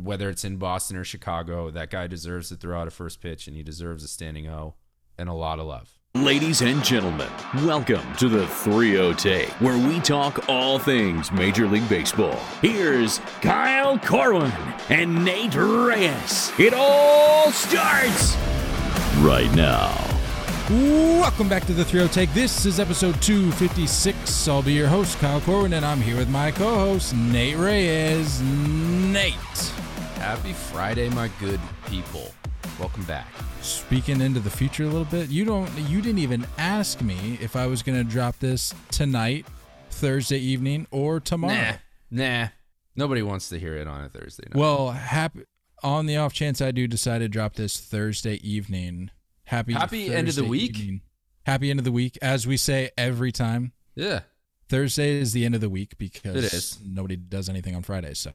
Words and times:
whether 0.00 0.28
it's 0.28 0.44
in 0.44 0.56
Boston 0.56 0.96
or 0.96 1.04
Chicago, 1.04 1.70
that 1.70 1.90
guy 1.90 2.06
deserves 2.06 2.48
to 2.48 2.56
throw 2.56 2.80
out 2.80 2.88
a 2.88 2.90
first 2.90 3.20
pitch 3.20 3.46
and 3.46 3.56
he 3.56 3.62
deserves 3.62 4.02
a 4.02 4.08
standing 4.08 4.48
O 4.48 4.74
and 5.16 5.28
a 5.28 5.34
lot 5.34 5.58
of 5.58 5.66
love. 5.66 5.98
Ladies 6.16 6.62
and 6.62 6.82
gentlemen, 6.84 7.30
welcome 7.64 8.14
to 8.16 8.28
the 8.28 8.46
3 8.46 9.14
Take, 9.14 9.48
where 9.60 9.76
we 9.76 9.98
talk 10.00 10.48
all 10.48 10.78
things 10.78 11.32
Major 11.32 11.66
League 11.66 11.88
Baseball. 11.88 12.36
Here's 12.62 13.18
Kyle 13.42 13.98
Corwin 13.98 14.52
and 14.90 15.24
Nate 15.24 15.56
Reyes. 15.56 16.52
It 16.58 16.72
all 16.72 17.50
starts 17.50 18.36
right 19.18 19.52
now. 19.56 20.13
Welcome 20.70 21.50
back 21.50 21.66
to 21.66 21.74
the 21.74 21.84
3 21.84 22.08
Take. 22.08 22.32
This 22.32 22.64
is 22.64 22.80
episode 22.80 23.20
256. 23.20 24.48
I'll 24.48 24.62
be 24.62 24.72
your 24.72 24.88
host, 24.88 25.18
Kyle 25.18 25.42
Corwin, 25.42 25.74
and 25.74 25.84
I'm 25.84 26.00
here 26.00 26.16
with 26.16 26.30
my 26.30 26.52
co 26.52 26.76
host, 26.76 27.14
Nate 27.14 27.58
Reyes. 27.58 28.40
Nate. 28.40 29.34
Happy 30.14 30.54
Friday, 30.54 31.10
my 31.10 31.28
good 31.38 31.60
people. 31.84 32.32
Welcome 32.80 33.04
back. 33.04 33.28
Speaking 33.60 34.22
into 34.22 34.40
the 34.40 34.48
future 34.48 34.84
a 34.84 34.86
little 34.86 35.04
bit, 35.04 35.28
you 35.28 35.44
don't 35.44 35.70
you 35.80 36.00
didn't 36.00 36.20
even 36.20 36.46
ask 36.56 37.02
me 37.02 37.38
if 37.42 37.56
I 37.56 37.66
was 37.66 37.82
gonna 37.82 38.02
drop 38.02 38.38
this 38.38 38.74
tonight, 38.90 39.44
Thursday 39.90 40.38
evening, 40.38 40.86
or 40.90 41.20
tomorrow. 41.20 41.76
Nah, 42.10 42.42
nah. 42.42 42.48
Nobody 42.96 43.20
wants 43.20 43.50
to 43.50 43.58
hear 43.58 43.76
it 43.76 43.86
on 43.86 44.02
a 44.02 44.08
Thursday 44.08 44.44
night. 44.48 44.58
Well, 44.58 44.92
happy 44.92 45.42
on 45.82 46.06
the 46.06 46.16
off 46.16 46.32
chance 46.32 46.62
I 46.62 46.70
do 46.70 46.88
decide 46.88 47.18
to 47.18 47.28
drop 47.28 47.56
this 47.56 47.78
Thursday 47.78 48.36
evening. 48.36 49.10
Happy 49.44 49.72
Happy 49.74 50.12
end 50.14 50.28
of 50.28 50.34
the 50.34 50.44
week? 50.44 50.78
evening. 50.78 51.00
Happy 51.46 51.70
end 51.70 51.78
of 51.78 51.84
the 51.84 51.92
week, 51.92 52.16
as 52.22 52.46
we 52.46 52.56
say 52.56 52.90
every 52.96 53.30
time. 53.32 53.72
yeah, 53.94 54.20
Thursday 54.68 55.20
is 55.20 55.32
the 55.32 55.44
end 55.44 55.54
of 55.54 55.60
the 55.60 55.68
week 55.68 55.98
because 55.98 56.36
It 56.36 56.52
is. 56.52 56.78
nobody 56.84 57.16
does 57.16 57.48
anything 57.50 57.76
on 57.76 57.82
Friday. 57.82 58.14
So 58.14 58.32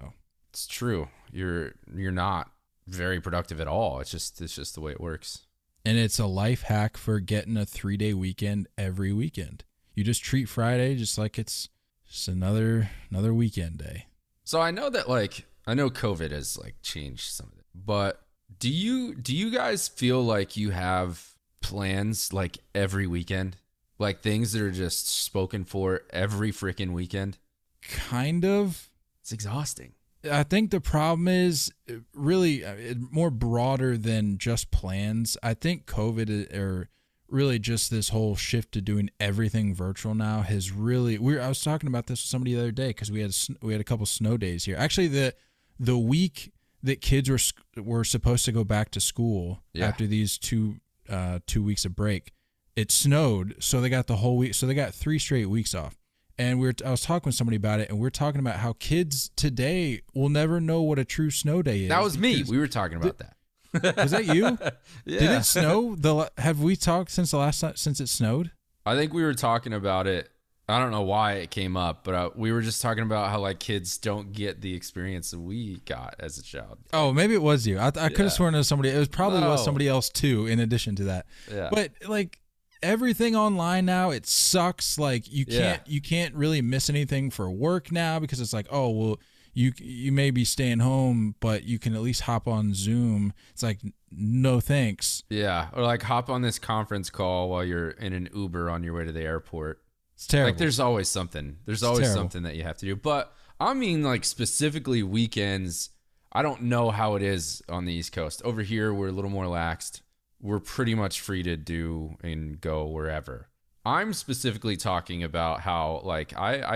it's 0.51 0.67
true. 0.67 1.07
You're 1.31 1.73
you're 1.95 2.11
not 2.11 2.51
very 2.87 3.19
productive 3.19 3.59
at 3.59 3.67
all. 3.67 3.99
It's 3.99 4.11
just 4.11 4.39
it's 4.41 4.55
just 4.55 4.75
the 4.75 4.81
way 4.81 4.91
it 4.91 5.01
works. 5.01 5.45
and 5.85 5.97
it's 5.97 6.19
a 6.19 6.25
life 6.27 6.63
hack 6.63 6.97
for 6.97 7.19
getting 7.19 7.57
a 7.57 7.65
three 7.65 7.97
day 7.97 8.13
weekend 8.13 8.67
every 8.77 9.11
weekend. 9.11 9.63
You 9.95 10.03
just 10.03 10.23
treat 10.23 10.45
Friday 10.47 10.95
just 10.95 11.17
like 11.17 11.39
it's 11.39 11.69
just 12.07 12.27
another 12.27 12.91
another 13.09 13.33
weekend 13.33 13.79
day. 13.79 14.05
So 14.43 14.61
I 14.61 14.69
know 14.71 14.89
that 14.91 15.09
like 15.09 15.45
I 15.65 15.73
know 15.73 15.89
COVID 15.89 16.29
has 16.31 16.57
like 16.59 16.75
changed 16.83 17.31
some 17.31 17.47
of 17.51 17.57
it, 17.59 17.65
but 17.73 18.21
do 18.59 18.69
you 18.69 19.15
do 19.15 19.35
you 19.35 19.51
guys 19.51 19.87
feel 19.87 20.21
like 20.21 20.57
you 20.57 20.71
have 20.71 21.33
plans 21.61 22.33
like 22.33 22.59
every 22.75 23.07
weekend, 23.07 23.57
like 23.97 24.21
things 24.21 24.51
that 24.51 24.61
are 24.61 24.71
just 24.71 25.07
spoken 25.07 25.63
for 25.63 26.01
every 26.11 26.51
freaking 26.51 26.91
weekend? 26.91 27.37
Kind 27.81 28.45
of. 28.45 28.89
It's 29.21 29.31
exhausting. 29.31 29.93
I 30.29 30.43
think 30.43 30.71
the 30.71 30.81
problem 30.81 31.29
is 31.29 31.71
uh, 31.89 31.95
really 32.13 32.65
uh, 32.65 32.95
more 33.09 33.29
broader 33.29 33.97
than 33.97 34.37
just 34.37 34.69
plans. 34.69 35.37
I 35.41 35.53
think 35.53 35.85
COVID 35.85 36.53
or 36.53 36.89
really 37.29 37.59
just 37.59 37.89
this 37.89 38.09
whole 38.09 38.35
shift 38.35 38.73
to 38.73 38.81
doing 38.81 39.09
everything 39.19 39.73
virtual 39.73 40.15
now 40.15 40.41
has 40.41 40.71
really. 40.71 41.17
We 41.17 41.35
were, 41.35 41.41
I 41.41 41.47
was 41.47 41.61
talking 41.61 41.87
about 41.87 42.07
this 42.07 42.21
with 42.21 42.29
somebody 42.29 42.53
the 42.53 42.61
other 42.61 42.71
day 42.71 42.89
because 42.89 43.11
we 43.11 43.21
had 43.21 43.33
we 43.61 43.71
had 43.71 43.81
a 43.81 43.85
couple 43.85 44.05
snow 44.05 44.35
days 44.35 44.65
here. 44.65 44.75
Actually, 44.77 45.07
the 45.07 45.33
the 45.79 45.97
week 45.97 46.51
that 46.83 47.01
kids 47.01 47.29
were 47.29 47.83
were 47.83 48.03
supposed 48.03 48.45
to 48.45 48.51
go 48.51 48.63
back 48.63 48.91
to 48.91 48.99
school 49.01 49.61
Yeah. 49.73 49.87
after 49.87 50.07
these 50.07 50.37
two 50.37 50.75
uh, 51.09 51.39
two 51.47 51.63
weeks 51.63 51.85
of 51.85 51.95
break, 51.95 52.31
it 52.75 52.91
snowed, 52.91 53.55
so 53.59 53.81
they 53.81 53.89
got 53.89 54.07
the 54.07 54.17
whole 54.17 54.37
week. 54.37 54.53
So 54.53 54.65
they 54.67 54.73
got 54.73 54.93
three 54.93 55.19
straight 55.19 55.47
weeks 55.47 55.73
off. 55.73 55.97
And 56.37 56.59
we 56.59 56.67
were 56.67 56.73
I 56.85 56.91
was 56.91 57.01
talking 57.01 57.27
with 57.27 57.35
somebody 57.35 57.57
about 57.57 57.79
it, 57.81 57.89
and 57.89 57.99
we 57.99 58.07
are 58.07 58.11
talking 58.11 58.39
about 58.39 58.57
how 58.57 58.73
kids 58.79 59.29
today 59.35 60.01
will 60.13 60.29
never 60.29 60.61
know 60.61 60.81
what 60.81 60.97
a 60.97 61.03
true 61.05 61.31
snow 61.31 61.61
day 61.61 61.81
is. 61.83 61.89
That 61.89 62.01
was 62.01 62.17
me. 62.17 62.43
We 62.47 62.57
were 62.57 62.67
talking 62.67 62.97
about 62.97 63.17
that. 63.17 63.97
was 63.97 64.11
that 64.11 64.25
you? 64.25 64.43
yeah. 65.05 65.19
Did 65.19 65.31
it 65.31 65.43
snow? 65.45 65.95
The 65.95 66.31
have 66.37 66.61
we 66.61 66.75
talked 66.77 67.11
since 67.11 67.31
the 67.31 67.37
last 67.37 67.59
time 67.59 67.75
since 67.75 67.99
it 67.99 68.07
snowed? 68.07 68.51
I 68.85 68.95
think 68.95 69.13
we 69.13 69.21
were 69.23 69.33
talking 69.33 69.73
about 69.73 70.07
it. 70.07 70.31
I 70.69 70.79
don't 70.79 70.91
know 70.91 71.01
why 71.01 71.33
it 71.33 71.51
came 71.51 71.75
up, 71.75 72.03
but 72.03 72.13
uh, 72.15 72.29
we 72.35 72.51
were 72.51 72.61
just 72.61 72.81
talking 72.81 73.03
about 73.03 73.29
how 73.31 73.39
like 73.39 73.59
kids 73.59 73.97
don't 73.97 74.31
get 74.31 74.61
the 74.61 74.73
experience 74.75 75.31
that 75.31 75.39
we 75.39 75.81
got 75.85 76.15
as 76.19 76.37
a 76.37 76.43
child. 76.43 76.77
Oh, 76.93 77.11
maybe 77.11 77.33
it 77.33 77.41
was 77.41 77.65
you. 77.67 77.77
I, 77.79 77.87
I 77.87 77.91
could 77.91 78.11
Yeah. 78.17 78.23
have 78.23 78.33
sworn 78.33 78.53
it 78.55 78.59
was 78.59 78.67
somebody. 78.67 78.89
It 78.89 78.97
was 78.97 79.07
probably 79.07 79.39
was 79.41 79.63
somebody 79.63 79.87
else 79.87 80.09
too. 80.09 80.45
In 80.47 80.59
addition 80.59 80.95
to 80.97 81.03
that, 81.05 81.25
Yeah. 81.51 81.69
but 81.71 81.91
like 82.07 82.39
everything 82.81 83.35
online 83.35 83.85
now, 83.85 84.11
it 84.11 84.25
sucks. 84.25 84.97
Like 84.97 85.31
you 85.31 85.45
can't 85.45 85.81
you 85.87 86.01
can't 86.01 86.33
really 86.35 86.61
miss 86.61 86.89
anything 86.89 87.29
for 87.31 87.49
work 87.49 87.91
now 87.91 88.19
because 88.19 88.39
it's 88.39 88.53
like 88.53 88.67
oh 88.71 88.89
well 88.89 89.19
you 89.53 89.73
you 89.77 90.11
may 90.11 90.29
be 90.31 90.45
staying 90.45 90.79
home, 90.79 91.35
but 91.39 91.63
you 91.63 91.79
can 91.79 91.95
at 91.95 92.01
least 92.01 92.21
hop 92.21 92.47
on 92.47 92.73
Zoom. 92.73 93.33
It's 93.51 93.63
like 93.63 93.79
no 94.11 94.59
thanks. 94.59 95.23
Yeah, 95.29 95.69
or 95.73 95.81
like 95.83 96.03
hop 96.03 96.29
on 96.29 96.41
this 96.41 96.59
conference 96.59 97.09
call 97.09 97.49
while 97.49 97.63
you're 97.65 97.89
in 97.91 98.13
an 98.13 98.29
Uber 98.33 98.69
on 98.69 98.83
your 98.83 98.93
way 98.93 99.05
to 99.05 99.11
the 99.11 99.21
airport. 99.23 99.81
It's 100.19 100.27
terrible. 100.27 100.49
Like 100.49 100.57
there's 100.57 100.81
always 100.81 101.07
something. 101.07 101.59
There's 101.65 101.81
always 101.81 102.01
terrible. 102.01 102.23
something 102.23 102.43
that 102.43 102.57
you 102.57 102.63
have 102.63 102.77
to 102.79 102.85
do. 102.85 102.97
But 102.97 103.33
I 103.57 103.73
mean 103.73 104.03
like 104.03 104.25
specifically 104.25 105.01
weekends, 105.01 105.91
I 106.33 106.41
don't 106.41 106.63
know 106.63 106.89
how 106.89 107.15
it 107.15 107.21
is 107.21 107.63
on 107.69 107.85
the 107.85 107.93
East 107.93 108.11
Coast. 108.11 108.41
Over 108.43 108.61
here 108.61 108.93
we're 108.93 109.07
a 109.07 109.13
little 109.13 109.31
more 109.31 109.45
laxed. 109.45 110.01
We're 110.41 110.59
pretty 110.59 110.93
much 110.93 111.21
free 111.21 111.41
to 111.43 111.55
do 111.55 112.17
and 112.21 112.59
go 112.59 112.85
wherever. 112.85 113.47
I'm 113.85 114.11
specifically 114.11 114.75
talking 114.75 115.23
about 115.23 115.61
how 115.61 116.01
like 116.03 116.37
I 116.37 116.63
I 116.63 116.75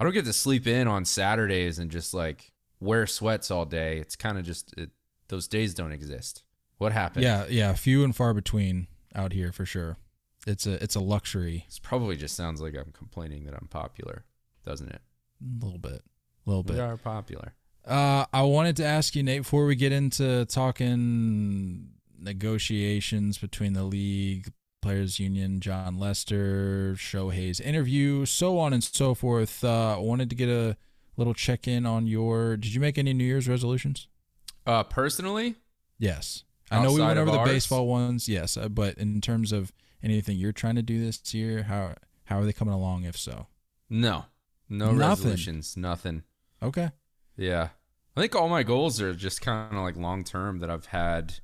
I 0.00 0.04
don't 0.04 0.14
get 0.14 0.24
to 0.24 0.32
sleep 0.32 0.66
in 0.66 0.88
on 0.88 1.04
Saturdays 1.04 1.78
and 1.78 1.90
just 1.90 2.14
like 2.14 2.52
wear 2.80 3.06
sweats 3.06 3.50
all 3.50 3.66
day. 3.66 3.98
It's 3.98 4.16
kind 4.16 4.38
of 4.38 4.46
just 4.46 4.72
it, 4.78 4.92
those 5.28 5.46
days 5.46 5.74
don't 5.74 5.92
exist. 5.92 6.42
What 6.78 6.92
happened? 6.92 7.24
Yeah, 7.24 7.44
yeah, 7.50 7.74
few 7.74 8.02
and 8.02 8.16
far 8.16 8.32
between 8.32 8.86
out 9.14 9.34
here 9.34 9.52
for 9.52 9.66
sure. 9.66 9.98
It's 10.48 10.66
a 10.66 10.82
it's 10.82 10.94
a 10.96 11.00
luxury, 11.00 11.64
This 11.68 11.78
probably 11.78 12.16
just 12.16 12.34
sounds 12.36 12.60
like 12.60 12.74
I'm 12.74 12.92
complaining 12.92 13.44
that 13.44 13.54
I'm 13.54 13.68
popular, 13.68 14.24
doesn't 14.64 14.88
it? 14.88 15.00
a 15.60 15.64
little 15.64 15.78
bit, 15.78 16.02
a 16.46 16.50
little 16.50 16.62
bit. 16.64 16.74
We 16.76 16.80
are 16.80 16.96
popular. 16.96 17.54
Uh, 17.86 18.24
I 18.32 18.42
wanted 18.42 18.76
to 18.76 18.84
ask 18.84 19.14
you, 19.14 19.22
Nate, 19.22 19.42
before 19.42 19.64
we 19.66 19.76
get 19.76 19.92
into 19.92 20.44
talking 20.46 21.90
negotiations 22.18 23.38
between 23.38 23.72
the 23.72 23.84
league, 23.84 24.52
players 24.82 25.18
union, 25.20 25.60
Jon 25.60 25.98
Lester, 25.98 26.94
Shohei's 26.96 27.60
interview, 27.60 28.24
so 28.26 28.58
on 28.58 28.72
and 28.72 28.82
so 28.82 29.14
forth. 29.14 29.62
Uh, 29.64 29.96
I 29.96 29.98
wanted 29.98 30.30
to 30.30 30.36
get 30.36 30.48
a 30.48 30.76
little 31.16 31.34
check 31.34 31.66
in 31.68 31.86
on 31.86 32.06
your. 32.06 32.56
Did 32.56 32.74
you 32.74 32.80
make 32.80 32.98
any 32.98 33.12
New 33.12 33.24
Year's 33.24 33.48
resolutions? 33.48 34.08
Uh, 34.66 34.82
personally, 34.84 35.56
Yes, 35.98 36.44
I 36.70 36.82
know 36.82 36.92
we 36.92 37.00
went 37.00 37.18
over 37.18 37.30
the 37.30 37.38
ours? 37.38 37.48
baseball 37.50 37.86
ones. 37.88 38.28
Yes, 38.28 38.56
uh, 38.56 38.68
but 38.68 38.98
in 38.98 39.20
terms 39.20 39.50
of 39.52 39.72
anything 40.02 40.36
you're 40.36 40.52
trying 40.52 40.76
to 40.76 40.82
do 40.82 41.04
this 41.04 41.34
year, 41.34 41.64
how 41.64 41.94
how 42.24 42.38
are 42.38 42.44
they 42.44 42.52
coming 42.52 42.74
along? 42.74 43.04
If 43.04 43.16
so, 43.16 43.46
no, 43.90 44.26
no 44.68 44.92
Nothing. 44.92 44.98
resolutions, 44.98 45.76
nothing. 45.76 46.22
okay. 46.62 46.90
Yeah, 47.36 47.68
I 48.16 48.20
think 48.20 48.34
all 48.34 48.48
my 48.48 48.62
goals 48.64 49.00
are 49.00 49.14
just 49.14 49.40
kind 49.40 49.76
of 49.76 49.82
like 49.82 49.96
long 49.96 50.24
term 50.24 50.58
that 50.58 50.70
I've 50.70 50.86
had 50.86 51.34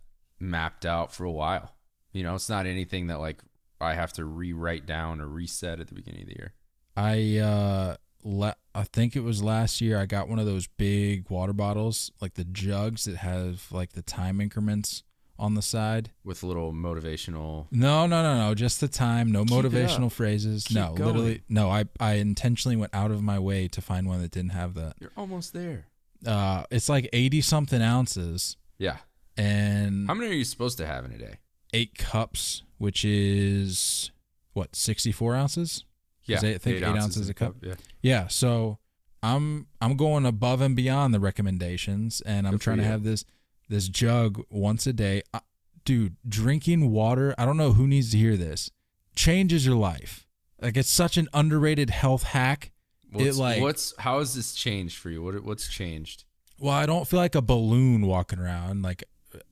mapped 0.40 0.84
out 0.84 1.12
for 1.12 1.24
a 1.24 1.30
while. 1.30 1.72
You 2.12 2.22
know, 2.24 2.34
it's 2.34 2.48
not 2.48 2.66
anything 2.66 3.06
that 3.08 3.20
like 3.20 3.42
I 3.80 3.94
have 3.94 4.12
to 4.14 4.24
rewrite 4.24 4.86
down 4.86 5.20
or 5.20 5.26
reset 5.28 5.80
at 5.80 5.88
the 5.88 5.94
beginning 5.94 6.22
of 6.22 6.28
the 6.28 6.34
year. 6.36 6.52
I 6.96 7.38
uh 7.38 7.96
la- 8.24 8.54
I 8.74 8.84
think 8.84 9.14
it 9.16 9.20
was 9.22 9.42
last 9.42 9.80
year 9.80 9.98
I 9.98 10.06
got 10.06 10.28
one 10.28 10.38
of 10.38 10.46
those 10.46 10.66
big 10.66 11.28
water 11.30 11.52
bottles, 11.52 12.10
like 12.20 12.34
the 12.34 12.44
jugs 12.44 13.04
that 13.04 13.16
have 13.16 13.66
like 13.70 13.92
the 13.92 14.02
time 14.02 14.40
increments 14.40 15.02
on 15.38 15.54
the 15.54 15.62
side. 15.62 16.10
with 16.24 16.42
a 16.42 16.46
little 16.46 16.72
motivational. 16.72 17.66
No, 17.72 18.06
no, 18.06 18.22
no, 18.22 18.36
no, 18.48 18.54
just 18.54 18.80
the 18.80 18.88
time, 18.88 19.32
no 19.32 19.44
Keep 19.44 19.52
motivational 19.64 20.10
phrases. 20.12 20.64
Keep 20.64 20.76
no, 20.76 20.94
going. 20.94 21.06
literally 21.06 21.42
no, 21.48 21.70
I 21.70 21.84
I 21.98 22.14
intentionally 22.14 22.76
went 22.76 22.94
out 22.94 23.10
of 23.10 23.22
my 23.22 23.38
way 23.38 23.66
to 23.68 23.80
find 23.80 24.06
one 24.06 24.22
that 24.22 24.30
didn't 24.30 24.52
have 24.52 24.74
that. 24.74 24.94
You're 25.00 25.10
almost 25.16 25.52
there. 25.52 25.86
Uh 26.26 26.64
it's 26.70 26.88
like 26.88 27.08
80 27.12 27.40
something 27.40 27.82
ounces 27.82 28.56
Yeah. 28.78 28.98
and 29.36 30.06
How 30.08 30.14
many 30.14 30.30
are 30.30 30.34
you 30.34 30.44
supposed 30.44 30.78
to 30.78 30.86
have 30.86 31.04
in 31.04 31.12
a 31.12 31.18
day? 31.18 31.38
8 31.72 31.98
cups, 31.98 32.62
which 32.78 33.04
is 33.04 34.10
what, 34.52 34.76
64 34.76 35.34
ounces? 35.34 35.84
Yeah, 36.26 36.36
I 36.38 36.58
think 36.58 36.76
eight 36.78 36.84
ounces 36.84 37.26
in 37.26 37.30
a 37.32 37.34
cup? 37.34 37.56
Yeah. 37.60 37.74
Yeah, 38.00 38.28
so 38.28 38.78
I'm 39.22 39.66
I'm 39.80 39.96
going 39.96 40.24
above 40.24 40.60
and 40.62 40.74
beyond 40.76 41.12
the 41.12 41.20
recommendations, 41.20 42.22
and 42.22 42.46
I'm 42.46 42.52
Good 42.54 42.60
trying 42.62 42.76
to 42.78 42.84
have 42.84 43.02
this 43.02 43.24
this 43.68 43.88
jug 43.88 44.42
once 44.50 44.86
a 44.86 44.92
day. 44.92 45.22
Uh, 45.32 45.40
dude, 45.84 46.16
drinking 46.28 46.90
water. 46.90 47.34
I 47.38 47.44
don't 47.44 47.56
know 47.56 47.72
who 47.72 47.86
needs 47.86 48.10
to 48.12 48.18
hear 48.18 48.36
this. 48.36 48.70
Changes 49.14 49.66
your 49.66 49.76
life. 49.76 50.26
Like 50.60 50.76
it's 50.76 50.90
such 50.90 51.16
an 51.16 51.28
underrated 51.32 51.90
health 51.90 52.22
hack. 52.22 52.70
What's, 53.12 53.38
like- 53.38 53.60
what's 53.62 53.94
how 53.98 54.18
has 54.18 54.34
this 54.34 54.54
changed 54.54 54.98
for 54.98 55.10
you? 55.10 55.22
What 55.22 55.42
what's 55.44 55.68
changed? 55.68 56.24
Well, 56.58 56.72
I 56.74 56.86
don't 56.86 57.06
feel 57.06 57.20
like 57.20 57.34
a 57.34 57.42
balloon 57.42 58.06
walking 58.06 58.38
around. 58.38 58.82
Like 58.82 59.04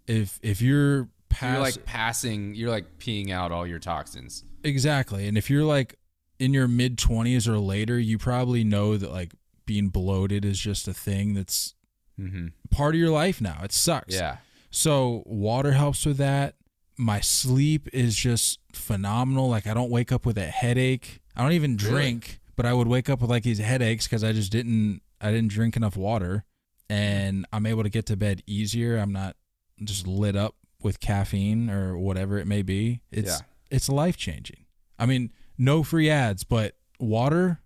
if 0.07 0.39
if 0.43 0.61
you're 0.63 1.09
past 1.29 1.53
You're 1.53 1.61
like 1.63 1.85
passing. 1.85 2.55
You're 2.55 2.71
like 2.71 2.99
peeing 2.99 3.31
out 3.31 3.53
all 3.53 3.67
your 3.67 3.79
toxins. 3.79 4.45
exactly, 4.65 5.27
and 5.27 5.37
if 5.37 5.51
you're 5.51 5.65
like 5.65 5.97
in 6.39 6.53
your 6.55 6.69
mid 6.69 6.99
twenties 6.99 7.47
or 7.49 7.59
later, 7.59 7.99
you 7.99 8.19
probably 8.19 8.65
know 8.65 8.97
that 8.97 9.11
like 9.13 9.33
being 9.67 9.89
bloated 9.89 10.45
is 10.45 10.59
just 10.59 10.89
a 10.89 10.95
thing 10.95 11.35
that's 11.35 11.75
Mm-hmm. 12.21 12.49
part 12.71 12.95
of 12.95 13.01
your 13.01 13.11
life 13.11 13.41
now. 13.41 13.61
It 13.65 13.73
sucks. 13.73 14.15
Yeah. 14.15 14.37
So 14.71 15.23
water 15.27 15.73
helps 15.73 16.05
with 16.07 16.19
that. 16.19 16.55
My 16.99 17.21
sleep 17.21 17.89
is 17.93 18.15
just 18.17 18.59
phenomenal. 18.73 19.49
Like 19.49 19.67
I 19.67 19.75
don't 19.75 19.91
wake 19.91 20.13
up 20.13 20.25
with 20.27 20.37
a 20.39 20.47
headache. 20.47 21.21
I 21.37 21.43
don't 21.43 21.53
even 21.53 21.77
Really? 21.77 21.91
drink, 21.91 22.41
but 22.57 22.67
I 22.67 22.73
would 22.75 22.87
wake 22.89 23.09
up 23.09 23.21
with 23.23 23.31
like 23.31 23.43
these 23.43 23.59
headaches 23.59 24.07
because 24.07 24.23
I 24.23 24.33
just 24.33 24.53
didn't 24.53 25.01
I 25.21 25.31
didn't 25.31 25.49
drink 25.51 25.77
enough 25.77 25.97
water. 25.97 26.45
And 26.91 27.47
I'm 27.53 27.65
able 27.67 27.83
to 27.83 27.89
get 27.89 28.05
to 28.07 28.17
bed 28.17 28.43
easier. 28.47 28.99
I'm 28.99 29.13
not 29.13 29.37
just 29.83 30.07
lit 30.07 30.37
up 30.37 30.55
with 30.83 31.01
caffeine 31.01 31.71
or 31.71 31.97
whatever 31.97 32.39
it 32.39 32.47
may 32.47 32.61
be. 32.63 33.01
It's 33.11 33.31
Yeah. 33.41 33.47
it's 33.71 33.89
life 33.89 34.17
changing. 34.17 34.67
I 34.99 35.07
mean, 35.07 35.33
no 35.57 35.83
free 35.83 36.11
ads, 36.11 36.45
but 36.45 36.77
water 37.01 37.61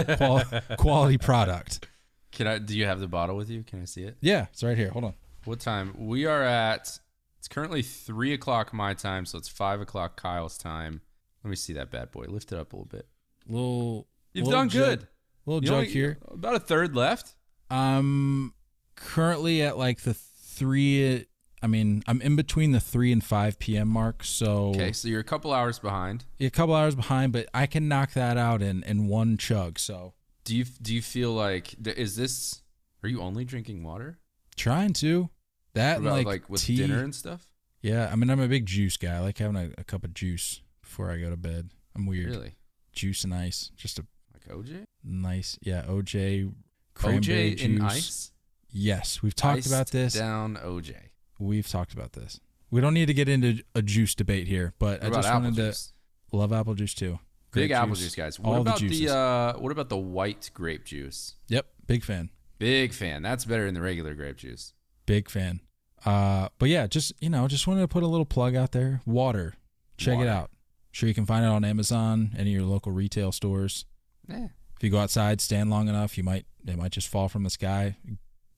quality 0.78 1.18
product. 1.18 1.86
Can 2.32 2.46
I? 2.46 2.58
Do 2.58 2.76
you 2.76 2.86
have 2.86 3.00
the 3.00 3.08
bottle 3.08 3.36
with 3.36 3.50
you? 3.50 3.62
Can 3.62 3.82
I 3.82 3.84
see 3.84 4.02
it? 4.02 4.16
Yeah, 4.20 4.46
it's 4.52 4.62
right 4.62 4.76
here. 4.76 4.90
Hold 4.90 5.04
on. 5.04 5.14
What 5.44 5.60
time? 5.60 5.94
We 5.98 6.26
are 6.26 6.42
at. 6.42 6.98
It's 7.38 7.48
currently 7.48 7.82
three 7.82 8.32
o'clock 8.34 8.72
my 8.74 8.94
time, 8.94 9.24
so 9.26 9.38
it's 9.38 9.48
five 9.48 9.80
o'clock 9.80 10.20
Kyle's 10.20 10.58
time. 10.58 11.00
Let 11.42 11.50
me 11.50 11.56
see 11.56 11.72
that 11.72 11.90
bad 11.90 12.10
boy. 12.10 12.26
Lift 12.28 12.52
it 12.52 12.58
up 12.58 12.72
a 12.72 12.76
little 12.76 12.86
bit. 12.88 13.08
Little 13.48 14.06
You've 14.34 14.46
little 14.46 14.60
done 14.60 14.68
jug- 14.68 14.84
good. 15.00 15.08
Little 15.46 15.62
You 15.62 15.68
jug 15.68 15.76
only- 15.78 15.88
here. 15.90 16.18
About 16.30 16.54
a 16.54 16.60
third 16.60 16.94
left. 16.94 17.34
I'm 17.70 18.52
currently 18.94 19.62
at 19.62 19.78
like 19.78 20.02
the 20.02 20.14
three. 20.14 21.26
I 21.62 21.66
mean, 21.66 22.02
I'm 22.06 22.20
in 22.22 22.36
between 22.36 22.72
the 22.72 22.80
three 22.80 23.10
and 23.12 23.22
five 23.24 23.58
p.m. 23.58 23.88
mark, 23.88 24.22
so 24.24 24.68
Okay, 24.70 24.92
so 24.92 25.08
you're 25.08 25.20
a 25.20 25.24
couple 25.24 25.52
hours 25.52 25.78
behind. 25.78 26.24
a 26.38 26.50
couple 26.50 26.74
hours 26.74 26.94
behind, 26.94 27.32
but 27.32 27.48
I 27.52 27.66
can 27.66 27.88
knock 27.88 28.12
that 28.12 28.36
out 28.36 28.62
in 28.62 28.82
in 28.84 29.08
one 29.08 29.36
chug. 29.36 29.78
So 29.78 30.14
Do 30.44 30.56
you 30.56 30.64
do 30.64 30.94
you 30.94 31.02
feel 31.02 31.32
like 31.32 31.74
is 31.86 32.16
this? 32.16 32.62
Are 33.02 33.08
you 33.08 33.20
only 33.20 33.44
drinking 33.44 33.82
water? 33.82 34.18
trying 34.56 34.92
to 34.92 35.30
that 35.72 35.98
about 36.00 36.12
like, 36.12 36.26
like, 36.26 36.50
with 36.50 36.60
tea. 36.62 36.76
dinner 36.76 37.02
and 37.02 37.14
stuff? 37.14 37.46
Yeah, 37.80 38.10
I 38.12 38.16
mean, 38.16 38.28
I'm 38.28 38.40
a 38.40 38.48
big 38.48 38.66
juice 38.66 38.98
guy. 38.98 39.14
I 39.16 39.20
like 39.20 39.38
having 39.38 39.56
a, 39.56 39.70
a 39.78 39.84
cup 39.84 40.04
of 40.04 40.12
juice 40.12 40.60
before 40.82 41.10
I 41.10 41.18
go 41.18 41.30
to 41.30 41.36
bed. 41.36 41.70
I'm 41.96 42.04
weird. 42.06 42.28
Really? 42.30 42.56
Juice 42.92 43.24
and 43.24 43.32
ice, 43.32 43.70
just 43.76 43.98
a 43.98 44.04
Like 44.34 44.54
OJ? 44.54 44.84
nice, 45.02 45.58
yeah. 45.62 45.84
OJ, 45.88 46.52
cranberry 46.94 47.52
OJ 47.52 47.56
juice. 47.56 47.62
in 47.62 47.80
ice. 47.80 48.32
Yes, 48.70 49.22
we've 49.22 49.34
talked 49.34 49.58
Iced 49.58 49.66
about 49.68 49.90
this. 49.92 50.12
Down 50.14 50.56
OJ. 50.56 50.94
We've 51.38 51.66
talked 51.68 51.92
about 51.94 52.12
this. 52.12 52.38
We 52.70 52.80
don't 52.82 52.92
need 52.94 53.06
to 53.06 53.14
get 53.14 53.28
into 53.28 53.62
a 53.74 53.80
juice 53.82 54.14
debate 54.14 54.46
here, 54.46 54.74
but 54.78 55.02
What 55.02 55.12
I 55.12 55.14
just 55.16 55.32
wanted 55.32 55.54
juice? 55.54 55.92
to 56.30 56.36
love 56.36 56.52
apple 56.52 56.74
juice 56.74 56.94
too. 56.94 57.18
Big 57.52 57.70
Grape 57.70 57.78
apple 57.78 57.94
juice, 57.94 58.14
guys. 58.14 58.38
What 58.38 58.54
all 58.54 58.60
about 58.60 58.78
the 58.78 59.06
the, 59.06 59.14
uh 59.14 59.54
what 59.58 59.72
about 59.72 59.88
the 59.88 59.96
white 59.96 60.50
grape 60.54 60.84
juice? 60.84 61.34
Yep, 61.48 61.66
big 61.86 62.04
fan. 62.04 62.30
Big 62.58 62.92
fan. 62.92 63.22
That's 63.22 63.44
better 63.44 63.66
than 63.66 63.74
the 63.74 63.80
regular 63.80 64.14
grape 64.14 64.36
juice. 64.36 64.72
Big 65.06 65.28
fan. 65.28 65.60
Uh, 66.04 66.48
but 66.58 66.68
yeah, 66.68 66.86
just 66.86 67.12
you 67.20 67.28
know, 67.28 67.48
just 67.48 67.66
wanted 67.66 67.80
to 67.80 67.88
put 67.88 68.02
a 68.02 68.06
little 68.06 68.24
plug 68.26 68.54
out 68.54 68.72
there. 68.72 69.00
Water, 69.04 69.54
check 69.96 70.16
Water. 70.16 70.28
it 70.28 70.30
out. 70.30 70.50
Sure, 70.92 71.08
you 71.08 71.14
can 71.14 71.26
find 71.26 71.44
it 71.44 71.48
on 71.48 71.64
Amazon, 71.64 72.32
any 72.36 72.54
of 72.54 72.60
your 72.60 72.68
local 72.68 72.92
retail 72.92 73.32
stores. 73.32 73.84
Yeah. 74.28 74.48
If 74.76 74.84
you 74.84 74.90
go 74.90 74.98
outside, 74.98 75.40
stand 75.40 75.70
long 75.70 75.88
enough, 75.88 76.16
you 76.16 76.24
might 76.24 76.46
it 76.66 76.76
might 76.76 76.92
just 76.92 77.08
fall 77.08 77.28
from 77.28 77.42
the 77.42 77.50
sky. 77.50 77.96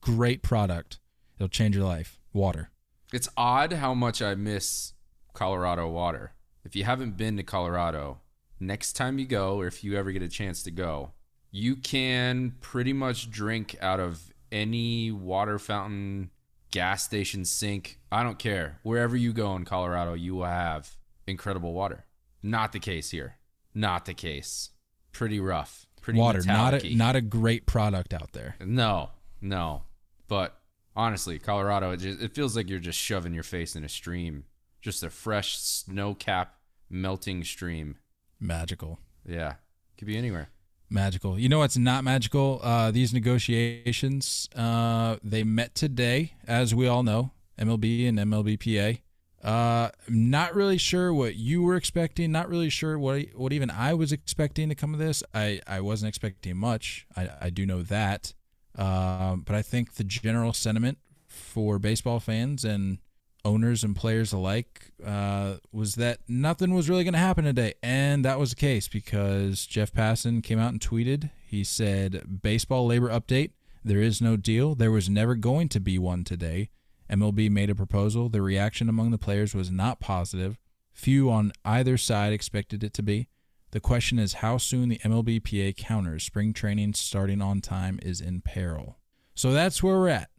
Great 0.01 0.41
product. 0.43 0.99
It'll 1.37 1.49
change 1.49 1.75
your 1.75 1.85
life. 1.85 2.19
Water. 2.33 2.69
It's 3.11 3.29
odd 3.37 3.73
how 3.73 3.93
much 3.93 4.21
I 4.21 4.35
miss 4.35 4.93
Colorado 5.33 5.89
water. 5.89 6.33
If 6.63 6.75
you 6.75 6.83
haven't 6.83 7.17
been 7.17 7.37
to 7.37 7.43
Colorado, 7.43 8.19
next 8.59 8.93
time 8.93 9.19
you 9.19 9.25
go, 9.25 9.59
or 9.59 9.67
if 9.67 9.83
you 9.83 9.97
ever 9.97 10.11
get 10.11 10.21
a 10.21 10.27
chance 10.27 10.63
to 10.63 10.71
go, 10.71 11.11
you 11.51 11.75
can 11.75 12.55
pretty 12.61 12.93
much 12.93 13.29
drink 13.29 13.75
out 13.81 13.99
of 13.99 14.33
any 14.51 15.11
water 15.11 15.59
fountain, 15.59 16.31
gas 16.71 17.03
station, 17.03 17.45
sink. 17.45 17.99
I 18.11 18.23
don't 18.23 18.39
care. 18.39 18.79
Wherever 18.83 19.15
you 19.15 19.33
go 19.33 19.55
in 19.55 19.65
Colorado, 19.65 20.13
you 20.13 20.35
will 20.35 20.45
have 20.45 20.95
incredible 21.27 21.73
water. 21.73 22.05
Not 22.41 22.71
the 22.71 22.79
case 22.79 23.11
here. 23.11 23.37
Not 23.73 24.05
the 24.05 24.13
case. 24.13 24.69
Pretty 25.11 25.39
rough. 25.39 25.85
Pretty 26.01 26.19
Water, 26.19 26.41
not 26.45 26.83
a 26.83 26.95
not 26.95 27.15
a 27.15 27.21
great 27.21 27.65
product 27.65 28.13
out 28.13 28.33
there. 28.33 28.57
No, 28.59 29.11
no. 29.39 29.83
But 30.27 30.59
honestly, 30.97 31.39
Colorado, 31.39 31.91
it, 31.91 31.97
just, 31.97 32.21
it 32.21 32.35
feels 32.35 32.57
like 32.57 32.69
you're 32.69 32.79
just 32.79 32.99
shoving 32.99 33.33
your 33.33 33.43
face 33.43 33.75
in 33.75 33.85
a 33.85 33.89
stream. 33.89 34.43
Just 34.81 35.01
a 35.01 35.09
fresh 35.09 35.57
snow 35.57 36.13
cap 36.13 36.55
melting 36.89 37.45
stream. 37.45 37.95
Magical. 38.43 38.99
Yeah. 39.25 39.53
Could 39.97 40.07
be 40.07 40.17
anywhere. 40.17 40.49
Magical. 40.89 41.39
You 41.39 41.49
know 41.49 41.59
what's 41.59 41.77
not 41.77 42.03
magical? 42.03 42.59
Uh, 42.61 42.91
these 42.91 43.13
negotiations, 43.13 44.49
uh, 44.55 45.15
they 45.23 45.43
met 45.43 45.73
today, 45.73 46.33
as 46.45 46.75
we 46.75 46.87
all 46.87 47.03
know, 47.03 47.31
MLB 47.57 48.07
and 48.07 48.19
MLBPA. 48.19 48.99
Uh, 49.41 49.89
not 50.07 50.53
really 50.55 50.77
sure 50.77 51.13
what 51.13 51.35
you 51.35 51.63
were 51.63 51.75
expecting. 51.75 52.31
Not 52.31 52.49
really 52.49 52.69
sure 52.69 52.99
what 52.99 53.25
what 53.35 53.51
even 53.51 53.69
I 53.69 53.93
was 53.93 54.11
expecting 54.11 54.69
to 54.69 54.75
come 54.75 54.93
of 54.93 54.99
this. 54.99 55.23
I, 55.33 55.61
I 55.65 55.81
wasn't 55.81 56.09
expecting 56.09 56.57
much. 56.57 57.07
I, 57.15 57.29
I 57.41 57.49
do 57.49 57.65
know 57.65 57.81
that. 57.83 58.33
Um, 58.77 59.41
but 59.45 59.55
I 59.55 59.61
think 59.61 59.95
the 59.95 60.03
general 60.03 60.53
sentiment 60.53 60.97
for 61.27 61.79
baseball 61.79 62.19
fans 62.19 62.63
and 62.63 62.99
owners 63.45 63.83
and 63.83 63.95
players 63.95 64.31
alike 64.31 64.91
uh, 65.05 65.55
was 65.71 65.95
that 65.95 66.19
nothing 66.27 66.73
was 66.73 66.89
really 66.89 67.03
going 67.03 67.13
to 67.13 67.19
happen 67.19 67.45
today. 67.45 67.73
And 67.83 68.23
that 68.25 68.39
was 68.39 68.51
the 68.51 68.55
case 68.55 68.87
because 68.87 69.65
Jeff 69.65 69.91
Passan 69.91 70.43
came 70.43 70.59
out 70.59 70.71
and 70.71 70.79
tweeted. 70.79 71.29
He 71.45 71.63
said, 71.63 72.41
Baseball 72.41 72.85
labor 72.85 73.09
update. 73.09 73.51
There 73.83 74.01
is 74.01 74.21
no 74.21 74.37
deal. 74.37 74.75
There 74.75 74.91
was 74.91 75.09
never 75.09 75.35
going 75.35 75.69
to 75.69 75.79
be 75.79 75.99
one 75.99 76.23
today. 76.23 76.69
MLB 77.11 77.51
made 77.51 77.69
a 77.69 77.75
proposal. 77.75 78.29
The 78.29 78.41
reaction 78.41 78.87
among 78.87 79.11
the 79.11 79.17
players 79.17 79.53
was 79.53 79.69
not 79.69 79.99
positive. 79.99 80.57
Few 80.93 81.29
on 81.29 81.51
either 81.65 81.97
side 81.97 82.31
expected 82.31 82.83
it 82.83 82.93
to 82.93 83.03
be. 83.03 83.27
The 83.71 83.79
question 83.79 84.19
is 84.19 84.33
how 84.35 84.57
soon 84.57 84.89
the 84.89 84.99
MLBPA 84.99 85.75
counters 85.75 86.23
spring 86.23 86.53
training 86.53 86.93
starting 86.93 87.41
on 87.41 87.59
time 87.59 87.99
is 88.03 88.21
in 88.21 88.41
peril. 88.41 88.99
So 89.35 89.51
that's 89.51 89.81
where 89.81 89.95
we're 89.95 90.09
at. 90.09 90.29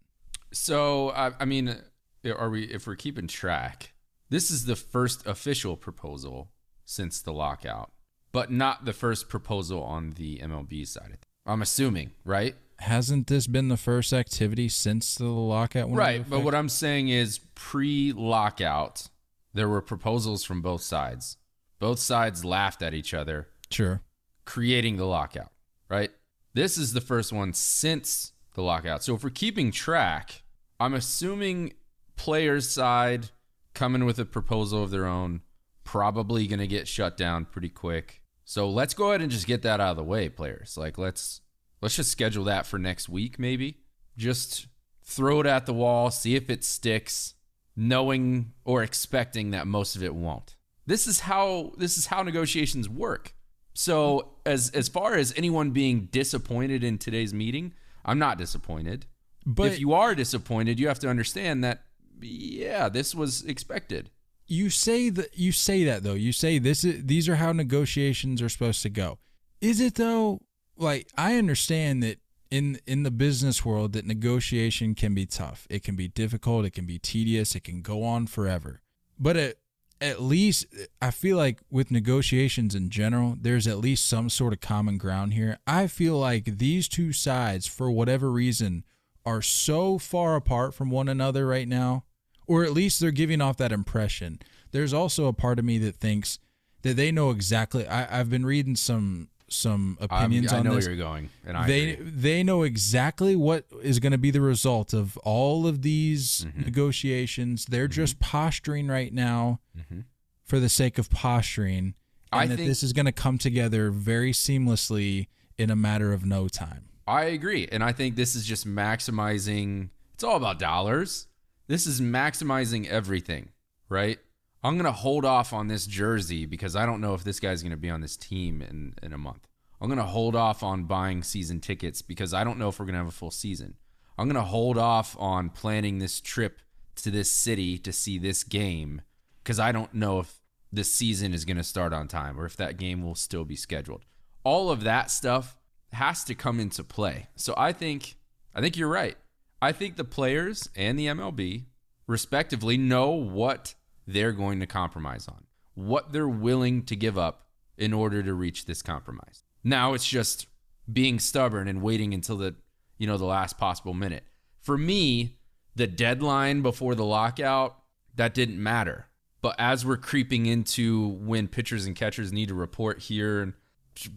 So, 0.53 1.11
I, 1.11 1.33
I 1.41 1.45
mean, 1.45 1.77
are 2.27 2.51
we, 2.51 2.65
if 2.65 2.87
we're 2.87 2.97
keeping 2.97 3.27
track, 3.27 3.93
this 4.31 4.51
is 4.51 4.65
the 4.65 4.77
first 4.77 5.27
official 5.27 5.77
proposal 5.77 6.51
since 6.85 7.21
the 7.21 7.33
lockout, 7.33 7.93
but 8.33 8.51
not 8.51 8.85
the 8.85 8.93
first 8.93 9.29
proposal 9.29 9.83
on 9.83 10.11
the 10.11 10.39
MLB 10.39 10.87
side. 10.87 11.19
I'm 11.47 11.63
assuming, 11.63 12.13
right? 12.25 12.57
Hasn't 12.81 13.27
this 13.27 13.47
been 13.47 13.69
the 13.69 13.77
first 13.77 14.13
activity 14.13 14.69
since 14.69 15.15
the 15.15 15.27
lockout? 15.27 15.91
Right, 15.91 16.29
but 16.29 16.41
what 16.41 16.55
I'm 16.55 16.69
saying 16.69 17.09
is 17.09 17.41
pre-lockout, 17.55 19.09
there 19.53 19.69
were 19.69 19.81
proposals 19.81 20.45
from 20.45 20.63
both 20.63 20.83
sides. 20.83 21.37
Both 21.79 21.99
sides 21.99 22.45
laughed 22.45 22.83
at 22.83 22.95
each 22.95 23.15
other, 23.15 23.49
sure. 23.71 24.01
creating 24.45 24.97
the 24.97 25.07
lockout, 25.07 25.53
right? 25.89 26.11
This 26.55 26.79
is 26.79 26.93
the 26.93 27.01
first 27.01 27.33
one 27.33 27.53
since 27.53 28.33
the 28.55 28.63
lockout. 28.63 29.05
So 29.05 29.15
if 29.15 29.23
we're 29.23 29.31
keeping 29.31 29.71
track, 29.71 30.43
I'm 30.81 30.95
assuming 30.95 31.75
players' 32.17 32.69
side 32.69 33.31
coming 33.75 34.05
with 34.05 34.19
a 34.19 34.25
proposal 34.25 34.83
of 34.83 34.91
their 34.91 35.07
own, 35.07 35.43
probably 35.83 36.47
going 36.47 36.61
to 36.61 36.67
get 36.67 36.89
shut 36.89 37.17
down 37.17 37.45
pretty 37.45 37.69
quick. 37.69 38.23
So 38.45 38.69
let's 38.69 38.95
go 38.95 39.09
ahead 39.09 39.23
and 39.23 39.31
just 39.31 39.47
get 39.47 39.63
that 39.63 39.81
out 39.81 39.93
of 39.93 39.97
the 39.97 40.05
way, 40.05 40.29
players. 40.29 40.77
Like 40.77 40.99
let's 40.99 41.41
let's 41.81 41.97
just 41.97 42.11
schedule 42.11 42.45
that 42.45 42.67
for 42.67 42.79
next 42.79 43.09
week 43.09 43.39
maybe. 43.39 43.79
Just 44.17 44.67
throw 45.03 45.41
it 45.41 45.47
at 45.47 45.67
the 45.67 45.73
wall, 45.73 46.11
see 46.11 46.35
if 46.37 46.49
it 46.51 46.65
sticks, 46.65 47.35
knowing 47.77 48.53
or 48.65 48.83
expecting 48.83 49.51
that 49.51 49.67
most 49.67 49.97
of 49.97 50.03
it 50.03 50.15
won't. 50.15 50.57
This 50.87 51.07
is 51.07 51.21
how 51.21 51.73
this 51.79 51.97
is 51.97 52.07
how 52.07 52.23
negotiations 52.23 52.89
work. 52.89 53.35
So 53.73 54.37
as 54.47 54.71
as 54.71 54.89
far 54.89 55.15
as 55.15 55.33
anyone 55.37 55.71
being 55.71 56.09
disappointed 56.13 56.85
in 56.85 56.99
today's 56.99 57.35
meeting, 57.35 57.73
I'm 58.05 58.19
not 58.19 58.39
disappointed. 58.39 59.07
But 59.47 59.73
if 59.73 59.81
you 59.81 59.93
are 59.93 60.15
disappointed, 60.15 60.81
you 60.81 60.89
have 60.89 60.99
to 61.01 61.09
understand 61.09 61.63
that 61.65 61.83
yeah, 62.25 62.89
this 62.89 63.15
was 63.15 63.43
expected. 63.45 64.11
you 64.47 64.71
say 64.71 65.11
that 65.11 65.37
you 65.39 65.53
say 65.53 65.85
that 65.85 66.03
though. 66.03 66.15
You 66.15 66.33
say 66.33 66.59
this 66.59 66.85
is 66.85 67.05
these 67.05 67.29
are 67.29 67.37
how 67.37 67.53
negotiations 67.53 68.43
are 68.43 68.49
supposed 68.49 68.83
to 68.83 68.91
go. 68.91 69.19
Is 69.61 69.81
it 69.81 69.95
though? 69.95 70.41
Like 70.77 71.09
I 71.17 71.37
understand 71.37 72.03
that 72.03 72.19
in 72.51 72.79
in 72.87 73.03
the 73.03 73.11
business 73.11 73.65
world 73.65 73.93
that 73.95 74.07
negotiation 74.07 74.95
can 74.95 75.15
be 75.15 75.27
tough. 75.27 75.67
It 75.71 75.83
can 75.83 75.97
be 75.97 76.09
difficult, 76.09 76.65
it 76.67 76.73
can 76.73 76.87
be 76.87 76.99
tedious, 76.99 77.55
it 77.55 77.65
can 77.65 77.83
go 77.83 78.05
on 78.05 78.27
forever. 78.27 78.81
But 79.19 79.37
at 79.37 79.57
at 80.01 80.21
least 80.21 80.67
I 81.01 81.11
feel 81.11 81.37
like 81.37 81.61
with 81.71 81.91
negotiations 81.91 82.75
in 82.75 82.91
general, 82.91 83.37
there's 83.41 83.67
at 83.67 83.79
least 83.79 84.07
some 84.07 84.29
sort 84.29 84.53
of 84.53 84.61
common 84.61 84.99
ground 84.99 85.33
here. 85.33 85.59
I 85.67 85.87
feel 85.87 86.19
like 86.19 86.59
these 86.59 86.89
two 86.89 87.13
sides 87.13 87.67
for 87.67 87.91
whatever 87.91 88.31
reason 88.31 88.85
are 89.25 89.41
so 89.41 89.99
far 89.99 90.37
apart 90.37 90.75
from 90.75 90.91
one 90.91 91.09
another 91.09 91.47
right 91.47 91.69
now 91.69 92.05
or 92.47 92.65
at 92.65 92.73
least 92.73 93.01
they're 93.01 93.11
giving 93.11 93.41
off 93.41 93.57
that 93.59 93.73
impression. 93.73 94.39
There's 94.73 94.93
also 94.93 95.27
a 95.27 95.33
part 95.33 95.59
of 95.59 95.65
me 95.65 95.79
that 95.79 95.97
thinks 95.97 96.39
that 96.83 96.97
they 96.97 97.11
know 97.13 97.31
exactly. 97.31 97.87
I, 97.87 98.21
I've 98.21 98.31
been 98.31 98.45
reading 98.47 98.77
some 98.77 99.29
some 99.49 99.97
I'm- 100.01 100.09
opinions 100.11 100.53
I 100.53 100.59
on 100.59 100.65
know 100.65 100.75
this. 100.75 100.87
where 100.87 100.95
you're 100.95 101.05
going, 101.05 101.29
and 101.47 101.57
I 101.57 101.67
they 101.67 101.91
agree. 101.93 102.11
they 102.11 102.43
know 102.43 102.63
exactly 102.63 103.37
what 103.37 103.67
is 103.83 103.99
going 104.01 104.13
to 104.13 104.19
be 104.19 104.31
the 104.33 104.41
result 104.41 104.93
of 104.93 105.17
all 105.19 105.67
of 105.67 105.83
these 105.83 106.47
Mm-hmm. 106.49 106.63
negotiations. 106.63 107.67
They're 107.67 107.87
just 107.89 108.19
posturing 108.21 108.89
right 108.89 109.13
now 109.13 109.61
Mhm. 109.79 110.05
for 110.45 110.59
the 110.59 110.69
sake 110.69 110.99
of 110.99 111.09
posturing, 111.11 111.95
and 112.33 112.41
I 112.41 112.47
that 112.47 112.57
think- 112.57 112.69
this 112.69 112.83
is 112.83 112.93
going 112.93 113.07
to 113.07 113.13
come 113.13 113.39
together 113.39 113.91
very 113.91 114.33
seamlessly 114.33 115.29
in 115.57 115.71
a 115.71 115.77
matter 115.77 116.13
of 116.13 116.25
no 116.25 116.49
time. 116.49 116.87
I 117.07 117.25
agree. 117.27 117.69
And 117.71 117.85
I 117.85 117.93
think 117.93 118.17
this 118.17 118.35
is 118.35 118.45
just 118.47 118.67
maximizing 118.67 119.91
it's 120.15 120.25
all 120.25 120.37
about 120.37 120.59
dollars. 120.59 121.27
This 121.67 121.87
is 121.87 122.01
maximizing 122.01 122.87
everything, 122.87 123.51
right? 123.89 124.19
I'm 124.63 124.77
gonna 124.77 124.93
hold 124.93 125.25
off 125.25 125.53
on 125.53 125.69
this 125.69 125.87
jersey 125.87 126.47
because 126.47 126.77
I 126.77 126.85
don't 126.87 127.01
know 127.01 127.15
if 127.15 127.25
this 127.25 127.41
guy's 127.41 127.63
gonna 127.63 127.77
be 127.77 127.91
on 127.91 128.01
this 128.01 128.17
team 128.17 128.63
in, 128.63 128.95
in 129.03 129.13
a 129.13 129.19
month. 129.19 129.47
I'm 129.81 129.89
gonna 129.89 130.05
hold 130.05 130.37
off 130.37 130.63
on 130.63 130.85
buying 130.85 131.23
season 131.23 131.61
tickets 131.61 132.03
because 132.03 132.33
I 132.35 132.45
don't 132.45 132.59
know 132.59 132.69
if 132.69 132.79
we're 132.79 132.87
gonna 132.87 132.99
have 132.99 133.09
a 133.09 133.13
full 133.13 133.31
season. 133.31 133.75
I'm 134.19 134.27
gonna 134.27 134.43
hold 134.43 134.79
off 134.79 135.17
on 135.19 135.51
planning 135.51 135.99
this 135.99 136.21
trip 136.21 136.61
to 136.97 137.11
this 137.11 137.31
city 137.31 137.79
to 137.79 137.93
see 137.93 138.19
this 138.19 138.45
game 138.45 139.03
because 139.43 139.59
I 139.59 139.73
don't 139.73 139.93
know 139.93 140.21
if 140.21 140.41
the 140.73 140.85
season 140.85 141.35
is 141.35 141.45
gonna 141.45 141.65
start 141.65 141.93
on 141.93 142.09
time 142.09 142.39
or 142.39 142.45
if 142.45 142.57
that 142.57 142.77
game 142.77 143.03
will 143.03 143.15
still 143.15 143.45
be 143.45 143.57
scheduled. 143.57 144.05
All 144.45 144.71
of 144.71 144.83
that 144.85 145.11
stuff 145.11 145.57
has 145.93 146.25
to 146.25 146.35
come 146.35 146.61
into 146.61 146.85
play. 146.85 147.29
So 147.37 147.55
I 147.57 147.73
think 147.73 148.17
I 148.55 148.61
think 148.61 148.77
you're 148.77 148.89
right. 148.89 149.17
I 149.65 149.73
think 149.73 149.97
the 149.97 150.05
players 150.05 150.69
and 150.77 150.99
the 150.99 151.07
MLB 151.07 151.65
respectively 152.07 152.77
know 152.77 153.11
what 153.11 153.75
they're 154.07 154.33
going 154.33 154.61
to 154.61 154.67
compromise 154.67 155.27
on, 155.27 155.45
what 155.75 156.13
they're 156.13 156.29
willing 156.29 156.83
to 156.85 156.95
give 156.95 157.17
up 157.17 157.47
in 157.79 157.95
order 157.95 158.23
to 158.23 158.35
reach 158.35 158.67
this 158.67 158.83
compromise. 158.83 159.43
Now 159.65 159.95
it's 159.95 160.07
just 160.07 160.49
being 160.93 161.19
stubborn 161.19 161.67
and 161.67 161.81
waiting 161.81 162.13
until 162.13 162.37
the 162.37 162.55
you 162.99 163.07
know 163.07 163.17
the 163.17 163.25
last 163.25 163.57
possible 163.57 163.95
minute. 163.95 164.25
For 164.61 164.77
me, 164.77 165.39
the 165.75 165.87
deadline 165.87 166.61
before 166.61 166.95
the 166.95 167.05
lockout 167.07 167.79
that 168.17 168.35
didn't 168.35 168.63
matter. 168.63 169.07
But 169.41 169.57
as 169.59 169.85
we're 169.85 169.97
creeping 169.97 170.45
into 170.45 171.09
when 171.09 171.49
pitchers 171.49 171.87
and 171.87 171.97
catchers 171.97 172.33
need 172.35 172.49
to 172.49 172.55
report 172.55 173.01
here 173.01 173.41
and 173.41 173.55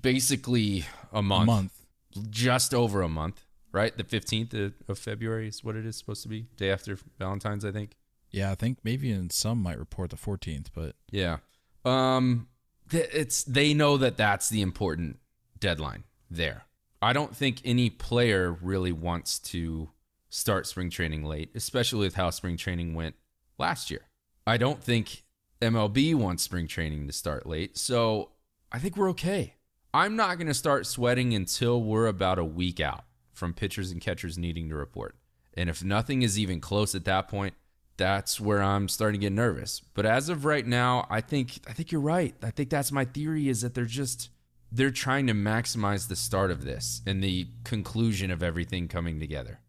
basically 0.01 0.85
a 1.13 1.21
month, 1.21 1.49
A 1.49 1.51
month. 1.53 1.85
just 2.29 2.73
over 2.73 3.01
a 3.01 3.09
month, 3.09 3.45
right? 3.77 3.95
The 3.95 4.03
15th 4.03 4.73
of- 4.89 4.99
February 4.99 5.47
is 5.47 5.63
what 5.63 5.75
it 5.75 5.85
is 5.85 5.95
supposed 5.95 6.23
to 6.23 6.29
be. 6.29 6.47
Day 6.57 6.71
after 6.71 6.97
Valentine's, 7.19 7.63
I 7.63 7.71
think. 7.71 7.91
Yeah, 8.31 8.51
I 8.51 8.55
think 8.55 8.79
maybe 8.83 9.11
in 9.11 9.29
some 9.29 9.61
might 9.61 9.79
report 9.79 10.09
the 10.09 10.17
14th, 10.17 10.67
but 10.75 10.95
Yeah. 11.11 11.37
Um 11.85 12.47
it's 12.91 13.43
they 13.43 13.73
know 13.73 13.97
that 13.97 14.17
that's 14.17 14.49
the 14.49 14.61
important 14.61 15.19
deadline 15.59 16.03
there. 16.29 16.65
I 17.01 17.13
don't 17.13 17.35
think 17.35 17.61
any 17.63 17.89
player 17.89 18.51
really 18.61 18.91
wants 18.91 19.39
to 19.39 19.91
start 20.29 20.67
spring 20.67 20.89
training 20.89 21.23
late, 21.23 21.51
especially 21.55 21.99
with 22.05 22.15
how 22.15 22.29
spring 22.31 22.57
training 22.57 22.93
went 22.95 23.15
last 23.57 23.91
year. 23.91 24.01
I 24.45 24.57
don't 24.57 24.81
think 24.83 25.23
MLB 25.61 26.15
wants 26.15 26.43
spring 26.43 26.67
training 26.67 27.07
to 27.07 27.13
start 27.13 27.45
late. 27.45 27.77
So, 27.77 28.31
I 28.71 28.79
think 28.79 28.95
we're 28.97 29.09
okay. 29.11 29.55
I'm 29.93 30.15
not 30.15 30.37
going 30.37 30.47
to 30.47 30.53
start 30.53 30.85
sweating 30.85 31.33
until 31.33 31.81
we're 31.81 32.07
about 32.07 32.37
a 32.39 32.45
week 32.45 32.79
out 32.79 33.05
from 33.37 33.53
pitchers 33.53 33.91
and 33.91 34.01
catchers 34.01 34.37
needing 34.37 34.67
to 34.69 34.75
report. 34.75 35.15
And 35.55 35.69
if 35.69 35.83
nothing 35.83 36.23
is 36.23 36.37
even 36.37 36.59
close 36.59 36.95
at 36.95 37.05
that 37.05 37.27
point, 37.27 37.53
that's 37.97 38.39
where 38.39 38.61
I'm 38.61 38.87
starting 38.87 39.19
to 39.21 39.25
get 39.25 39.33
nervous. 39.33 39.81
But 39.93 40.05
as 40.05 40.29
of 40.29 40.45
right 40.45 40.65
now, 40.65 41.07
I 41.09 41.21
think 41.21 41.59
I 41.67 41.73
think 41.73 41.91
you're 41.91 42.01
right. 42.01 42.35
I 42.43 42.51
think 42.51 42.69
that's 42.69 42.91
my 42.91 43.05
theory 43.05 43.47
is 43.49 43.61
that 43.61 43.73
they're 43.73 43.85
just 43.85 44.29
they're 44.71 44.91
trying 44.91 45.27
to 45.27 45.33
maximize 45.33 46.07
the 46.07 46.15
start 46.15 46.51
of 46.51 46.63
this 46.63 47.01
and 47.05 47.23
the 47.23 47.47
conclusion 47.63 48.31
of 48.31 48.43
everything 48.43 48.87
coming 48.87 49.19
together. 49.19 49.59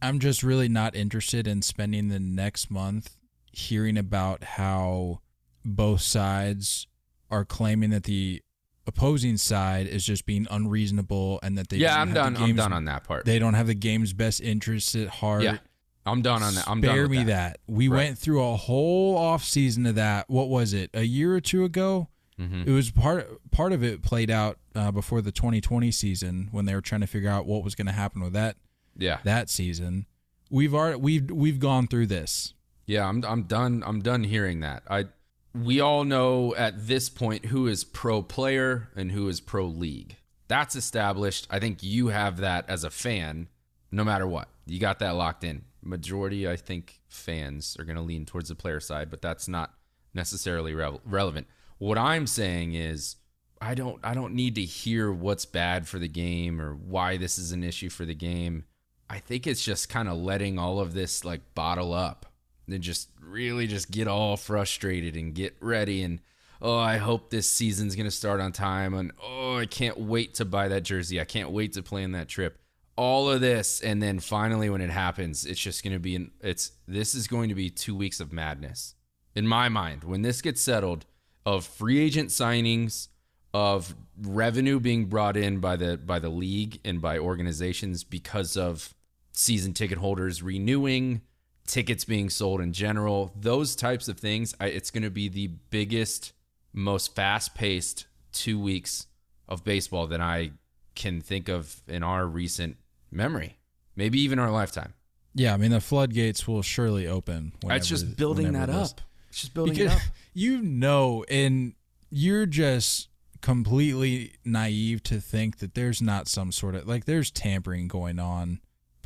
I'm 0.00 0.18
just 0.18 0.42
really 0.42 0.68
not 0.68 0.94
interested 0.94 1.46
in 1.46 1.62
spending 1.62 2.08
the 2.08 2.20
next 2.20 2.70
month 2.70 3.16
hearing 3.52 3.96
about 3.96 4.44
how 4.44 5.20
both 5.64 6.00
sides 6.00 6.86
are 7.30 7.44
claiming 7.44 7.90
that 7.90 8.04
the 8.04 8.42
opposing 8.88 9.36
side 9.36 9.86
is 9.86 10.04
just 10.04 10.26
being 10.26 10.46
unreasonable 10.50 11.38
and 11.42 11.56
that 11.58 11.68
they 11.68 11.76
yeah, 11.76 12.00
I'm 12.00 12.12
done. 12.12 12.36
I'm 12.36 12.56
done 12.56 12.72
on 12.72 12.86
that 12.86 13.04
part. 13.04 13.24
They 13.24 13.38
don't 13.38 13.54
have 13.54 13.66
the 13.68 13.74
game's 13.74 14.12
best 14.12 14.40
interests 14.40 14.94
at 14.96 15.08
heart. 15.08 15.42
yeah, 15.42 15.58
I'm 16.06 16.22
done 16.22 16.42
on 16.42 16.54
that. 16.54 16.68
I'm 16.68 16.80
Spare 16.82 16.92
done 16.94 17.02
with 17.02 17.10
me 17.10 17.24
that. 17.24 17.58
that. 17.66 17.72
We 17.72 17.88
Right. 17.88 17.96
went 18.06 18.18
through 18.18 18.42
a 18.42 18.56
whole 18.56 19.16
off 19.16 19.44
season 19.44 19.86
of 19.86 19.94
that. 19.96 20.28
What 20.30 20.48
was 20.48 20.72
it? 20.72 20.90
A 20.94 21.02
year 21.04 21.34
or 21.34 21.40
two 21.40 21.64
ago? 21.64 22.08
Mhm. 22.40 22.66
It 22.66 22.72
was 22.72 22.90
part 22.90 23.28
part 23.50 23.72
of 23.72 23.82
it 23.82 24.02
played 24.02 24.30
out 24.30 24.58
uh, 24.74 24.90
before 24.92 25.20
the 25.20 25.32
2020 25.32 25.90
season 25.90 26.48
when 26.52 26.64
they 26.66 26.74
were 26.74 26.80
trying 26.80 27.00
to 27.00 27.06
figure 27.08 27.28
out 27.30 27.46
what 27.46 27.64
was 27.64 27.74
going 27.74 27.86
to 27.88 27.92
happen 27.92 28.22
with 28.22 28.32
that 28.32 28.56
Yeah, 28.96 29.18
that 29.24 29.50
season. 29.50 30.06
We've 30.50 30.72
already 30.74 30.98
we've 30.98 31.30
we've 31.30 31.58
gone 31.58 31.88
through 31.88 32.06
this. 32.06 32.54
Yeah, 32.86 33.06
I'm 33.06 33.24
I'm 33.24 33.42
done. 33.42 33.82
I'm 33.84 34.00
done 34.00 34.24
hearing 34.24 34.60
that. 34.60 34.82
I 34.88 35.06
we 35.54 35.80
all 35.80 36.04
know 36.04 36.54
at 36.54 36.86
this 36.86 37.08
point 37.08 37.46
who 37.46 37.66
is 37.66 37.84
pro 37.84 38.22
player 38.22 38.88
and 38.94 39.12
who 39.12 39.28
is 39.28 39.40
pro 39.40 39.64
league. 39.66 40.16
That's 40.46 40.76
established. 40.76 41.46
I 41.50 41.58
think 41.58 41.82
you 41.82 42.08
have 42.08 42.38
that 42.38 42.68
as 42.68 42.84
a 42.84 42.90
fan 42.90 43.48
no 43.90 44.04
matter 44.04 44.26
what. 44.26 44.48
You 44.66 44.78
got 44.78 44.98
that 44.98 45.14
locked 45.14 45.44
in. 45.44 45.62
Majority 45.82 46.48
I 46.48 46.56
think 46.56 47.00
fans 47.08 47.76
are 47.78 47.84
going 47.84 47.96
to 47.96 48.02
lean 48.02 48.26
towards 48.26 48.48
the 48.48 48.54
player 48.54 48.80
side, 48.80 49.10
but 49.10 49.22
that's 49.22 49.48
not 49.48 49.74
necessarily 50.12 50.74
rev- 50.74 51.00
relevant. 51.04 51.46
What 51.78 51.96
I'm 51.96 52.26
saying 52.26 52.74
is 52.74 53.16
I 53.60 53.74
don't 53.74 53.98
I 54.04 54.14
don't 54.14 54.34
need 54.34 54.54
to 54.56 54.62
hear 54.62 55.12
what's 55.12 55.46
bad 55.46 55.88
for 55.88 55.98
the 55.98 56.08
game 56.08 56.60
or 56.60 56.74
why 56.74 57.16
this 57.16 57.38
is 57.38 57.52
an 57.52 57.64
issue 57.64 57.88
for 57.88 58.04
the 58.04 58.14
game. 58.14 58.64
I 59.10 59.18
think 59.18 59.46
it's 59.46 59.64
just 59.64 59.88
kind 59.88 60.08
of 60.08 60.18
letting 60.18 60.58
all 60.58 60.80
of 60.80 60.92
this 60.92 61.24
like 61.24 61.54
bottle 61.54 61.94
up 61.94 62.26
and 62.68 62.82
just 62.82 63.08
really 63.28 63.66
just 63.66 63.90
get 63.90 64.08
all 64.08 64.36
frustrated 64.36 65.16
and 65.16 65.34
get 65.34 65.56
ready 65.60 66.02
and 66.02 66.20
oh 66.60 66.78
I 66.78 66.96
hope 66.96 67.30
this 67.30 67.50
season's 67.50 67.94
going 67.94 68.06
to 68.06 68.10
start 68.10 68.40
on 68.40 68.52
time 68.52 68.94
and 68.94 69.12
oh 69.22 69.56
I 69.58 69.66
can't 69.66 69.98
wait 69.98 70.34
to 70.34 70.44
buy 70.44 70.68
that 70.68 70.82
jersey. 70.82 71.20
I 71.20 71.24
can't 71.24 71.50
wait 71.50 71.72
to 71.74 71.82
plan 71.82 72.12
that 72.12 72.28
trip. 72.28 72.58
All 72.96 73.30
of 73.30 73.40
this 73.40 73.80
and 73.80 74.02
then 74.02 74.18
finally 74.18 74.68
when 74.70 74.80
it 74.80 74.90
happens, 74.90 75.46
it's 75.46 75.60
just 75.60 75.84
going 75.84 75.92
to 75.92 76.00
be 76.00 76.16
an, 76.16 76.32
it's 76.40 76.72
this 76.86 77.14
is 77.14 77.26
going 77.26 77.48
to 77.48 77.54
be 77.54 77.70
2 77.70 77.94
weeks 77.94 78.20
of 78.20 78.32
madness. 78.32 78.94
In 79.34 79.46
my 79.46 79.68
mind, 79.68 80.04
when 80.04 80.22
this 80.22 80.42
gets 80.42 80.60
settled 80.60 81.06
of 81.46 81.64
free 81.64 82.00
agent 82.00 82.30
signings, 82.30 83.08
of 83.54 83.94
revenue 84.20 84.78
being 84.78 85.06
brought 85.06 85.36
in 85.36 85.58
by 85.58 85.76
the 85.76 85.96
by 85.96 86.18
the 86.18 86.28
league 86.28 86.78
and 86.84 87.00
by 87.00 87.18
organizations 87.18 88.04
because 88.04 88.56
of 88.56 88.94
season 89.32 89.72
ticket 89.72 89.98
holders 89.98 90.42
renewing, 90.42 91.22
tickets 91.68 92.04
being 92.04 92.30
sold 92.30 92.60
in 92.60 92.72
general, 92.72 93.32
those 93.38 93.76
types 93.76 94.08
of 94.08 94.18
things, 94.18 94.54
I, 94.58 94.66
it's 94.66 94.90
going 94.90 95.04
to 95.04 95.10
be 95.10 95.28
the 95.28 95.48
biggest, 95.70 96.32
most 96.72 97.14
fast-paced 97.14 98.06
2 98.32 98.58
weeks 98.58 99.06
of 99.48 99.62
baseball 99.62 100.06
that 100.08 100.20
I 100.20 100.52
can 100.94 101.20
think 101.20 101.48
of 101.48 101.82
in 101.86 102.02
our 102.02 102.26
recent 102.26 102.76
memory, 103.10 103.58
maybe 103.94 104.20
even 104.20 104.38
our 104.38 104.50
lifetime. 104.50 104.94
Yeah, 105.34 105.54
I 105.54 105.56
mean 105.56 105.70
the 105.70 105.80
floodgates 105.80 106.48
will 106.48 106.62
surely 106.62 107.06
open. 107.06 107.52
it's 107.64 107.86
just 107.86 108.16
building 108.16 108.52
that 108.54 108.68
up. 108.68 109.00
It's 109.28 109.40
just 109.42 109.54
building 109.54 109.74
because 109.74 109.92
it 109.92 109.96
up. 109.96 110.02
you 110.34 110.60
know, 110.60 111.24
and 111.30 111.74
you're 112.10 112.46
just 112.46 113.08
completely 113.40 114.32
naive 114.44 115.02
to 115.04 115.20
think 115.20 115.58
that 115.58 115.74
there's 115.74 116.02
not 116.02 116.26
some 116.26 116.50
sort 116.50 116.74
of 116.74 116.88
like 116.88 117.04
there's 117.04 117.30
tampering 117.30 117.86
going 117.86 118.18
on 118.18 118.60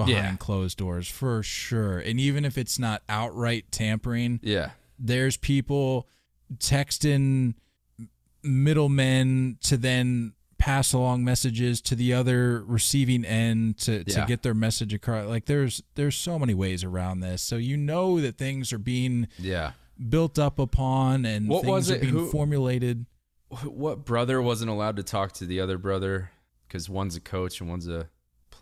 behind 0.07 0.25
Yeah. 0.33 0.37
closed 0.37 0.79
doors 0.79 1.09
for 1.09 1.43
sure. 1.43 1.99
And 1.99 2.19
even 2.21 2.45
if 2.45 2.57
it's 2.59 2.79
not 2.79 3.03
outright 3.09 3.71
tampering, 3.71 4.41
Yeah. 4.43 4.71
there's 4.99 5.37
people 5.37 6.09
texting 6.59 7.55
middlemen 8.43 9.59
to 9.63 9.77
then 9.77 10.33
pass 10.59 10.93
along 10.93 11.25
messages 11.25 11.81
to 11.81 11.95
the 11.97 12.13
other 12.15 12.63
receiving 12.65 13.25
end 13.25 13.79
to, 13.79 14.05
to 14.05 14.13
Yeah. 14.13 14.27
get 14.27 14.43
their 14.43 14.55
message 14.55 14.95
across 14.95 15.27
like 15.29 15.47
there's 15.47 15.83
there's 15.97 16.15
so 16.15 16.39
many 16.39 16.55
ways 16.55 16.85
around 16.85 17.19
this 17.21 17.43
so 17.43 17.57
you 17.57 17.77
know 17.77 18.21
that 18.21 18.39
things 18.39 18.73
are 18.73 18.79
being 18.79 19.27
Yeah. 19.39 19.73
built 20.09 20.39
up 20.39 20.59
upon 20.61 21.25
and 21.25 21.49
What 21.49 21.65
things 21.65 21.91
are 21.91 21.99
being 21.99 22.13
Who- 22.13 22.31
formulated 22.31 23.07
what 23.65 24.05
brother 24.05 24.41
wasn't 24.41 24.71
allowed 24.71 24.97
to 24.97 25.03
talk 25.03 25.33
to 25.35 25.47
the 25.47 25.59
other 25.61 25.79
brother 25.79 26.31
because 26.69 26.89
one's 26.89 27.17
a 27.17 27.21
coach 27.21 27.61
and 27.61 27.69
one's 27.69 27.89
a 27.89 28.09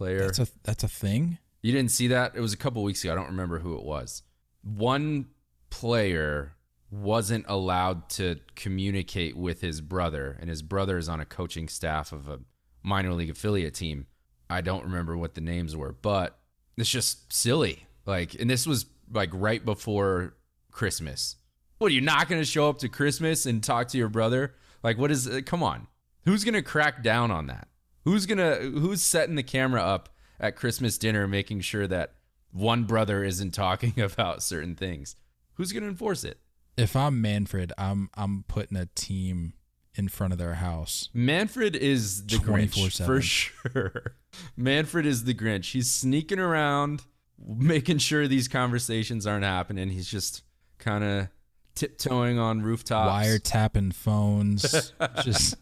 player. 0.00 0.24
That's 0.24 0.38
a 0.38 0.48
that's 0.64 0.82
a 0.82 0.88
thing? 0.88 1.36
You 1.60 1.72
didn't 1.72 1.90
see 1.90 2.08
that? 2.08 2.32
It 2.34 2.40
was 2.40 2.54
a 2.54 2.56
couple 2.56 2.82
weeks 2.82 3.04
ago. 3.04 3.12
I 3.12 3.16
don't 3.16 3.26
remember 3.26 3.58
who 3.58 3.76
it 3.76 3.84
was. 3.84 4.22
One 4.62 5.26
player 5.68 6.54
wasn't 6.90 7.44
allowed 7.48 8.08
to 8.08 8.36
communicate 8.56 9.36
with 9.36 9.60
his 9.60 9.82
brother 9.82 10.38
and 10.40 10.48
his 10.48 10.62
brother 10.62 10.96
is 10.96 11.08
on 11.08 11.20
a 11.20 11.26
coaching 11.26 11.68
staff 11.68 12.12
of 12.12 12.28
a 12.28 12.40
minor 12.82 13.12
league 13.12 13.28
affiliate 13.28 13.74
team. 13.74 14.06
I 14.48 14.62
don't 14.62 14.84
remember 14.84 15.16
what 15.18 15.34
the 15.34 15.42
names 15.42 15.76
were 15.76 15.92
but 15.92 16.38
it's 16.78 16.88
just 16.88 17.30
silly. 17.30 17.86
Like 18.06 18.34
and 18.40 18.48
this 18.48 18.66
was 18.66 18.86
like 19.12 19.30
right 19.34 19.62
before 19.62 20.34
christmas. 20.72 21.36
What 21.76 21.92
are 21.92 21.94
you 21.94 22.00
not 22.00 22.26
going 22.26 22.40
to 22.40 22.46
show 22.46 22.70
up 22.70 22.78
to 22.78 22.88
christmas 22.88 23.44
and 23.44 23.62
talk 23.62 23.88
to 23.88 23.98
your 23.98 24.08
brother? 24.08 24.54
Like 24.82 24.96
what 24.96 25.10
is 25.10 25.28
uh, 25.28 25.42
come 25.44 25.62
on. 25.62 25.88
Who's 26.24 26.42
gonna 26.44 26.62
crack 26.62 27.02
down 27.02 27.30
on 27.30 27.46
that? 27.48 27.68
Who's 28.04 28.26
gonna 28.26 28.56
who's 28.56 29.02
setting 29.02 29.34
the 29.34 29.42
camera 29.42 29.82
up 29.82 30.08
at 30.38 30.56
Christmas 30.56 30.98
dinner, 30.98 31.26
making 31.28 31.60
sure 31.60 31.86
that 31.86 32.14
one 32.52 32.84
brother 32.84 33.22
isn't 33.24 33.52
talking 33.52 34.00
about 34.00 34.42
certain 34.42 34.74
things? 34.74 35.16
Who's 35.54 35.72
gonna 35.72 35.86
enforce 35.88 36.24
it? 36.24 36.38
If 36.76 36.96
I'm 36.96 37.20
Manfred, 37.20 37.72
I'm 37.76 38.10
I'm 38.14 38.44
putting 38.48 38.76
a 38.76 38.86
team 38.94 39.54
in 39.94 40.08
front 40.08 40.32
of 40.32 40.38
their 40.38 40.54
house. 40.54 41.08
Manfred 41.12 41.76
is 41.76 42.24
the 42.26 42.36
Grinch 42.36 42.74
24/7. 42.74 43.06
for 43.06 43.20
sure. 43.20 44.16
Manfred 44.56 45.04
is 45.04 45.24
the 45.24 45.34
Grinch. 45.34 45.72
He's 45.72 45.90
sneaking 45.90 46.38
around, 46.38 47.02
making 47.38 47.98
sure 47.98 48.26
these 48.28 48.48
conversations 48.48 49.26
aren't 49.26 49.44
happening. 49.44 49.90
He's 49.90 50.08
just 50.08 50.42
kind 50.78 51.04
of 51.04 51.28
tiptoeing 51.74 52.38
on 52.38 52.62
rooftops. 52.62 53.26
Wiretapping 53.26 53.92
phones. 53.92 54.92
just 55.22 55.56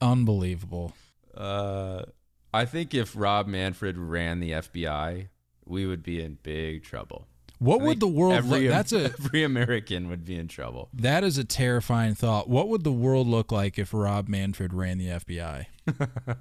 unbelievable. 0.00 0.94
Uh, 1.40 2.04
I 2.52 2.64
think 2.66 2.92
if 2.94 3.14
Rob 3.16 3.46
Manfred 3.46 3.96
ran 3.96 4.40
the 4.40 4.50
FBI, 4.52 5.28
we 5.64 5.86
would 5.86 6.02
be 6.02 6.20
in 6.22 6.38
big 6.42 6.84
trouble. 6.84 7.26
What 7.58 7.80
I 7.80 7.84
would 7.84 8.00
the 8.00 8.08
world 8.08 8.34
every, 8.34 8.60
look 8.62 8.70
that's 8.70 8.92
a 8.92 9.04
every 9.18 9.44
American 9.44 10.08
would 10.08 10.24
be 10.24 10.36
in 10.36 10.48
trouble. 10.48 10.88
that 10.94 11.24
is 11.24 11.38
a 11.38 11.44
terrifying 11.44 12.14
thought. 12.14 12.48
What 12.48 12.68
would 12.68 12.84
the 12.84 12.92
world 12.92 13.26
look 13.26 13.52
like 13.52 13.78
if 13.78 13.92
Rob 13.92 14.28
Manfred 14.28 14.72
ran 14.74 14.98
the 14.98 15.08
FBI? 15.08 15.66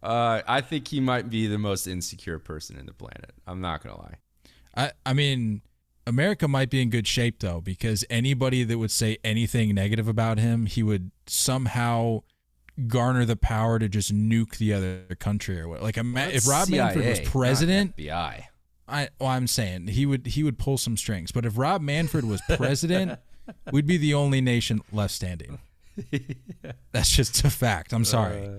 Uh, 0.00 0.42
I 0.46 0.60
think 0.60 0.86
he 0.86 1.00
might 1.00 1.28
be 1.28 1.48
the 1.48 1.58
most 1.58 1.88
insecure 1.88 2.38
person 2.38 2.78
in 2.78 2.86
the 2.86 2.92
planet. 2.92 3.32
I'm 3.48 3.60
not 3.60 3.82
gonna 3.82 3.98
lie. 3.98 4.14
I 4.76 4.92
I 5.04 5.12
mean 5.12 5.62
America 6.06 6.46
might 6.46 6.70
be 6.70 6.80
in 6.80 6.90
good 6.90 7.06
shape 7.06 7.40
though 7.40 7.60
because 7.60 8.04
anybody 8.08 8.62
that 8.64 8.78
would 8.78 8.92
say 8.92 9.18
anything 9.24 9.74
negative 9.74 10.06
about 10.06 10.38
him, 10.38 10.66
he 10.66 10.84
would 10.84 11.10
somehow 11.26 12.22
garner 12.86 13.24
the 13.24 13.36
power 13.36 13.78
to 13.78 13.88
just 13.88 14.14
nuke 14.14 14.56
the 14.58 14.72
other 14.72 15.04
country 15.18 15.60
or 15.60 15.68
what. 15.68 15.82
Like 15.82 15.96
ima- 15.96 16.28
if 16.32 16.46
Rob 16.46 16.68
Manfred 16.68 17.06
was 17.06 17.20
president, 17.28 17.96
FBI. 17.96 18.44
I 18.86 19.08
well, 19.20 19.28
I'm 19.30 19.46
saying 19.46 19.88
he 19.88 20.06
would 20.06 20.26
he 20.28 20.42
would 20.42 20.58
pull 20.58 20.78
some 20.78 20.96
strings. 20.96 21.32
But 21.32 21.44
if 21.44 21.58
Rob 21.58 21.82
Manfred 21.82 22.24
was 22.24 22.40
president, 22.56 23.18
we'd 23.72 23.86
be 23.86 23.96
the 23.96 24.14
only 24.14 24.40
nation 24.40 24.80
left 24.92 25.12
standing. 25.12 25.58
That's 26.92 27.10
just 27.10 27.44
a 27.44 27.50
fact. 27.50 27.92
I'm 27.92 28.04
sorry. 28.04 28.46
Uh, 28.46 28.50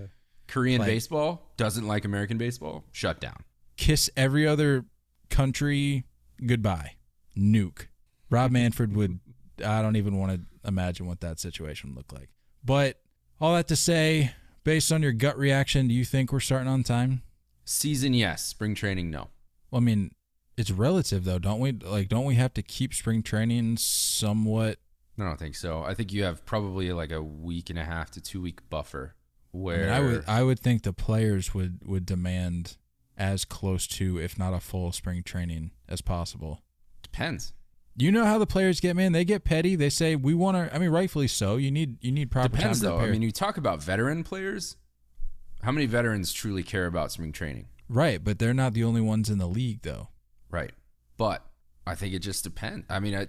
Korean 0.47 0.79
Like- 0.81 0.87
baseball 0.89 1.51
doesn't 1.57 1.87
like 1.87 2.05
American 2.05 2.37
baseball. 2.37 2.83
Shut 2.91 3.19
down. 3.19 3.43
Kiss 3.77 4.09
every 4.17 4.45
other 4.47 4.85
country 5.29 6.03
goodbye. 6.45 6.95
Nuke. 7.37 7.87
Rob 8.29 8.51
Manfred 8.59 8.95
would. 8.95 9.19
I 9.65 9.81
don't 9.81 9.95
even 9.95 10.17
want 10.17 10.31
to 10.33 10.67
imagine 10.67 11.05
what 11.07 11.21
that 11.21 11.39
situation 11.39 11.89
would 11.89 11.97
look 11.97 12.13
like. 12.13 12.29
But 12.63 12.97
all 13.41 13.55
that 13.55 13.67
to 13.69 13.75
say, 13.75 14.33
based 14.63 14.91
on 14.91 15.01
your 15.01 15.13
gut 15.13 15.37
reaction, 15.37 15.87
do 15.87 15.93
you 15.93 16.05
think 16.05 16.31
we're 16.31 16.39
starting 16.39 16.67
on 16.67 16.83
time? 16.83 17.21
Season, 17.65 18.13
yes. 18.13 18.43
Spring 18.43 18.75
training, 18.75 19.11
no. 19.11 19.29
Well, 19.71 19.81
I 19.81 19.83
mean, 19.83 20.11
it's 20.57 20.71
relative 20.71 21.23
though, 21.23 21.39
don't 21.39 21.59
we? 21.59 21.71
Like, 21.71 22.09
don't 22.09 22.25
we 22.25 22.35
have 22.35 22.53
to 22.55 22.61
keep 22.61 22.93
spring 22.93 23.23
training 23.23 23.77
somewhat? 23.77 24.79
I 25.17 25.23
don't 25.23 25.37
think 25.37 25.55
so. 25.55 25.83
I 25.83 25.93
think 25.93 26.13
you 26.13 26.23
have 26.23 26.45
probably 26.45 26.91
like 26.93 27.11
a 27.11 27.21
week 27.21 27.69
and 27.69 27.77
a 27.77 27.83
half 27.83 28.11
to 28.11 28.21
two 28.21 28.41
week 28.41 28.69
buffer 28.69 29.15
I, 29.53 29.57
where 29.57 29.85
mean, 29.85 29.89
I 29.89 29.99
would, 29.99 30.23
I 30.27 30.43
would 30.43 30.59
think 30.59 30.83
the 30.83 30.93
players 30.93 31.53
would 31.53 31.85
would 31.85 32.05
demand 32.05 32.77
as 33.17 33.43
close 33.45 33.85
to, 33.87 34.17
if 34.17 34.39
not 34.39 34.53
a 34.53 34.59
full 34.59 34.91
spring 34.91 35.23
training 35.23 35.71
as 35.87 36.01
possible. 36.01 36.61
depends. 37.03 37.53
You 38.01 38.11
know 38.11 38.25
how 38.25 38.37
the 38.37 38.47
players 38.47 38.79
get, 38.79 38.95
man. 38.95 39.11
They 39.11 39.25
get 39.25 39.43
petty. 39.43 39.75
They 39.75 39.89
say 39.89 40.15
we 40.15 40.33
want 40.33 40.55
to. 40.57 40.73
I 40.73 40.79
mean, 40.79 40.89
rightfully 40.89 41.27
so. 41.27 41.57
You 41.57 41.69
need 41.71 41.97
you 42.03 42.11
need 42.11 42.31
proper 42.31 42.49
Depends 42.55 42.79
though. 42.79 42.99
I 42.99 43.07
mean, 43.11 43.21
you 43.21 43.31
talk 43.31 43.57
about 43.57 43.81
veteran 43.83 44.23
players. 44.23 44.77
How 45.61 45.71
many 45.71 45.85
veterans 45.85 46.31
truly 46.31 46.63
care 46.63 46.85
about 46.85 47.11
spring 47.11 47.31
training? 47.31 47.67
right, 47.89 48.23
but 48.23 48.37
they're 48.39 48.53
not 48.53 48.73
the 48.73 48.83
only 48.83 49.01
ones 49.01 49.29
in 49.29 49.39
the 49.39 49.47
league, 49.47 49.81
though. 49.81 50.07
Right. 50.49 50.71
But 51.17 51.43
I 51.87 51.95
think 51.95 52.13
it 52.13 52.19
just 52.19 52.43
depends. 52.43 52.85
I 52.89 52.99
mean, 52.99 53.15
I, 53.15 53.27